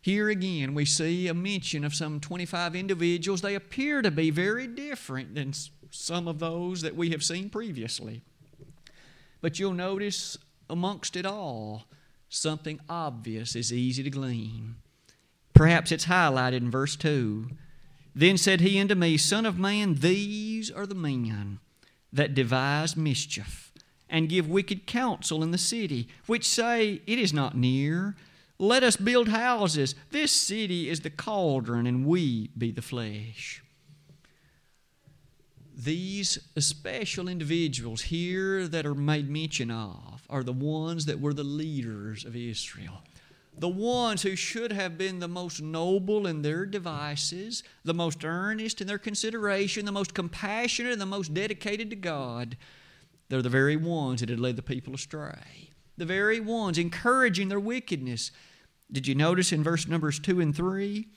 Here 0.00 0.28
again, 0.28 0.74
we 0.74 0.84
see 0.84 1.28
a 1.28 1.34
mention 1.34 1.84
of 1.84 1.94
some 1.94 2.18
25 2.18 2.74
individuals. 2.74 3.40
They 3.40 3.54
appear 3.54 4.02
to 4.02 4.10
be 4.10 4.30
very 4.30 4.66
different 4.66 5.34
than 5.34 5.52
some 5.90 6.26
of 6.26 6.40
those 6.40 6.82
that 6.82 6.96
we 6.96 7.10
have 7.10 7.22
seen 7.22 7.48
previously. 7.48 8.22
But 9.40 9.58
you'll 9.58 9.74
notice 9.74 10.36
amongst 10.68 11.16
it 11.16 11.24
all, 11.24 11.84
something 12.28 12.80
obvious 12.88 13.54
is 13.54 13.72
easy 13.72 14.02
to 14.02 14.10
glean. 14.10 14.76
Perhaps 15.54 15.92
it's 15.92 16.06
highlighted 16.06 16.56
in 16.56 16.70
verse 16.70 16.96
2. 16.96 17.50
Then 18.14 18.36
said 18.36 18.60
he 18.60 18.80
unto 18.80 18.94
me, 18.94 19.16
Son 19.16 19.46
of 19.46 19.58
man, 19.58 19.94
these 19.94 20.70
are 20.70 20.86
the 20.86 20.94
men 20.94 21.60
that 22.12 22.34
devise 22.34 22.96
mischief 22.96 23.71
and 24.12 24.28
give 24.28 24.48
wicked 24.48 24.86
counsel 24.86 25.42
in 25.42 25.50
the 25.50 25.58
city, 25.58 26.06
which 26.26 26.48
say, 26.48 27.02
It 27.04 27.18
is 27.18 27.32
not 27.32 27.56
near. 27.56 28.14
Let 28.60 28.84
us 28.84 28.96
build 28.96 29.26
houses. 29.26 29.96
This 30.12 30.30
city 30.30 30.88
is 30.88 31.00
the 31.00 31.10
cauldron, 31.10 31.88
and 31.88 32.06
we 32.06 32.50
be 32.56 32.70
the 32.70 32.82
flesh 32.82 33.62
these 35.84 36.38
special 36.58 37.28
individuals 37.28 38.02
here 38.02 38.68
that 38.68 38.86
are 38.86 38.94
made 38.94 39.28
mention 39.28 39.70
of 39.70 40.24
are 40.30 40.42
the 40.42 40.52
ones 40.52 41.06
that 41.06 41.20
were 41.20 41.34
the 41.34 41.44
leaders 41.44 42.24
of 42.24 42.36
Israel. 42.36 43.02
The 43.58 43.68
ones 43.68 44.22
who 44.22 44.34
should 44.34 44.72
have 44.72 44.96
been 44.96 45.18
the 45.18 45.28
most 45.28 45.60
noble 45.60 46.26
in 46.26 46.42
their 46.42 46.64
devices, 46.64 47.62
the 47.84 47.94
most 47.94 48.24
earnest 48.24 48.80
in 48.80 48.86
their 48.86 48.98
consideration, 48.98 49.84
the 49.84 49.92
most 49.92 50.14
compassionate, 50.14 50.92
and 50.92 51.00
the 51.00 51.06
most 51.06 51.34
dedicated 51.34 51.90
to 51.90 51.96
God. 51.96 52.56
They're 53.32 53.40
the 53.40 53.48
very 53.48 53.76
ones 53.76 54.20
that 54.20 54.28
had 54.28 54.40
led 54.40 54.56
the 54.56 54.62
people 54.62 54.92
astray. 54.94 55.70
The 55.96 56.04
very 56.04 56.38
ones 56.38 56.76
encouraging 56.76 57.48
their 57.48 57.58
wickedness. 57.58 58.30
Did 58.92 59.06
you 59.06 59.14
notice 59.14 59.52
in 59.52 59.62
verse 59.62 59.88
numbers 59.88 60.18
2 60.18 60.42
and 60.42 60.54
3? 60.54 61.08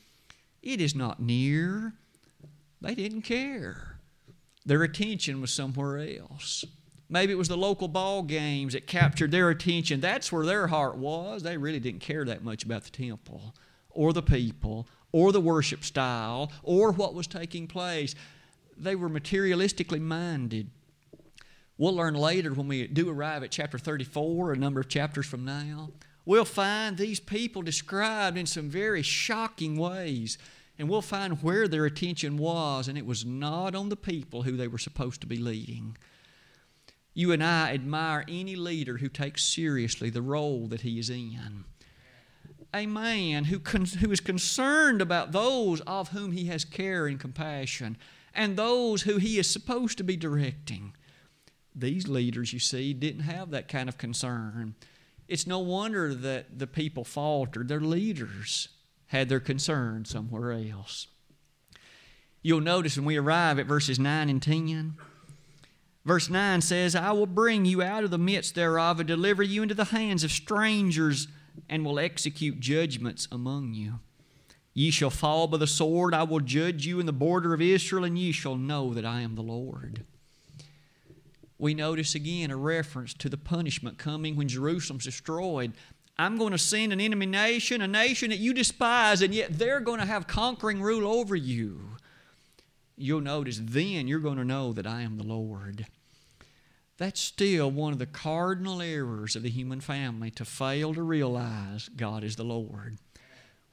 It 0.64 0.80
is 0.80 0.96
not 0.96 1.22
near. 1.22 1.92
They 2.80 2.96
didn't 2.96 3.24
care. 3.24 4.00
Their 4.66 4.82
attention 4.84 5.42
was 5.42 5.52
somewhere 5.52 5.98
else. 5.98 6.64
Maybe 7.10 7.34
it 7.34 7.38
was 7.38 7.50
the 7.50 7.58
local 7.58 7.90
ball 7.90 8.24
games 8.24 8.72
that 8.72 8.88
captured 8.88 9.32
their 9.32 9.50
attention. 9.50 10.00
That's 10.00 10.32
where 10.32 10.46
their 10.46 10.68
heart 10.68 10.96
was. 10.96 11.44
They 11.44 11.58
really 11.58 11.82
didn't 11.82 12.00
care 12.00 12.24
that 12.24 12.46
much 12.46 12.64
about 12.64 12.86
the 12.86 12.92
temple 12.92 13.54
or 13.90 14.14
the 14.14 14.24
people 14.24 14.88
or 15.12 15.34
the 15.34 15.42
worship 15.42 15.84
style 15.84 16.50
or 16.64 16.94
what 16.94 17.14
was 17.14 17.28
taking 17.28 17.68
place. 17.68 18.16
They 18.78 18.96
were 18.96 19.10
materialistically 19.10 20.00
minded. 20.00 20.70
We'll 21.78 21.96
learn 21.96 22.14
later 22.14 22.54
when 22.54 22.68
we 22.68 22.88
do 22.88 23.10
arrive 23.10 23.44
at 23.44 23.52
chapter 23.52 23.78
34, 23.78 24.54
a 24.54 24.58
number 24.58 24.80
of 24.80 24.88
chapters 24.88 25.26
from 25.26 25.44
now. 25.44 25.90
We'll 26.26 26.46
find 26.46 26.98
these 26.98 27.20
people 27.20 27.62
described 27.62 28.38
in 28.38 28.46
some 28.46 28.70
very 28.70 29.02
shocking 29.02 29.78
ways. 29.78 30.38
And 30.78 30.90
we'll 30.90 31.02
find 31.02 31.42
where 31.42 31.68
their 31.68 31.86
attention 31.86 32.38
was, 32.38 32.88
and 32.88 32.98
it 32.98 33.06
was 33.06 33.26
not 33.26 33.76
on 33.76 33.90
the 33.90 33.96
people 33.96 34.44
who 34.44 34.58
they 34.58 34.68
were 34.68 34.78
supposed 34.78 35.22
to 35.22 35.28
be 35.28 35.38
leading. 35.38 35.98
You 37.14 37.32
and 37.32 37.42
I 37.42 37.74
admire 37.74 38.26
any 38.28 38.58
leader 38.58 38.98
who 38.98 39.08
takes 39.08 39.46
seriously 39.46 40.10
the 40.10 40.22
role 40.22 40.68
that 40.68 40.82
he 40.82 41.00
is 41.00 41.10
in. 41.10 41.64
A 42.74 42.86
man 42.88 43.46
who, 43.46 43.60
con- 43.60 43.86
who 43.86 44.12
is 44.12 44.20
concerned 44.20 45.02
about 45.02 45.32
those 45.32 45.80
of 45.82 46.10
whom 46.10 46.34
he 46.34 46.48
has 46.48 46.66
care 46.66 47.08
and 47.08 47.18
compassion 47.18 47.96
and 48.34 48.58
those 48.58 49.04
who 49.04 49.16
he 49.16 49.40
is 49.40 49.50
supposed 49.50 49.98
to 49.98 50.04
be 50.04 50.18
directing. 50.18 50.94
These 51.76 52.08
leaders, 52.08 52.54
you 52.54 52.60
see, 52.60 52.94
didn't 52.94 53.22
have 53.22 53.52
that 53.52 53.68
kind 53.68 53.90
of 53.90 53.98
concern. 53.98 54.76
It's 55.28 55.48
no 55.48 55.60
wonder 55.60 56.14
that 56.14 56.60
the 56.60 56.68
people 56.68 57.04
faltered. 57.04 57.68
Their 57.68 57.82
leaders 57.82 58.70
had 59.08 59.28
their 59.28 59.40
concern 59.40 60.06
somewhere 60.06 60.52
else. 60.52 61.08
You'll 62.42 62.62
notice 62.62 62.96
when 62.96 63.06
we 63.06 63.18
arrive 63.18 63.60
at 63.60 63.66
verses 63.66 64.00
9 64.00 64.30
and 64.30 64.42
10, 64.42 64.94
verse 66.06 66.30
9 66.30 66.62
says, 66.62 66.96
I 66.96 67.12
will 67.12 67.26
bring 67.26 67.66
you 67.66 67.82
out 67.82 68.04
of 68.04 68.12
the 68.12 68.18
midst 68.18 68.56
thereof 68.56 69.00
and 69.00 69.08
deliver 69.08 69.42
you 69.42 69.64
into 69.64 69.74
the 69.74 69.86
hands 69.86 70.24
of 70.24 70.32
strangers 70.32 71.28
and 71.68 71.84
will 71.84 72.00
execute 72.00 72.60
judgments 72.60 73.28
among 73.32 73.74
you. 73.74 74.00
Ye 74.74 74.92
shall 74.92 75.10
fall 75.10 75.48
by 75.48 75.58
the 75.58 75.68
sword, 75.68 76.14
I 76.14 76.24
will 76.24 76.42
judge 76.42 76.86
you 76.86 77.00
in 77.00 77.06
the 77.06 77.14
border 77.14 77.54
of 77.54 77.62
Israel, 77.62 78.04
and 78.04 78.20
ye 78.20 78.32
shall 78.32 78.58
know 78.58 78.94
that 78.94 79.06
I 79.06 79.22
am 79.22 79.36
the 79.36 79.42
Lord. 79.42 80.06
We 81.58 81.74
notice 81.74 82.16
again 82.16 82.52
a 82.52 82.58
reference 82.58 83.14
to 83.16 83.30
the 83.30 83.38
punishment 83.38 83.98
coming 83.98 84.36
when 84.36 84.48
Jerusalem's 84.48 85.06
destroyed. 85.06 85.74
I'm 86.18 86.38
going 86.38 86.52
to 86.52 86.58
send 86.58 86.94
an 86.94 87.02
enemy 87.02 87.26
nation, 87.26 87.82
a 87.82 87.88
nation 87.88 88.30
that 88.30 88.40
you 88.40 88.54
despise, 88.54 89.22
and 89.22 89.34
yet 89.34 89.58
they're 89.58 89.82
going 89.82 90.00
to 90.00 90.06
have 90.06 90.28
conquering 90.28 90.82
rule 90.82 91.08
over 91.08 91.36
you. 91.36 91.98
You'll 92.98 93.22
notice 93.22 93.60
then 93.62 94.08
you're 94.08 94.20
going 94.20 94.38
to 94.38 94.46
know 94.46 94.72
that 94.74 94.88
I 94.88 95.02
am 95.02 95.18
the 95.18 95.24
Lord. 95.24 95.88
That's 96.98 97.20
still 97.20 97.70
one 97.70 97.92
of 97.92 98.00
the 98.00 98.06
cardinal 98.06 98.82
errors 98.82 99.36
of 99.36 99.44
the 99.44 99.50
human 99.50 99.82
family 99.82 100.32
to 100.32 100.46
fail 100.46 100.94
to 100.94 101.04
realize 101.04 101.90
God 101.90 102.24
is 102.24 102.38
the 102.38 102.46
Lord. 102.46 102.98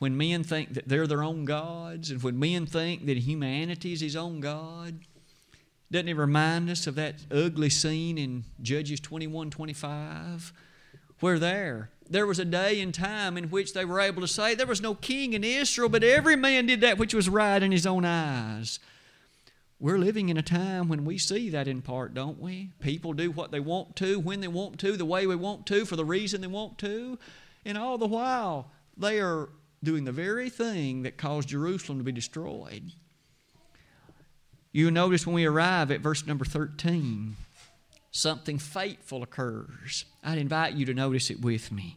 When 0.00 0.16
men 0.16 0.42
think 0.42 0.74
that 0.74 0.88
they're 0.88 1.06
their 1.06 1.22
own 1.22 1.44
gods, 1.44 2.10
and 2.10 2.20
when 2.20 2.36
men 2.36 2.66
think 2.66 3.06
that 3.06 3.18
humanity 3.18 3.92
is 3.92 4.00
his 4.00 4.16
own 4.16 4.40
God, 4.40 4.98
doesn't 5.92 6.08
it 6.08 6.16
remind 6.16 6.70
us 6.70 6.86
of 6.86 6.94
that 6.94 7.16
ugly 7.30 7.68
scene 7.68 8.16
in 8.16 8.44
Judges 8.62 8.98
21 8.98 9.50
25? 9.50 10.52
Where 11.20 11.38
there, 11.38 11.90
there 12.08 12.26
was 12.26 12.38
a 12.38 12.46
day 12.46 12.80
and 12.80 12.94
time 12.94 13.36
in 13.36 13.50
which 13.50 13.74
they 13.74 13.84
were 13.84 14.00
able 14.00 14.22
to 14.22 14.26
say 14.26 14.54
there 14.54 14.66
was 14.66 14.80
no 14.80 14.94
king 14.94 15.34
in 15.34 15.44
Israel, 15.44 15.90
but 15.90 16.02
every 16.02 16.34
man 16.34 16.64
did 16.66 16.80
that 16.80 16.96
which 16.96 17.12
was 17.12 17.28
right 17.28 17.62
in 17.62 17.70
his 17.70 17.86
own 17.86 18.06
eyes. 18.06 18.80
We're 19.78 19.98
living 19.98 20.30
in 20.30 20.38
a 20.38 20.42
time 20.42 20.88
when 20.88 21.04
we 21.04 21.18
see 21.18 21.50
that 21.50 21.68
in 21.68 21.82
part, 21.82 22.14
don't 22.14 22.40
we? 22.40 22.70
People 22.80 23.12
do 23.12 23.30
what 23.30 23.50
they 23.50 23.60
want 23.60 23.94
to, 23.96 24.18
when 24.18 24.40
they 24.40 24.48
want 24.48 24.78
to, 24.80 24.96
the 24.96 25.04
way 25.04 25.26
we 25.26 25.36
want 25.36 25.66
to, 25.66 25.84
for 25.84 25.96
the 25.96 26.04
reason 26.06 26.40
they 26.40 26.46
want 26.46 26.78
to. 26.78 27.18
And 27.66 27.76
all 27.76 27.98
the 27.98 28.06
while, 28.06 28.70
they 28.96 29.20
are 29.20 29.50
doing 29.84 30.04
the 30.04 30.12
very 30.12 30.48
thing 30.48 31.02
that 31.02 31.18
caused 31.18 31.50
Jerusalem 31.50 31.98
to 31.98 32.04
be 32.04 32.12
destroyed. 32.12 32.92
You 34.72 34.90
notice 34.90 35.26
when 35.26 35.34
we 35.34 35.44
arrive 35.44 35.90
at 35.90 36.00
verse 36.00 36.26
number 36.26 36.46
13, 36.46 37.36
something 38.10 38.58
fateful 38.58 39.22
occurs. 39.22 40.06
I'd 40.24 40.38
invite 40.38 40.74
you 40.74 40.86
to 40.86 40.94
notice 40.94 41.30
it 41.30 41.42
with 41.42 41.70
me. 41.70 41.96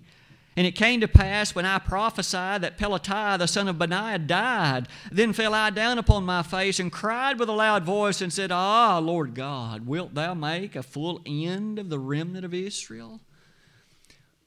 And 0.58 0.66
it 0.66 0.76
came 0.76 1.02
to 1.02 1.08
pass 1.08 1.54
when 1.54 1.66
I 1.66 1.80
prophesied 1.80 2.62
that 2.62 2.78
Pelatiah 2.78 3.38
the 3.38 3.48
son 3.48 3.68
of 3.68 3.78
Benaiah 3.78 4.20
died. 4.20 4.88
Then 5.12 5.34
fell 5.34 5.54
I 5.54 5.70
down 5.70 5.98
upon 5.98 6.24
my 6.24 6.44
face 6.44 6.80
and 6.80 6.92
cried 6.92 7.40
with 7.40 7.50
a 7.50 7.54
loud 7.54 7.84
voice 7.84 8.22
and 8.22 8.32
said, 8.32 8.52
Ah, 8.52 9.00
Lord 9.00 9.36
God, 9.36 9.86
wilt 9.86 10.14
thou 10.14 10.34
make 10.34 10.76
a 10.76 10.84
full 10.84 11.22
end 11.26 11.78
of 11.78 11.90
the 11.90 12.00
remnant 12.00 12.46
of 12.46 12.54
Israel? 12.54 13.20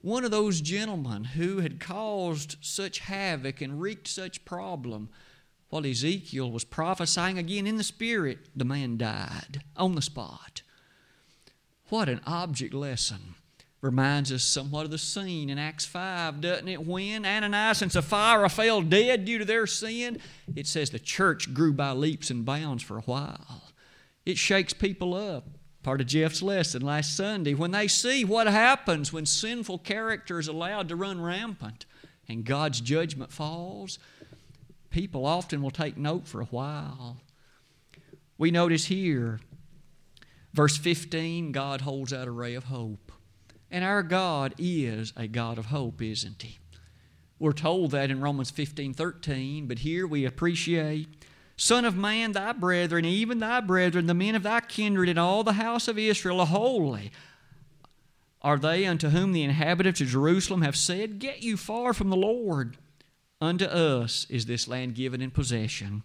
One 0.00 0.24
of 0.24 0.30
those 0.30 0.62
gentlemen 0.62 1.24
who 1.24 1.58
had 1.60 1.80
caused 1.80 2.56
such 2.62 3.00
havoc 3.00 3.60
and 3.60 3.80
wreaked 3.80 4.08
such 4.08 4.44
problem, 4.46 5.10
while 5.70 5.86
Ezekiel 5.86 6.50
was 6.50 6.64
prophesying 6.64 7.38
again 7.38 7.66
in 7.66 7.76
the 7.76 7.84
Spirit, 7.84 8.38
the 8.56 8.64
man 8.64 8.96
died 8.96 9.62
on 9.76 9.94
the 9.94 10.02
spot. 10.02 10.62
What 11.88 12.08
an 12.08 12.20
object 12.26 12.74
lesson 12.74 13.34
reminds 13.80 14.32
us 14.32 14.42
somewhat 14.42 14.84
of 14.84 14.90
the 14.90 14.98
scene 14.98 15.48
in 15.50 15.58
Acts 15.58 15.84
5, 15.84 16.40
doesn't 16.40 16.68
it? 16.68 16.84
When 16.84 17.24
Ananias 17.24 17.82
and 17.82 17.92
Sapphira 17.92 18.48
fell 18.48 18.82
dead 18.82 19.24
due 19.24 19.38
to 19.38 19.44
their 19.44 19.66
sin, 19.66 20.18
it 20.56 20.66
says 20.66 20.90
the 20.90 20.98
church 20.98 21.54
grew 21.54 21.72
by 21.72 21.92
leaps 21.92 22.30
and 22.30 22.44
bounds 22.44 22.82
for 22.82 22.98
a 22.98 23.02
while. 23.02 23.62
It 24.26 24.36
shakes 24.36 24.72
people 24.72 25.14
up. 25.14 25.46
Part 25.82 26.00
of 26.00 26.08
Jeff's 26.08 26.42
lesson 26.42 26.82
last 26.82 27.16
Sunday, 27.16 27.54
when 27.54 27.70
they 27.70 27.86
see 27.88 28.24
what 28.24 28.48
happens 28.48 29.12
when 29.12 29.24
sinful 29.24 29.78
character 29.78 30.38
is 30.38 30.48
allowed 30.48 30.88
to 30.88 30.96
run 30.96 31.20
rampant 31.20 31.86
and 32.28 32.44
God's 32.44 32.80
judgment 32.80 33.32
falls, 33.32 33.98
people 34.98 35.24
often 35.24 35.62
will 35.62 35.70
take 35.70 35.96
note 35.96 36.26
for 36.26 36.40
a 36.40 36.46
while. 36.46 37.18
We 38.36 38.50
notice 38.50 38.86
here, 38.86 39.38
verse 40.52 40.76
15, 40.76 41.52
God 41.52 41.82
holds 41.82 42.12
out 42.12 42.26
a 42.26 42.32
ray 42.32 42.56
of 42.56 42.64
hope. 42.64 43.12
And 43.70 43.84
our 43.84 44.02
God 44.02 44.56
is 44.58 45.12
a 45.16 45.28
God 45.28 45.56
of 45.56 45.66
hope, 45.66 46.02
isn't 46.02 46.42
He? 46.42 46.58
We're 47.38 47.52
told 47.52 47.92
that 47.92 48.10
in 48.10 48.20
Romans 48.20 48.50
15 48.50 48.92
13, 48.92 49.68
but 49.68 49.78
here 49.78 50.04
we 50.04 50.24
appreciate 50.24 51.06
Son 51.56 51.84
of 51.84 51.96
man, 51.96 52.32
thy 52.32 52.50
brethren, 52.50 53.04
even 53.04 53.38
thy 53.38 53.60
brethren, 53.60 54.06
the 54.06 54.14
men 54.14 54.34
of 54.34 54.42
thy 54.42 54.58
kindred, 54.58 55.08
and 55.08 55.18
all 55.18 55.44
the 55.44 55.52
house 55.52 55.86
of 55.86 55.96
Israel 55.96 56.40
are 56.40 56.46
wholly. 56.46 57.12
Are 58.42 58.58
they 58.58 58.84
unto 58.84 59.10
whom 59.10 59.30
the 59.30 59.44
inhabitants 59.44 60.00
of 60.00 60.08
Jerusalem 60.08 60.62
have 60.62 60.76
said, 60.76 61.20
Get 61.20 61.44
you 61.44 61.56
far 61.56 61.92
from 61.92 62.10
the 62.10 62.16
Lord? 62.16 62.78
Unto 63.40 63.66
us 63.66 64.26
is 64.28 64.46
this 64.46 64.66
land 64.66 64.94
given 64.94 65.22
in 65.22 65.30
possession. 65.30 66.02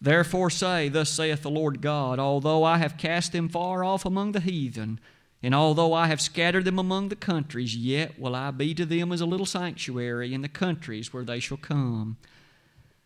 Therefore 0.00 0.50
say, 0.50 0.88
Thus 0.88 1.10
saith 1.10 1.42
the 1.42 1.50
Lord 1.50 1.80
God, 1.80 2.18
Although 2.18 2.64
I 2.64 2.78
have 2.78 2.96
cast 2.96 3.32
them 3.32 3.48
far 3.48 3.84
off 3.84 4.04
among 4.04 4.32
the 4.32 4.40
heathen, 4.40 4.98
and 5.42 5.54
although 5.54 5.92
I 5.92 6.08
have 6.08 6.20
scattered 6.20 6.64
them 6.64 6.78
among 6.78 7.08
the 7.08 7.16
countries, 7.16 7.76
yet 7.76 8.18
will 8.18 8.34
I 8.34 8.50
be 8.50 8.74
to 8.74 8.84
them 8.84 9.12
as 9.12 9.20
a 9.20 9.26
little 9.26 9.46
sanctuary 9.46 10.34
in 10.34 10.42
the 10.42 10.48
countries 10.48 11.12
where 11.12 11.24
they 11.24 11.38
shall 11.38 11.56
come. 11.56 12.16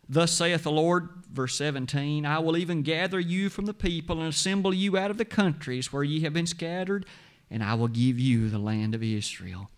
Thus 0.09 0.31
saith 0.31 0.63
the 0.63 0.71
Lord, 0.71 1.09
verse 1.31 1.55
17 1.55 2.25
I 2.25 2.39
will 2.39 2.57
even 2.57 2.81
gather 2.81 3.19
you 3.19 3.49
from 3.49 3.65
the 3.65 3.73
people 3.73 4.19
and 4.19 4.29
assemble 4.29 4.73
you 4.73 4.97
out 4.97 5.11
of 5.11 5.17
the 5.17 5.25
countries 5.25 5.93
where 5.93 6.03
ye 6.03 6.21
have 6.21 6.33
been 6.33 6.47
scattered, 6.47 7.05
and 7.51 7.63
I 7.63 7.75
will 7.75 7.87
give 7.87 8.19
you 8.19 8.49
the 8.49 8.59
land 8.59 8.95
of 8.95 9.03
Israel. 9.03 9.69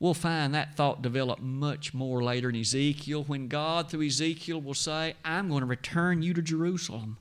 We'll 0.00 0.14
find 0.14 0.54
that 0.54 0.76
thought 0.76 1.02
develop 1.02 1.40
much 1.40 1.92
more 1.92 2.22
later 2.22 2.48
in 2.50 2.56
Ezekiel 2.56 3.24
when 3.24 3.48
God, 3.48 3.90
through 3.90 4.06
Ezekiel, 4.06 4.60
will 4.60 4.74
say, 4.74 5.14
I'm 5.24 5.48
going 5.48 5.60
to 5.60 5.66
return 5.66 6.22
you 6.22 6.34
to 6.34 6.42
Jerusalem 6.42 7.18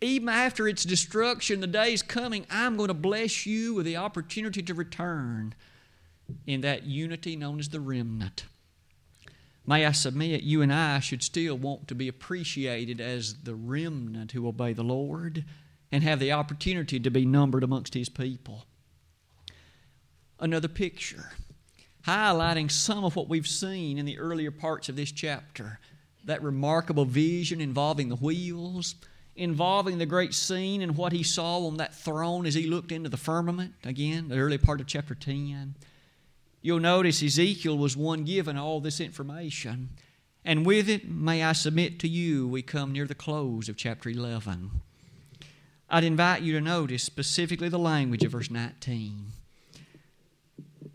even 0.00 0.28
after 0.28 0.66
its 0.66 0.84
destruction, 0.84 1.60
the 1.60 1.66
day 1.66 1.92
is 1.92 2.02
coming, 2.02 2.46
I'm 2.50 2.76
going 2.76 2.88
to 2.88 2.94
bless 2.94 3.44
you 3.46 3.74
with 3.74 3.86
the 3.86 3.96
opportunity 3.96 4.62
to 4.62 4.74
return 4.74 5.54
in 6.46 6.62
that 6.62 6.84
unity 6.84 7.36
known 7.36 7.58
as 7.58 7.68
the 7.68 7.80
remnant. 7.80 8.44
May 9.66 9.84
I 9.84 9.92
submit, 9.92 10.42
you 10.42 10.62
and 10.62 10.72
I 10.72 11.00
should 11.00 11.22
still 11.22 11.56
want 11.56 11.86
to 11.88 11.94
be 11.94 12.08
appreciated 12.08 13.00
as 13.00 13.42
the 13.42 13.54
remnant 13.54 14.32
who 14.32 14.48
obey 14.48 14.72
the 14.72 14.82
Lord 14.82 15.44
and 15.92 16.02
have 16.02 16.18
the 16.18 16.32
opportunity 16.32 16.98
to 16.98 17.10
be 17.10 17.26
numbered 17.26 17.62
amongst 17.62 17.94
His 17.94 18.08
people. 18.08 18.64
Another 20.38 20.68
picture 20.68 21.32
highlighting 22.06 22.70
some 22.70 23.04
of 23.04 23.16
what 23.16 23.28
we've 23.28 23.46
seen 23.46 23.98
in 23.98 24.06
the 24.06 24.18
earlier 24.18 24.50
parts 24.50 24.88
of 24.88 24.96
this 24.96 25.12
chapter 25.12 25.78
that 26.24 26.42
remarkable 26.42 27.04
vision 27.04 27.60
involving 27.60 28.08
the 28.08 28.16
wheels 28.16 28.94
involving 29.40 29.96
the 29.96 30.06
great 30.06 30.34
scene 30.34 30.82
and 30.82 30.96
what 30.96 31.12
he 31.12 31.22
saw 31.22 31.66
on 31.66 31.78
that 31.78 31.94
throne 31.94 32.44
as 32.44 32.54
he 32.54 32.66
looked 32.66 32.92
into 32.92 33.08
the 33.08 33.16
firmament, 33.16 33.72
again, 33.84 34.28
the 34.28 34.38
early 34.38 34.58
part 34.58 34.80
of 34.80 34.86
chapter 34.86 35.14
10. 35.14 35.74
You'll 36.60 36.80
notice 36.80 37.22
Ezekiel 37.22 37.78
was 37.78 37.96
one 37.96 38.24
given 38.24 38.58
all 38.58 38.80
this 38.80 39.00
information. 39.00 39.88
And 40.44 40.66
with 40.66 40.90
it, 40.90 41.08
may 41.08 41.42
I 41.42 41.52
submit 41.52 41.98
to 42.00 42.08
you, 42.08 42.46
we 42.46 42.60
come 42.60 42.92
near 42.92 43.06
the 43.06 43.14
close 43.14 43.70
of 43.70 43.76
chapter 43.78 44.10
11. 44.10 44.70
I'd 45.88 46.04
invite 46.04 46.42
you 46.42 46.52
to 46.52 46.60
notice 46.60 47.02
specifically 47.02 47.70
the 47.70 47.78
language 47.78 48.24
of 48.24 48.32
verse 48.32 48.50
19. 48.50 49.32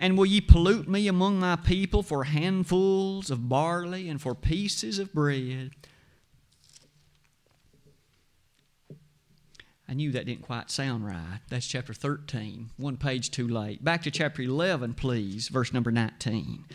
And 0.05 0.19
will 0.19 0.27
ye 0.27 0.39
pollute 0.39 0.87
me 0.87 1.07
among 1.07 1.39
my 1.39 1.55
people 1.55 2.03
for 2.03 2.25
handfuls 2.25 3.31
of 3.31 3.49
barley 3.49 4.07
and 4.07 4.21
for 4.21 4.35
pieces 4.35 4.99
of 4.99 5.11
bread? 5.11 5.71
I 9.89 9.95
knew 9.95 10.11
that 10.11 10.27
didn't 10.27 10.43
quite 10.43 10.69
sound 10.69 11.07
right. 11.07 11.39
That's 11.49 11.65
chapter 11.65 11.91
13, 11.91 12.69
one 12.77 12.97
page 12.97 13.31
too 13.31 13.47
late. 13.47 13.83
Back 13.83 14.03
to 14.03 14.11
chapter 14.11 14.43
11, 14.43 14.93
please, 14.93 15.47
verse 15.47 15.73
number 15.73 15.89
19. 15.91 16.65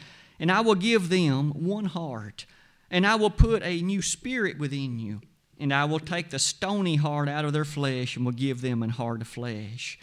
And 0.41 0.51
I 0.51 0.61
will 0.61 0.75
give 0.75 1.09
them 1.09 1.53
one 1.53 1.85
heart, 1.85 2.47
and 2.91 3.07
I 3.07 3.15
will 3.15 3.31
put 3.31 3.63
a 3.63 3.81
new 3.81 4.03
spirit 4.03 4.59
within 4.59 4.99
you, 4.99 5.21
and 5.57 5.73
I 5.73 5.85
will 5.85 6.01
take 6.01 6.31
the 6.31 6.41
stony 6.41 6.97
heart 6.97 7.29
out 7.29 7.45
of 7.45 7.53
their 7.53 7.65
flesh, 7.65 8.17
and 8.17 8.25
will 8.25 8.33
give 8.33 8.61
them 8.61 8.83
an 8.83 8.91
heart 8.91 9.23
of 9.23 9.29
flesh, 9.29 10.01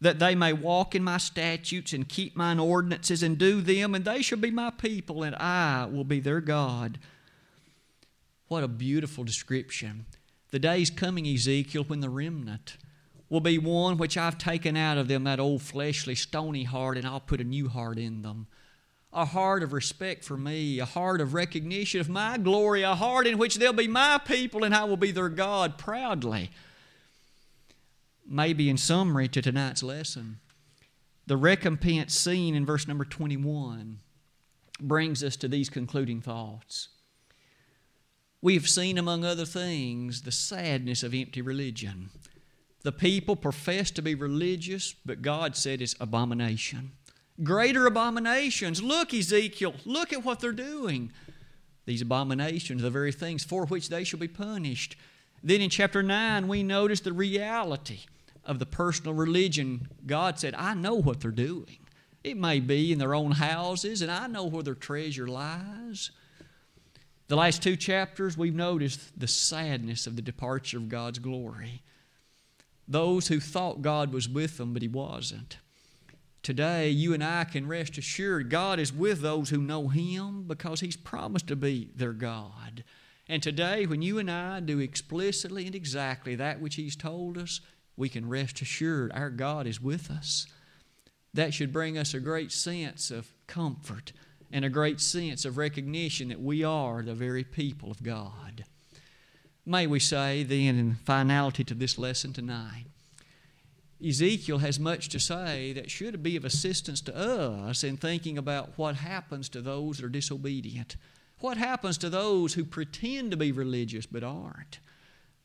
that 0.00 0.18
they 0.18 0.34
may 0.34 0.52
walk 0.52 0.94
in 0.94 1.04
my 1.04 1.18
statutes 1.18 1.92
and 1.92 2.08
keep 2.08 2.36
mine 2.36 2.58
ordinances 2.58 3.22
and 3.22 3.36
do 3.36 3.60
them, 3.60 3.94
and 3.94 4.04
they 4.04 4.22
shall 4.22 4.38
be 4.38 4.50
my 4.50 4.70
people, 4.70 5.22
and 5.22 5.36
I 5.36 5.86
will 5.86 6.04
be 6.04 6.20
their 6.20 6.40
God. 6.40 6.98
What 8.48 8.64
a 8.64 8.68
beautiful 8.68 9.24
description 9.24 10.06
the 10.50 10.58
day's 10.58 10.90
coming, 10.90 11.26
Ezekiel, 11.26 11.84
when 11.84 12.00
the 12.00 12.10
remnant 12.10 12.76
will 13.28 13.40
be 13.40 13.58
one 13.58 13.96
which 13.96 14.16
I've 14.16 14.38
taken 14.38 14.76
out 14.76 14.98
of 14.98 15.06
them, 15.06 15.24
that 15.24 15.38
old 15.38 15.62
fleshly, 15.62 16.16
stony 16.16 16.64
heart, 16.64 16.96
and 16.96 17.06
I'll 17.06 17.20
put 17.20 17.40
a 17.40 17.44
new 17.44 17.68
heart 17.68 17.98
in 17.98 18.22
them. 18.22 18.48
A 19.12 19.24
heart 19.24 19.62
of 19.62 19.72
respect 19.72 20.24
for 20.24 20.36
me, 20.36 20.78
a 20.80 20.84
heart 20.84 21.20
of 21.20 21.34
recognition 21.34 22.00
of 22.00 22.08
my 22.08 22.38
glory, 22.38 22.82
a 22.82 22.94
heart 22.94 23.26
in 23.26 23.38
which 23.38 23.56
they'll 23.56 23.72
be 23.72 23.88
my 23.88 24.18
people 24.24 24.62
and 24.62 24.74
I 24.74 24.84
will 24.84 24.96
be 24.96 25.10
their 25.10 25.28
God 25.28 25.78
proudly. 25.78 26.50
Maybe 28.32 28.70
in 28.70 28.76
summary 28.76 29.26
to 29.26 29.42
tonight's 29.42 29.82
lesson, 29.82 30.38
the 31.26 31.36
recompense 31.36 32.14
seen 32.14 32.54
in 32.54 32.64
verse 32.64 32.86
number 32.86 33.04
21 33.04 33.98
brings 34.80 35.24
us 35.24 35.34
to 35.38 35.48
these 35.48 35.68
concluding 35.68 36.20
thoughts. 36.20 36.90
We 38.40 38.54
have 38.54 38.68
seen, 38.68 38.98
among 38.98 39.24
other 39.24 39.44
things, 39.44 40.22
the 40.22 40.30
sadness 40.30 41.02
of 41.02 41.12
empty 41.12 41.42
religion. 41.42 42.10
The 42.82 42.92
people 42.92 43.34
profess 43.34 43.90
to 43.90 44.02
be 44.02 44.14
religious, 44.14 44.94
but 45.04 45.22
God 45.22 45.56
said 45.56 45.82
it's 45.82 45.96
abomination. 45.98 46.92
Greater 47.42 47.84
abominations. 47.84 48.80
Look, 48.80 49.12
Ezekiel, 49.12 49.74
look 49.84 50.12
at 50.12 50.24
what 50.24 50.38
they're 50.38 50.52
doing. 50.52 51.12
These 51.84 52.02
abominations 52.02 52.80
are 52.80 52.84
the 52.84 52.90
very 52.90 53.12
things 53.12 53.42
for 53.42 53.66
which 53.66 53.88
they 53.88 54.04
shall 54.04 54.20
be 54.20 54.28
punished. 54.28 54.94
Then 55.42 55.60
in 55.60 55.68
chapter 55.68 56.02
9, 56.02 56.46
we 56.46 56.62
notice 56.62 57.00
the 57.00 57.12
reality 57.12 58.02
of 58.44 58.58
the 58.58 58.66
personal 58.66 59.14
religion. 59.14 59.88
God 60.06 60.38
said, 60.38 60.54
I 60.54 60.74
know 60.74 60.94
what 60.94 61.20
they're 61.20 61.30
doing. 61.30 61.78
It 62.22 62.36
may 62.36 62.60
be 62.60 62.92
in 62.92 62.98
their 62.98 63.14
own 63.14 63.32
houses, 63.32 64.02
and 64.02 64.10
I 64.10 64.26
know 64.26 64.44
where 64.44 64.62
their 64.62 64.74
treasure 64.74 65.26
lies. 65.26 66.10
The 67.28 67.36
last 67.36 67.62
two 67.62 67.76
chapters, 67.76 68.36
we've 68.36 68.54
noticed 68.54 69.18
the 69.18 69.28
sadness 69.28 70.06
of 70.06 70.16
the 70.16 70.22
departure 70.22 70.78
of 70.78 70.88
God's 70.88 71.20
glory. 71.20 71.82
Those 72.88 73.28
who 73.28 73.40
thought 73.40 73.82
God 73.82 74.12
was 74.12 74.28
with 74.28 74.56
them, 74.58 74.72
but 74.72 74.82
He 74.82 74.88
wasn't. 74.88 75.58
Today, 76.42 76.88
you 76.88 77.14
and 77.14 77.22
I 77.22 77.44
can 77.44 77.68
rest 77.68 77.98
assured 77.98 78.50
God 78.50 78.80
is 78.80 78.92
with 78.92 79.20
those 79.20 79.50
who 79.50 79.62
know 79.62 79.88
Him 79.88 80.42
because 80.42 80.80
He's 80.80 80.96
promised 80.96 81.46
to 81.48 81.56
be 81.56 81.90
their 81.94 82.12
God. 82.12 82.82
And 83.28 83.42
today, 83.42 83.86
when 83.86 84.02
you 84.02 84.18
and 84.18 84.30
I 84.30 84.58
do 84.58 84.80
explicitly 84.80 85.66
and 85.66 85.74
exactly 85.74 86.34
that 86.34 86.60
which 86.60 86.74
He's 86.74 86.96
told 86.96 87.38
us, 87.38 87.60
we 87.96 88.08
can 88.08 88.28
rest 88.28 88.60
assured 88.60 89.12
our 89.12 89.30
God 89.30 89.66
is 89.66 89.80
with 89.80 90.10
us. 90.10 90.46
That 91.34 91.54
should 91.54 91.72
bring 91.72 91.96
us 91.96 92.14
a 92.14 92.20
great 92.20 92.50
sense 92.50 93.10
of 93.10 93.32
comfort 93.46 94.12
and 94.52 94.64
a 94.64 94.70
great 94.70 95.00
sense 95.00 95.44
of 95.44 95.56
recognition 95.56 96.28
that 96.28 96.40
we 96.40 96.64
are 96.64 97.02
the 97.02 97.14
very 97.14 97.44
people 97.44 97.90
of 97.90 98.02
God. 98.02 98.64
May 99.64 99.86
we 99.86 100.00
say 100.00 100.42
then, 100.42 100.78
in 100.78 100.94
finality 101.04 101.62
to 101.64 101.74
this 101.74 101.98
lesson 101.98 102.32
tonight, 102.32 102.86
Ezekiel 104.04 104.58
has 104.58 104.80
much 104.80 105.08
to 105.10 105.20
say 105.20 105.72
that 105.74 105.90
should 105.90 106.22
be 106.22 106.34
of 106.36 106.44
assistance 106.44 107.00
to 107.02 107.16
us 107.16 107.84
in 107.84 107.96
thinking 107.96 108.38
about 108.38 108.76
what 108.76 108.96
happens 108.96 109.48
to 109.50 109.60
those 109.60 109.98
that 109.98 110.06
are 110.06 110.08
disobedient. 110.08 110.96
What 111.40 111.58
happens 111.58 111.98
to 111.98 112.10
those 112.10 112.54
who 112.54 112.64
pretend 112.64 113.30
to 113.30 113.36
be 113.36 113.52
religious 113.52 114.06
but 114.06 114.24
aren't? 114.24 114.80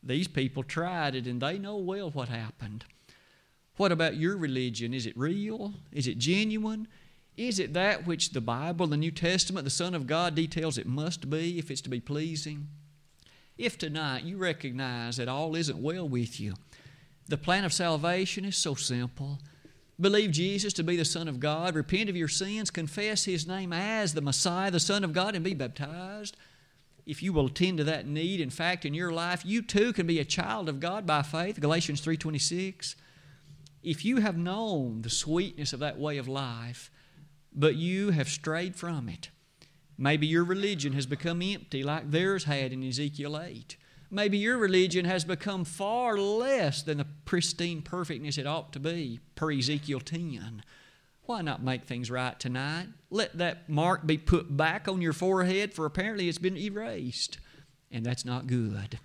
These 0.05 0.27
people 0.27 0.63
tried 0.63 1.15
it 1.15 1.25
and 1.25 1.41
they 1.41 1.57
know 1.57 1.77
well 1.77 2.11
what 2.11 2.29
happened. 2.29 2.85
What 3.77 3.91
about 3.91 4.15
your 4.15 4.37
religion? 4.37 4.93
Is 4.93 5.05
it 5.05 5.17
real? 5.17 5.73
Is 5.91 6.07
it 6.07 6.19
genuine? 6.19 6.87
Is 7.35 7.59
it 7.59 7.73
that 7.73 8.07
which 8.07 8.29
the 8.29 8.39
Bible, 8.39 8.87
the 8.87 8.95
New 8.95 9.11
Testament, 9.11 9.65
the 9.65 9.69
Son 9.69 9.93
of 9.93 10.07
God 10.07 10.35
details 10.35 10.77
it 10.77 10.87
must 10.87 11.29
be 11.29 11.59
if 11.59 11.69
it's 11.69 11.81
to 11.81 11.89
be 11.89 11.99
pleasing? 11.99 12.67
If 13.57 13.77
tonight 13.77 14.23
you 14.23 14.37
recognize 14.37 15.17
that 15.17 15.27
all 15.27 15.55
isn't 15.55 15.81
well 15.81 16.07
with 16.07 16.39
you, 16.39 16.53
the 17.27 17.37
plan 17.37 17.65
of 17.65 17.73
salvation 17.73 18.45
is 18.45 18.55
so 18.55 18.75
simple. 18.75 19.39
Believe 19.99 20.31
Jesus 20.31 20.73
to 20.73 20.83
be 20.83 20.95
the 20.95 21.05
Son 21.05 21.27
of 21.27 21.39
God, 21.39 21.73
repent 21.73 22.09
of 22.09 22.15
your 22.15 22.27
sins, 22.27 22.69
confess 22.69 23.25
His 23.25 23.47
name 23.47 23.73
as 23.73 24.13
the 24.13 24.21
Messiah, 24.21 24.71
the 24.71 24.79
Son 24.79 25.03
of 25.03 25.13
God, 25.13 25.35
and 25.35 25.43
be 25.43 25.53
baptized. 25.53 26.37
If 27.05 27.21
you 27.21 27.33
will 27.33 27.45
attend 27.45 27.77
to 27.77 27.83
that 27.83 28.07
need, 28.07 28.41
in 28.41 28.49
fact, 28.49 28.85
in 28.85 28.93
your 28.93 29.11
life, 29.11 29.45
you 29.45 29.61
too 29.61 29.93
can 29.93 30.07
be 30.07 30.19
a 30.19 30.25
child 30.25 30.67
of 30.67 30.79
God 30.79 31.05
by 31.05 31.21
faith. 31.21 31.59
Galatians 31.59 32.01
3:26. 32.01 32.95
If 33.83 34.03
you 34.03 34.17
have 34.17 34.37
known 34.37 35.03
the 35.03 35.09
sweetness 35.11 35.71
of 35.71 35.79
that 35.81 35.99
way 35.99 36.17
of 36.17 36.27
life, 36.27 36.89
but 37.53 37.75
you 37.75 38.09
have 38.09 38.27
strayed 38.27 38.75
from 38.75 39.07
it, 39.07 39.29
maybe 39.97 40.25
your 40.25 40.43
religion 40.43 40.93
has 40.93 41.05
become 41.05 41.43
empty 41.43 41.83
like 41.83 42.09
theirs 42.09 42.45
had 42.45 42.73
in 42.73 42.83
Ezekiel 42.83 43.39
8. 43.39 43.77
Maybe 44.09 44.37
your 44.37 44.57
religion 44.57 45.05
has 45.05 45.25
become 45.25 45.65
far 45.65 46.17
less 46.17 46.81
than 46.81 46.97
the 46.97 47.07
pristine 47.25 47.81
perfectness 47.81 48.37
it 48.37 48.47
ought 48.47 48.73
to 48.73 48.79
be, 48.79 49.19
per 49.35 49.51
Ezekiel 49.51 49.99
10. 49.99 50.63
Why 51.25 51.41
not 51.41 51.63
make 51.63 51.85
things 51.85 52.11
right 52.11 52.39
tonight? 52.39 52.87
Let 53.09 53.37
that 53.39 53.67
mark 53.67 54.05
be 54.05 54.17
put 54.17 54.55
back 54.55 54.87
on 54.87 55.01
your 55.01 55.13
forehead, 55.13 55.73
for 55.73 55.85
apparently 55.85 56.29
it's 56.29 56.37
been 56.37 56.57
erased, 56.57 57.39
and 57.91 58.05
that's 58.05 58.25
not 58.25 58.47
good. 58.47 58.99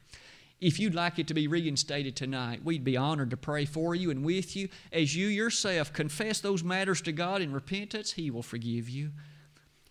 If 0.60 0.78
you'd 0.78 0.94
like 0.94 1.18
it 1.18 1.26
to 1.28 1.34
be 1.34 1.48
reinstated 1.48 2.16
tonight, 2.16 2.62
we'd 2.62 2.84
be 2.84 2.96
honored 2.96 3.30
to 3.30 3.38
pray 3.38 3.64
for 3.64 3.94
you 3.94 4.10
and 4.10 4.22
with 4.22 4.54
you. 4.54 4.68
As 4.92 5.16
you 5.16 5.28
yourself 5.28 5.92
confess 5.94 6.40
those 6.40 6.62
matters 6.62 7.00
to 7.02 7.12
God 7.12 7.40
in 7.40 7.52
repentance, 7.52 8.12
He 8.12 8.30
will 8.30 8.42
forgive 8.42 8.86
you. 8.86 9.12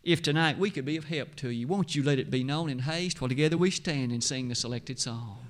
If 0.04 0.22
tonight 0.22 0.60
we 0.60 0.70
could 0.70 0.86
be 0.86 0.98
of 0.98 1.06
help 1.06 1.36
to 1.38 1.50
you, 1.50 1.68
won't 1.68 1.96
you 1.96 2.04
let 2.04 2.20
it 2.20 2.30
be 2.30 2.44
known 2.44 2.70
in 2.70 2.80
haste 2.80 3.20
while 3.20 3.30
together 3.30 3.58
we 3.58 3.72
stand 3.72 4.12
and 4.12 4.24
sing 4.24 4.48
the 4.48 4.56
selected 4.56 5.00
song? 5.00 5.49